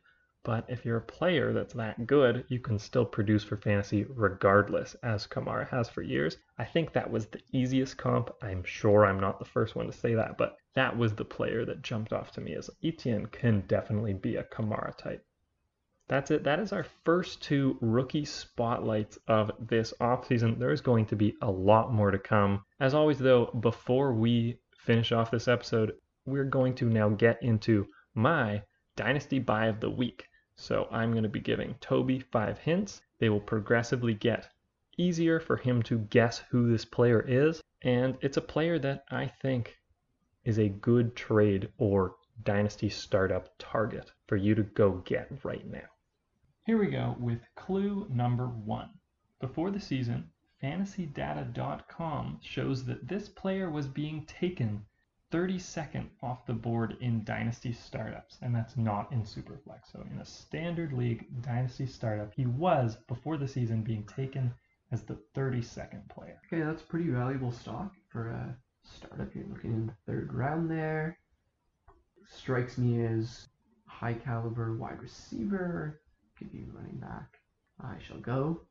But 0.45 0.65
if 0.69 0.85
you're 0.85 0.97
a 0.97 1.03
player 1.03 1.53
that's 1.53 1.75
that 1.75 2.07
good, 2.07 2.47
you 2.49 2.59
can 2.59 2.79
still 2.79 3.05
produce 3.05 3.45
for 3.45 3.57
fantasy 3.59 4.07
regardless, 4.09 4.95
as 5.03 5.27
Kamara 5.27 5.69
has 5.69 5.89
for 5.89 6.01
years. 6.01 6.39
I 6.57 6.65
think 6.65 6.93
that 6.93 7.11
was 7.11 7.27
the 7.27 7.43
easiest 7.53 7.99
comp. 7.99 8.31
I'm 8.41 8.65
sure 8.65 9.05
I'm 9.05 9.21
not 9.21 9.39
the 9.39 9.45
first 9.45 9.77
one 9.77 9.87
to 9.87 9.93
say 9.93 10.15
that, 10.15 10.39
but 10.39 10.57
that 10.79 10.97
was 10.97 11.15
the 11.15 11.25
player 11.25 11.65
that 11.65 11.83
jumped 11.83 12.13
off 12.13 12.31
to 12.31 12.41
me 12.41 12.55
as 12.55 12.71
Etienne 12.85 13.27
can 13.27 13.63
definitely 13.67 14.13
be 14.15 14.37
a 14.37 14.45
Kamara 14.45 14.97
type. 14.97 15.25
That's 16.07 16.31
it. 16.31 16.45
That 16.45 16.61
is 16.61 16.73
our 16.73 16.87
first 17.05 17.43
two 17.43 17.77
rookie 17.81 18.25
spotlights 18.25 19.19
of 19.27 19.51
this 19.59 19.93
offseason. 20.01 20.57
There 20.57 20.71
is 20.71 20.81
going 20.81 21.07
to 21.07 21.17
be 21.17 21.35
a 21.43 21.51
lot 21.51 21.93
more 21.93 22.13
to 22.13 22.19
come. 22.19 22.65
As 22.79 22.95
always, 22.95 23.19
though, 23.19 23.47
before 23.47 24.13
we 24.15 24.61
finish 24.79 25.11
off 25.11 25.33
this 25.33 25.49
episode, 25.49 25.95
we're 26.27 26.45
going 26.45 26.77
to 26.77 26.85
now 26.85 27.09
get 27.09 27.43
into 27.43 27.89
my 28.15 28.63
Dynasty 28.95 29.41
Buy 29.41 29.67
of 29.67 29.81
the 29.81 29.91
Week. 29.91 30.27
So 30.55 30.87
I'm 30.93 31.11
going 31.11 31.25
to 31.25 31.29
be 31.29 31.41
giving 31.41 31.75
Toby 31.81 32.21
five 32.21 32.59
hints. 32.59 33.03
They 33.19 33.31
will 33.31 33.41
progressively 33.41 34.15
get 34.15 34.49
easier 34.97 35.41
for 35.41 35.57
him 35.57 35.83
to 35.85 35.99
guess 35.99 36.39
who 36.51 36.71
this 36.71 36.85
player 36.85 37.21
is. 37.27 37.61
And 37.83 38.17
it's 38.21 38.37
a 38.37 38.43
player 38.43 38.79
that 38.79 39.05
I 39.11 39.27
think 39.27 39.78
is 40.49 40.59
a 40.59 40.71
good 40.71 41.15
trade 41.15 41.69
or 41.77 42.17
dynasty 42.43 42.89
startup 42.89 43.51
target 43.59 44.11
for 44.27 44.37
you 44.37 44.55
to 44.55 44.63
go 44.63 44.93
get 45.05 45.29
right 45.45 45.71
now. 45.71 45.87
Here 46.65 46.79
we 46.79 46.87
go 46.87 47.17
with 47.21 47.41
clue 47.55 48.07
number 48.09 48.47
one. 48.47 48.89
Before 49.43 49.71
the 49.71 49.79
season, 49.79 50.31
fantasydata.com 50.63 52.39
shows 52.41 52.87
that 52.87 53.07
this 53.07 53.29
player 53.29 53.69
was 53.69 53.89
being 53.89 54.25
taken 54.25 54.87
32nd 55.31 56.07
off 56.23 56.47
the 56.47 56.55
board 56.55 56.97
in 57.03 57.25
dynasty 57.25 57.75
startups, 57.75 58.39
and 58.41 58.55
that's 58.55 58.79
not 58.79 59.13
in 59.13 59.25
Superflex. 59.25 59.93
So 59.93 60.03
in 60.11 60.19
a 60.19 60.25
standard 60.25 60.95
league 60.95 61.27
dynasty 61.43 61.85
startup, 61.85 62.33
he 62.33 62.47
was 62.47 62.97
before 63.07 63.37
the 63.37 63.47
season 63.47 63.83
being 63.83 64.05
taken 64.05 64.55
as 64.93 65.03
the 65.03 65.19
32nd 65.37 66.09
player. 66.09 66.41
Okay, 66.47 66.63
that's 66.63 66.81
pretty 66.81 67.11
valuable 67.11 67.53
stock 67.53 67.93
for 68.11 68.29
a 68.29 68.57
startup. 68.95 69.35
You're 69.35 69.47
looking 69.49 69.73
in 69.73 69.87
the 69.87 69.95
third 70.07 70.33
round 70.33 70.71
there. 70.71 71.19
Strikes 72.27 72.79
me 72.79 73.05
as 73.05 73.49
high 73.87 74.15
caliber 74.15 74.77
wide 74.77 75.01
receiver. 75.01 76.01
Could 76.37 76.53
be 76.53 76.67
running 76.73 76.99
back. 76.99 77.39
I 77.81 77.97
shall 78.07 78.19
go 78.19 78.63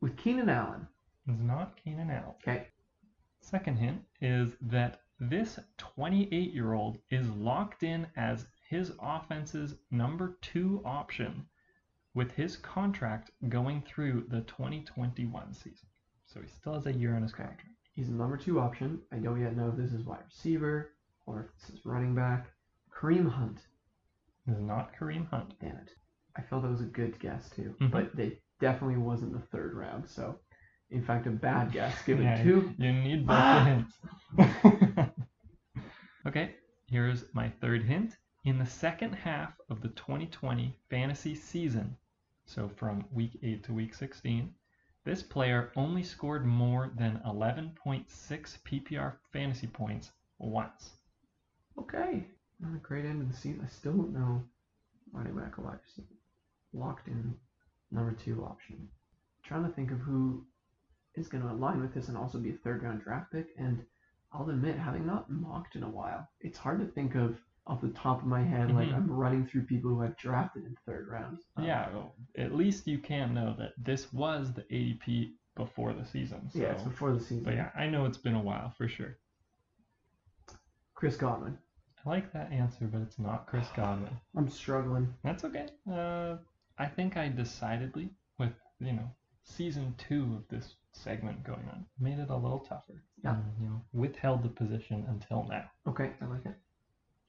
with 0.00 0.16
Keenan 0.16 0.48
Allen. 0.48 0.86
It's 1.28 1.40
not 1.40 1.76
Keenan 1.82 2.10
Allen. 2.10 2.34
Okay. 2.42 2.68
Second 3.40 3.76
hint 3.76 4.00
is 4.20 4.50
that 4.60 5.00
this 5.20 5.58
28 5.78 6.52
year 6.52 6.72
old 6.74 6.98
is 7.10 7.28
locked 7.30 7.82
in 7.82 8.06
as 8.16 8.46
his 8.68 8.92
offense's 9.00 9.74
number 9.90 10.36
two 10.42 10.82
option 10.84 11.46
with 12.14 12.32
his 12.32 12.56
contract 12.56 13.30
going 13.48 13.82
through 13.82 14.24
the 14.28 14.40
2021 14.42 15.52
season. 15.54 15.88
So 16.26 16.40
he 16.40 16.48
still 16.48 16.74
has 16.74 16.86
a 16.86 16.92
year 16.92 17.14
on 17.14 17.22
his 17.22 17.32
Okay. 17.32 17.44
contract. 17.44 17.75
He's 17.96 18.08
the 18.08 18.14
number 18.14 18.36
two 18.36 18.60
option. 18.60 19.00
I 19.12 19.16
don't 19.16 19.40
yet 19.40 19.56
know 19.56 19.70
if 19.70 19.76
this 19.76 19.92
is 19.92 20.04
wide 20.04 20.20
receiver 20.26 20.92
or 21.26 21.40
if 21.40 21.46
this 21.60 21.76
is 21.78 21.84
running 21.86 22.14
back. 22.14 22.46
Kareem 22.94 23.28
Hunt. 23.28 23.58
This 24.46 24.56
is 24.56 24.62
not 24.62 24.92
Kareem 24.96 25.28
Hunt. 25.30 25.54
Damn 25.60 25.76
it. 25.76 25.90
I 26.36 26.42
felt 26.42 26.62
that 26.62 26.70
was 26.70 26.82
a 26.82 26.84
good 26.84 27.18
guess 27.18 27.48
too, 27.50 27.74
Mhm. 27.80 27.90
but 27.90 28.14
they 28.14 28.38
definitely 28.60 28.98
wasn't 28.98 29.32
the 29.32 29.40
third 29.40 29.74
round. 29.74 30.08
So, 30.08 30.38
in 30.90 31.02
fact, 31.02 31.26
a 31.26 31.30
bad 31.30 31.72
guess 31.72 32.04
given 32.04 32.24
Yeah, 32.24 32.42
two. 32.44 32.74
You 32.78 32.92
need 32.92 33.26
both 33.26 33.36
Ah. 33.36 33.64
hints. 33.64 35.10
okay, 36.26 36.54
here's 36.88 37.24
my 37.34 37.48
third 37.60 37.82
hint. 37.82 38.16
In 38.44 38.58
the 38.58 38.66
second 38.66 39.12
half 39.14 39.54
of 39.70 39.80
the 39.80 39.88
2020 39.88 40.78
fantasy 40.90 41.34
season, 41.34 41.96
so 42.44 42.68
from 42.68 43.04
week 43.10 43.38
8 43.42 43.64
to 43.64 43.72
week 43.72 43.94
16, 43.94 44.54
this 45.06 45.22
player 45.22 45.70
only 45.76 46.02
scored 46.02 46.44
more 46.44 46.90
than 46.98 47.22
11.6 47.24 48.04
PPR 48.08 49.12
fantasy 49.32 49.68
points 49.68 50.10
once. 50.40 50.90
Okay. 51.78 52.26
Not 52.58 52.74
a 52.74 52.78
great 52.78 53.04
end 53.04 53.22
of 53.22 53.30
the 53.30 53.36
season. 53.36 53.62
I 53.64 53.68
still 53.68 53.92
don't 53.92 54.12
know 54.12 54.42
running 55.12 55.36
back 55.36 55.58
or 55.58 55.62
wide 55.62 55.78
receiver. 55.84 56.08
Locked 56.72 57.06
in 57.06 57.36
number 57.92 58.12
two 58.12 58.44
option. 58.44 58.88
trying 59.44 59.64
to 59.64 59.70
think 59.70 59.92
of 59.92 60.00
who 60.00 60.44
is 61.14 61.28
going 61.28 61.44
to 61.44 61.52
align 61.52 61.80
with 61.80 61.94
this 61.94 62.08
and 62.08 62.16
also 62.16 62.38
be 62.38 62.50
a 62.50 62.58
third 62.64 62.82
round 62.82 63.04
draft 63.04 63.30
pick. 63.30 63.46
And 63.56 63.84
I'll 64.32 64.50
admit, 64.50 64.76
having 64.76 65.06
not 65.06 65.30
mocked 65.30 65.76
in 65.76 65.84
a 65.84 65.88
while, 65.88 66.28
it's 66.40 66.58
hard 66.58 66.80
to 66.80 66.86
think 66.86 67.14
of 67.14 67.38
off 67.66 67.80
the 67.80 67.88
top 67.90 68.20
of 68.20 68.26
my 68.26 68.42
head. 68.42 68.72
Like 68.72 68.88
Mhm. 68.88 68.94
I'm 68.94 69.10
running 69.10 69.46
through 69.46 69.64
people 69.66 69.90
who 69.90 70.02
I've 70.02 70.16
drafted 70.16 70.64
in 70.64 70.76
third 70.86 71.08
rounds. 71.08 71.40
Um, 71.56 71.64
Yeah, 71.64 71.90
well, 71.90 72.14
at 72.36 72.54
least 72.54 72.86
you 72.86 72.98
can 72.98 73.34
know 73.34 73.54
that 73.54 73.72
this 73.76 74.12
was 74.12 74.52
the 74.52 74.62
ADP 74.72 75.36
before 75.56 75.92
the 75.92 76.04
season. 76.04 76.48
So. 76.50 76.58
yeah, 76.60 76.72
it's 76.72 76.82
before 76.82 77.12
the 77.12 77.20
season. 77.20 77.44
But 77.44 77.54
yeah, 77.54 77.70
I 77.74 77.88
know 77.88 78.04
it's 78.04 78.18
been 78.18 78.34
a 78.36 78.42
while 78.42 78.70
for 78.76 78.86
sure. 78.88 79.16
Chris 80.94 81.16
Godwin. 81.16 81.58
I 82.04 82.08
like 82.08 82.32
that 82.32 82.52
answer, 82.52 82.86
but 82.86 83.00
it's 83.02 83.18
not 83.18 83.46
Chris 83.46 83.68
Godwin. 83.74 84.16
I'm 84.36 84.48
struggling. 84.48 85.12
That's 85.24 85.44
okay. 85.44 85.68
Uh, 85.90 86.36
I 86.78 86.86
think 86.86 87.16
I 87.16 87.28
decidedly, 87.28 88.10
with 88.38 88.52
you 88.78 88.92
know 88.92 89.10
season 89.42 89.94
two 89.98 90.36
of 90.36 90.48
this 90.48 90.76
segment 90.92 91.42
going 91.42 91.68
on, 91.68 91.86
made 91.98 92.18
it 92.18 92.30
a 92.30 92.36
little 92.36 92.60
tougher. 92.60 93.02
Yeah. 93.24 93.34
And, 93.34 93.44
you 93.60 93.66
know, 93.68 93.82
withheld 93.92 94.42
the 94.42 94.48
position 94.48 95.04
until 95.08 95.44
now. 95.48 95.70
Okay, 95.86 96.12
I 96.20 96.24
like 96.26 96.44
it. 96.46 96.54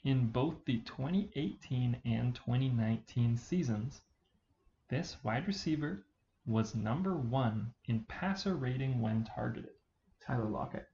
In 0.07 0.27
both 0.27 0.63
the 0.63 0.77
2018 0.85 2.01
and 2.05 2.33
2019 2.33 3.35
seasons, 3.35 4.03
this 4.87 5.17
wide 5.21 5.45
receiver 5.45 6.05
was 6.45 6.73
number 6.73 7.17
one 7.17 7.73
in 7.83 8.05
passer 8.05 8.55
rating 8.55 9.01
when 9.01 9.25
targeted. 9.25 9.73
Tyler 10.25 10.47
Lockett. 10.47 10.87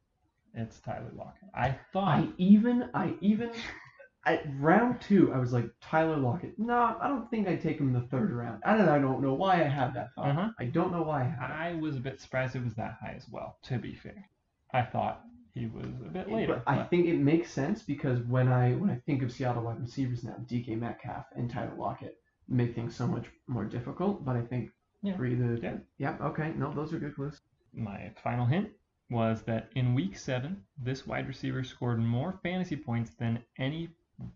It's 0.55 0.80
Tyler 0.80 1.11
Lockett. 1.16 1.49
I 1.53 1.78
thought 1.91 2.22
I 2.22 2.30
even, 2.39 2.89
I 2.95 3.14
even, 3.22 3.51
at 4.26 4.45
round 4.59 4.99
two, 4.99 5.32
I 5.32 5.38
was 5.38 5.53
like 5.53 5.70
Tyler 5.80 6.18
Lockett. 6.18 6.57
No, 6.57 6.97
I 6.99 7.07
don't 7.07 7.30
think 7.30 7.47
I'd 7.47 7.61
take 7.61 7.80
him 7.80 7.89
in 7.89 7.93
the 7.93 8.07
third 8.07 8.32
round. 8.32 8.64
I 8.66 8.76
don't, 8.76 8.89
I 8.89 8.97
don't 8.97 9.22
know 9.22 9.36
why 9.36 9.64
I 9.64 9.68
had 9.68 9.93
that 9.93 10.16
thought. 10.16 10.30
Uh-huh. 10.30 10.49
I 10.57 10.66
don't 10.66 10.91
know 10.91 11.03
why 11.03 11.36
I. 11.39 11.70
I 11.70 11.76
was 11.76 11.97
a 11.97 11.99
bit 11.99 12.20
surprised 12.20 12.55
it 12.55 12.64
was 12.64 12.74
that 12.78 12.97
high 12.99 13.14
as 13.16 13.30
well, 13.30 13.59
to 13.66 13.78
be 13.78 13.93
fair. 13.93 14.28
I 14.72 14.82
thought 14.82 15.24
he 15.54 15.68
was 15.68 15.86
a 15.86 16.10
bit 16.10 16.32
later. 16.32 16.62
But 16.66 16.72
I 16.72 16.84
think 16.84 17.06
it 17.08 17.18
makes 17.18 17.51
sense 17.51 17.82
because 17.84 18.20
when 18.22 18.47
I 18.47 18.74
when 18.74 18.89
I 18.89 18.95
think 19.06 19.22
of 19.24 19.32
Seattle 19.32 19.64
wide 19.64 19.80
receivers 19.82 20.24
now, 20.24 20.36
DK 20.45 20.80
Metcalf 20.80 21.26
and 21.36 21.49
Tyler 21.49 21.76
Lockett 21.78 22.18
make 22.47 22.76
things 22.76 22.95
so 22.95 23.08
much 23.08 23.26
more 23.47 23.66
difficult. 23.66 24.26
But 24.26 24.36
I 24.36 24.41
think 24.41 24.72
Yeah. 25.01 25.16
three 25.16 25.36
the 25.36 25.60
Yeah. 25.62 25.78
yeah 25.97 26.18
okay 26.22 26.54
no 26.58 26.74
those 26.74 26.93
are 26.93 26.99
good 26.99 27.16
clues. 27.16 27.41
my 27.74 28.12
final 28.24 28.45
hint 28.45 28.70
was 29.10 29.43
that 29.43 29.70
in 29.76 29.93
week 29.93 30.18
seven, 30.18 30.64
this 30.78 31.06
wide 31.06 31.28
receiver 31.28 31.64
scored 31.64 31.99
more 31.99 32.39
fantasy 32.43 32.76
points 32.76 33.14
than 33.16 33.43
any 33.60 33.89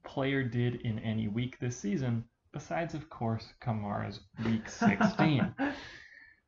player 0.04 0.44
did 0.44 0.82
in 0.82 1.00
any 1.00 1.28
week 1.28 1.58
this 1.60 1.78
season, 1.78 2.24
besides, 2.52 2.94
of 2.94 3.10
course, 3.10 3.54
Kamara's 3.62 4.20
week 4.46 4.68
16. 4.86 5.54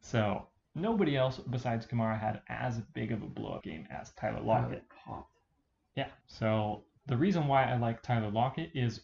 so 0.01 0.48
nobody 0.81 1.17
else 1.17 1.37
besides 1.37 1.85
Kamara 1.85 2.19
had 2.19 2.41
as 2.49 2.79
big 2.93 3.11
of 3.11 3.21
a 3.21 3.27
blow 3.27 3.53
up 3.53 3.63
game 3.63 3.87
as 3.91 4.11
Tyler 4.11 4.41
Lockett. 4.41 4.83
Yeah. 5.95 6.09
So 6.27 6.83
the 7.07 7.17
reason 7.17 7.47
why 7.47 7.65
I 7.65 7.77
like 7.77 8.01
Tyler 8.01 8.31
Lockett 8.31 8.71
is 8.73 9.01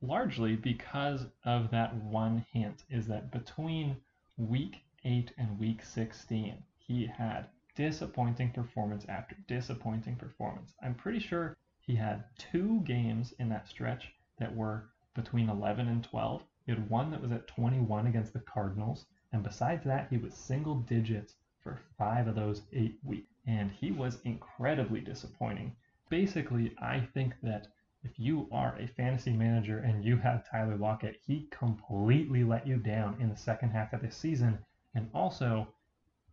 largely 0.00 0.56
because 0.56 1.26
of 1.44 1.70
that 1.70 1.94
one 1.94 2.44
hint 2.52 2.84
is 2.90 3.06
that 3.06 3.32
between 3.32 3.96
week 4.36 4.76
8 5.04 5.32
and 5.38 5.58
week 5.58 5.84
16, 5.84 6.62
he 6.78 7.06
had 7.06 7.46
disappointing 7.74 8.50
performance 8.50 9.04
after 9.08 9.36
disappointing 9.46 10.16
performance. 10.16 10.74
I'm 10.82 10.94
pretty 10.94 11.20
sure 11.20 11.56
he 11.80 11.94
had 11.94 12.24
two 12.36 12.80
games 12.80 13.32
in 13.38 13.48
that 13.48 13.68
stretch 13.68 14.12
that 14.38 14.54
were 14.54 14.90
between 15.14 15.48
11 15.48 15.88
and 15.88 16.02
12. 16.04 16.42
He 16.66 16.72
had 16.72 16.90
one 16.90 17.10
that 17.10 17.22
was 17.22 17.32
at 17.32 17.46
21 17.46 18.06
against 18.06 18.32
the 18.32 18.40
Cardinals, 18.40 19.06
and 19.32 19.42
besides 19.42 19.84
that, 19.84 20.08
he 20.08 20.16
was 20.16 20.34
single 20.34 20.76
digits 20.76 21.34
for 21.60 21.80
five 21.98 22.26
of 22.26 22.34
those 22.34 22.62
eight 22.72 22.98
weeks. 23.04 23.34
And 23.46 23.70
he 23.70 23.90
was 23.90 24.20
incredibly 24.24 25.00
disappointing. 25.00 25.76
Basically, 26.08 26.74
I 26.78 27.00
think 27.00 27.34
that 27.42 27.68
if 28.02 28.18
you 28.18 28.48
are 28.52 28.76
a 28.78 28.86
fantasy 28.86 29.32
manager 29.32 29.78
and 29.78 30.04
you 30.04 30.16
have 30.16 30.48
Tyler 30.48 30.76
Lockett, 30.76 31.20
he 31.26 31.48
completely 31.50 32.44
let 32.44 32.66
you 32.66 32.76
down 32.76 33.20
in 33.20 33.28
the 33.28 33.36
second 33.36 33.70
half 33.70 33.92
of 33.92 34.02
the 34.02 34.10
season. 34.10 34.58
And 34.94 35.10
also, 35.12 35.68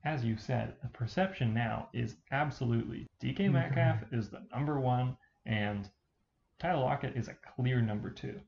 as 0.03 0.23
you 0.23 0.37
said, 0.37 0.75
the 0.81 0.89
perception 0.89 1.53
now 1.53 1.89
is 1.91 2.15
absolutely 2.31 3.07
DK 3.21 3.37
mm-hmm. 3.37 3.53
Metcalf 3.53 4.03
is 4.11 4.29
the 4.29 4.43
number 4.51 4.79
one 4.79 5.17
and 5.45 5.89
Tyler 6.59 6.81
Lockett 6.81 7.17
is 7.17 7.27
a 7.27 7.35
clear 7.55 7.81
number 7.81 8.09
two. 8.09 8.39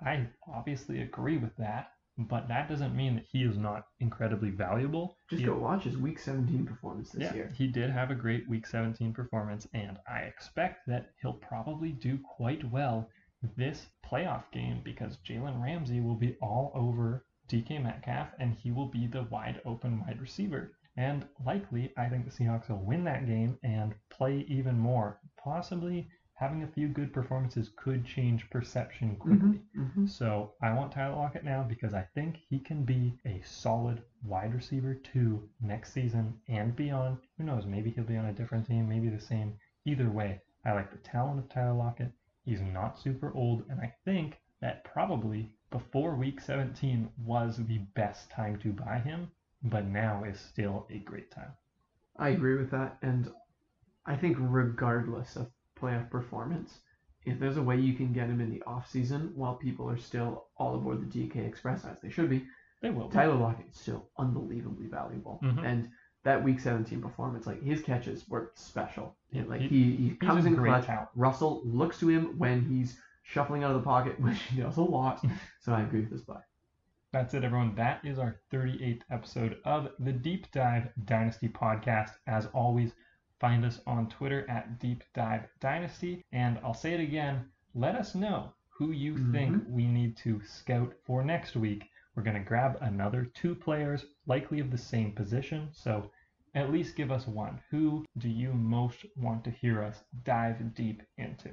I 0.00 0.26
obviously 0.52 1.02
agree 1.02 1.36
with 1.36 1.54
that, 1.56 1.92
but 2.18 2.48
that 2.48 2.68
doesn't 2.68 2.94
mean 2.94 3.14
that 3.16 3.24
he 3.30 3.42
is 3.42 3.56
not 3.56 3.86
incredibly 4.00 4.50
valuable. 4.50 5.16
Just 5.30 5.40
He- 5.40 5.46
go 5.46 5.58
watch 5.58 5.84
his 5.84 5.96
Week 5.96 6.18
17 6.18 6.66
performance 6.66 7.10
this 7.10 7.22
yeah, 7.22 7.34
year. 7.34 7.50
he 7.54 7.66
did 7.66 7.90
have 7.90 8.10
a 8.10 8.14
great 8.14 8.48
Week 8.48 8.66
17 8.66 9.12
performance, 9.12 9.66
and 9.74 9.98
I 10.06 10.20
expect 10.20 10.86
that 10.88 11.10
he'll 11.20 11.32
probably 11.34 11.92
do 11.92 12.18
quite 12.18 12.64
well 12.70 13.08
this 13.56 13.88
playoff 14.04 14.44
game 14.52 14.80
because 14.84 15.16
Jalen 15.18 15.60
Ramsey 15.62 16.00
will 16.00 16.14
be 16.14 16.36
all 16.40 16.70
over 16.74 17.24
DK 17.48 17.78
Metcalf, 17.82 18.28
and 18.38 18.54
he 18.54 18.70
will 18.70 18.86
be 18.88 19.06
the 19.06 19.24
wide 19.24 19.60
open 19.64 20.00
wide 20.00 20.20
receiver. 20.20 20.72
And 20.96 21.26
likely, 21.44 21.92
I 21.96 22.08
think 22.08 22.24
the 22.26 22.30
Seahawks 22.30 22.68
will 22.68 22.84
win 22.84 23.04
that 23.04 23.26
game 23.26 23.58
and 23.64 23.94
play 24.10 24.44
even 24.48 24.78
more. 24.78 25.18
Possibly 25.42 26.08
having 26.42 26.64
a 26.64 26.72
few 26.72 26.88
good 26.88 27.12
performances 27.12 27.70
could 27.76 28.04
change 28.04 28.50
perception 28.50 29.14
quickly. 29.14 29.62
Mhm. 29.76 30.08
So 30.08 30.56
I 30.60 30.72
want 30.72 30.90
Tyler 30.90 31.14
Lockett 31.14 31.44
now 31.44 31.62
because 31.62 31.94
I 31.94 32.02
think 32.14 32.34
he 32.34 32.58
can 32.58 32.84
be 32.84 33.16
a 33.24 33.40
solid 33.42 34.02
wide 34.24 34.52
receiver 34.52 34.92
two 34.92 35.48
next 35.60 35.92
season 35.92 36.40
and 36.48 36.74
beyond. 36.74 37.18
Who 37.38 37.44
knows? 37.44 37.64
Maybe 37.64 37.90
he'll 37.90 38.02
be 38.02 38.16
on 38.16 38.24
a 38.24 38.32
different 38.32 38.66
team, 38.66 38.88
maybe 38.88 39.08
the 39.08 39.20
same. 39.20 39.56
Either 39.84 40.10
way, 40.10 40.40
I 40.64 40.72
like 40.72 40.90
the 40.90 40.98
talent 40.98 41.38
of 41.38 41.48
Tyler 41.48 41.74
Lockett. 41.74 42.10
He's 42.44 42.60
not 42.60 42.98
super 42.98 43.32
old, 43.34 43.64
and 43.70 43.80
I 43.80 43.94
think 44.04 44.40
that 44.58 44.82
probably 44.82 45.54
before 45.70 46.16
week 46.16 46.40
17 46.40 47.08
was 47.18 47.56
the 47.56 47.78
best 47.94 48.30
time 48.30 48.58
to 48.58 48.72
buy 48.72 48.98
him, 48.98 49.30
but 49.62 49.86
now 49.86 50.24
is 50.24 50.40
still 50.40 50.88
a 50.90 50.98
great 50.98 51.30
time. 51.30 51.52
I 52.16 52.30
agree 52.30 52.56
with 52.56 52.72
that, 52.72 52.98
and 53.00 53.32
I 54.06 54.16
think 54.16 54.36
regardless 54.40 55.36
of 55.36 55.52
playoff 55.82 56.08
performance, 56.10 56.78
if 57.24 57.38
there's 57.38 57.56
a 57.56 57.62
way 57.62 57.76
you 57.78 57.94
can 57.94 58.12
get 58.12 58.28
him 58.28 58.40
in 58.40 58.50
the 58.50 58.62
off 58.66 58.88
season 58.90 59.32
while 59.34 59.54
people 59.54 59.88
are 59.90 59.98
still 59.98 60.46
all 60.56 60.74
aboard 60.74 61.00
the 61.00 61.06
DK 61.20 61.36
Express 61.46 61.84
as 61.84 62.00
they 62.00 62.10
should 62.10 62.30
be, 62.30 62.44
They 62.80 62.90
will. 62.90 63.08
Tyler 63.08 63.34
Lockett 63.36 63.66
is 63.70 63.78
still 63.78 64.08
unbelievably 64.18 64.86
valuable. 64.88 65.38
Mhm. 65.42 65.64
And 65.64 65.90
that 66.24 66.42
Week 66.42 66.58
17 66.60 67.00
performance, 67.00 67.46
like 67.46 67.62
his 67.62 67.80
catches 67.82 68.28
were 68.28 68.50
special. 68.54 69.16
Yeah, 69.30 69.42
like 69.46 69.60
he- 69.60 69.68
he, 69.68 69.96
he 70.08 70.10
comes 70.16 70.46
in 70.46 70.56
clutch. 70.56 70.86
talent. 70.86 71.08
Russell 71.14 71.62
looks 71.64 71.98
to 72.00 72.08
him 72.08 72.38
when 72.38 72.62
he's 72.64 72.98
shuffling 73.24 73.62
out 73.64 73.70
of 73.72 73.76
the 73.80 73.84
pocket, 73.84 74.18
which 74.24 74.40
he 74.42 74.60
does 74.60 74.76
a 74.76 74.82
lot. 74.82 75.24
so 75.60 75.72
I 75.72 75.82
agree 75.82 76.00
with 76.00 76.10
this 76.10 76.22
buy. 76.22 76.40
That's 77.12 77.34
it, 77.34 77.44
everyone. 77.44 77.74
That 77.76 78.04
is 78.04 78.18
our 78.18 78.36
38th 78.50 79.02
episode 79.10 79.58
of 79.64 79.90
the 79.98 80.12
Deep 80.12 80.50
Dive 80.50 80.88
Dynasty 81.04 81.48
podcast. 81.48 82.10
As 82.26 82.46
always, 82.46 82.92
find 83.42 83.64
us 83.64 83.80
on 83.88 84.08
Twitter 84.08 84.48
at 84.48 84.78
Deep 84.78 85.02
Dive 85.12 85.42
Dynasty. 85.60 86.24
And 86.32 86.58
I'll 86.64 86.72
say 86.72 86.94
it 86.94 87.00
again 87.00 87.44
let 87.74 87.94
us 87.94 88.14
know 88.14 88.52
who 88.68 88.92
you 88.92 89.14
mm-hmm. 89.14 89.32
think 89.32 89.62
we 89.68 89.86
need 89.86 90.16
to 90.18 90.40
scout 90.44 90.92
for 91.04 91.22
next 91.24 91.56
week. 91.56 91.84
We're 92.14 92.22
going 92.22 92.36
to 92.36 92.48
grab 92.48 92.78
another 92.80 93.30
two 93.34 93.54
players, 93.54 94.04
likely 94.26 94.60
of 94.60 94.70
the 94.70 94.78
same 94.78 95.12
position. 95.12 95.68
So 95.72 96.10
at 96.54 96.70
least 96.70 96.96
give 96.96 97.10
us 97.10 97.26
one. 97.26 97.60
Who 97.70 98.04
do 98.18 98.28
you 98.28 98.52
most 98.52 99.06
want 99.16 99.44
to 99.44 99.50
hear 99.50 99.82
us 99.82 99.96
dive 100.24 100.74
deep 100.74 101.02
into? 101.16 101.50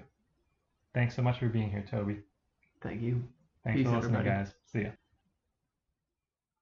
Thanks 0.93 1.15
so 1.15 1.21
much 1.21 1.39
for 1.39 1.47
being 1.47 1.71
here, 1.71 1.85
Toby. 1.89 2.19
Thank 2.81 3.01
you. 3.01 3.23
Thanks 3.63 3.77
Peace, 3.77 3.87
for 3.87 3.95
listening, 3.95 4.15
everybody. 4.15 4.43
guys. 4.43 4.53
See 4.71 4.81
ya. 4.81 4.89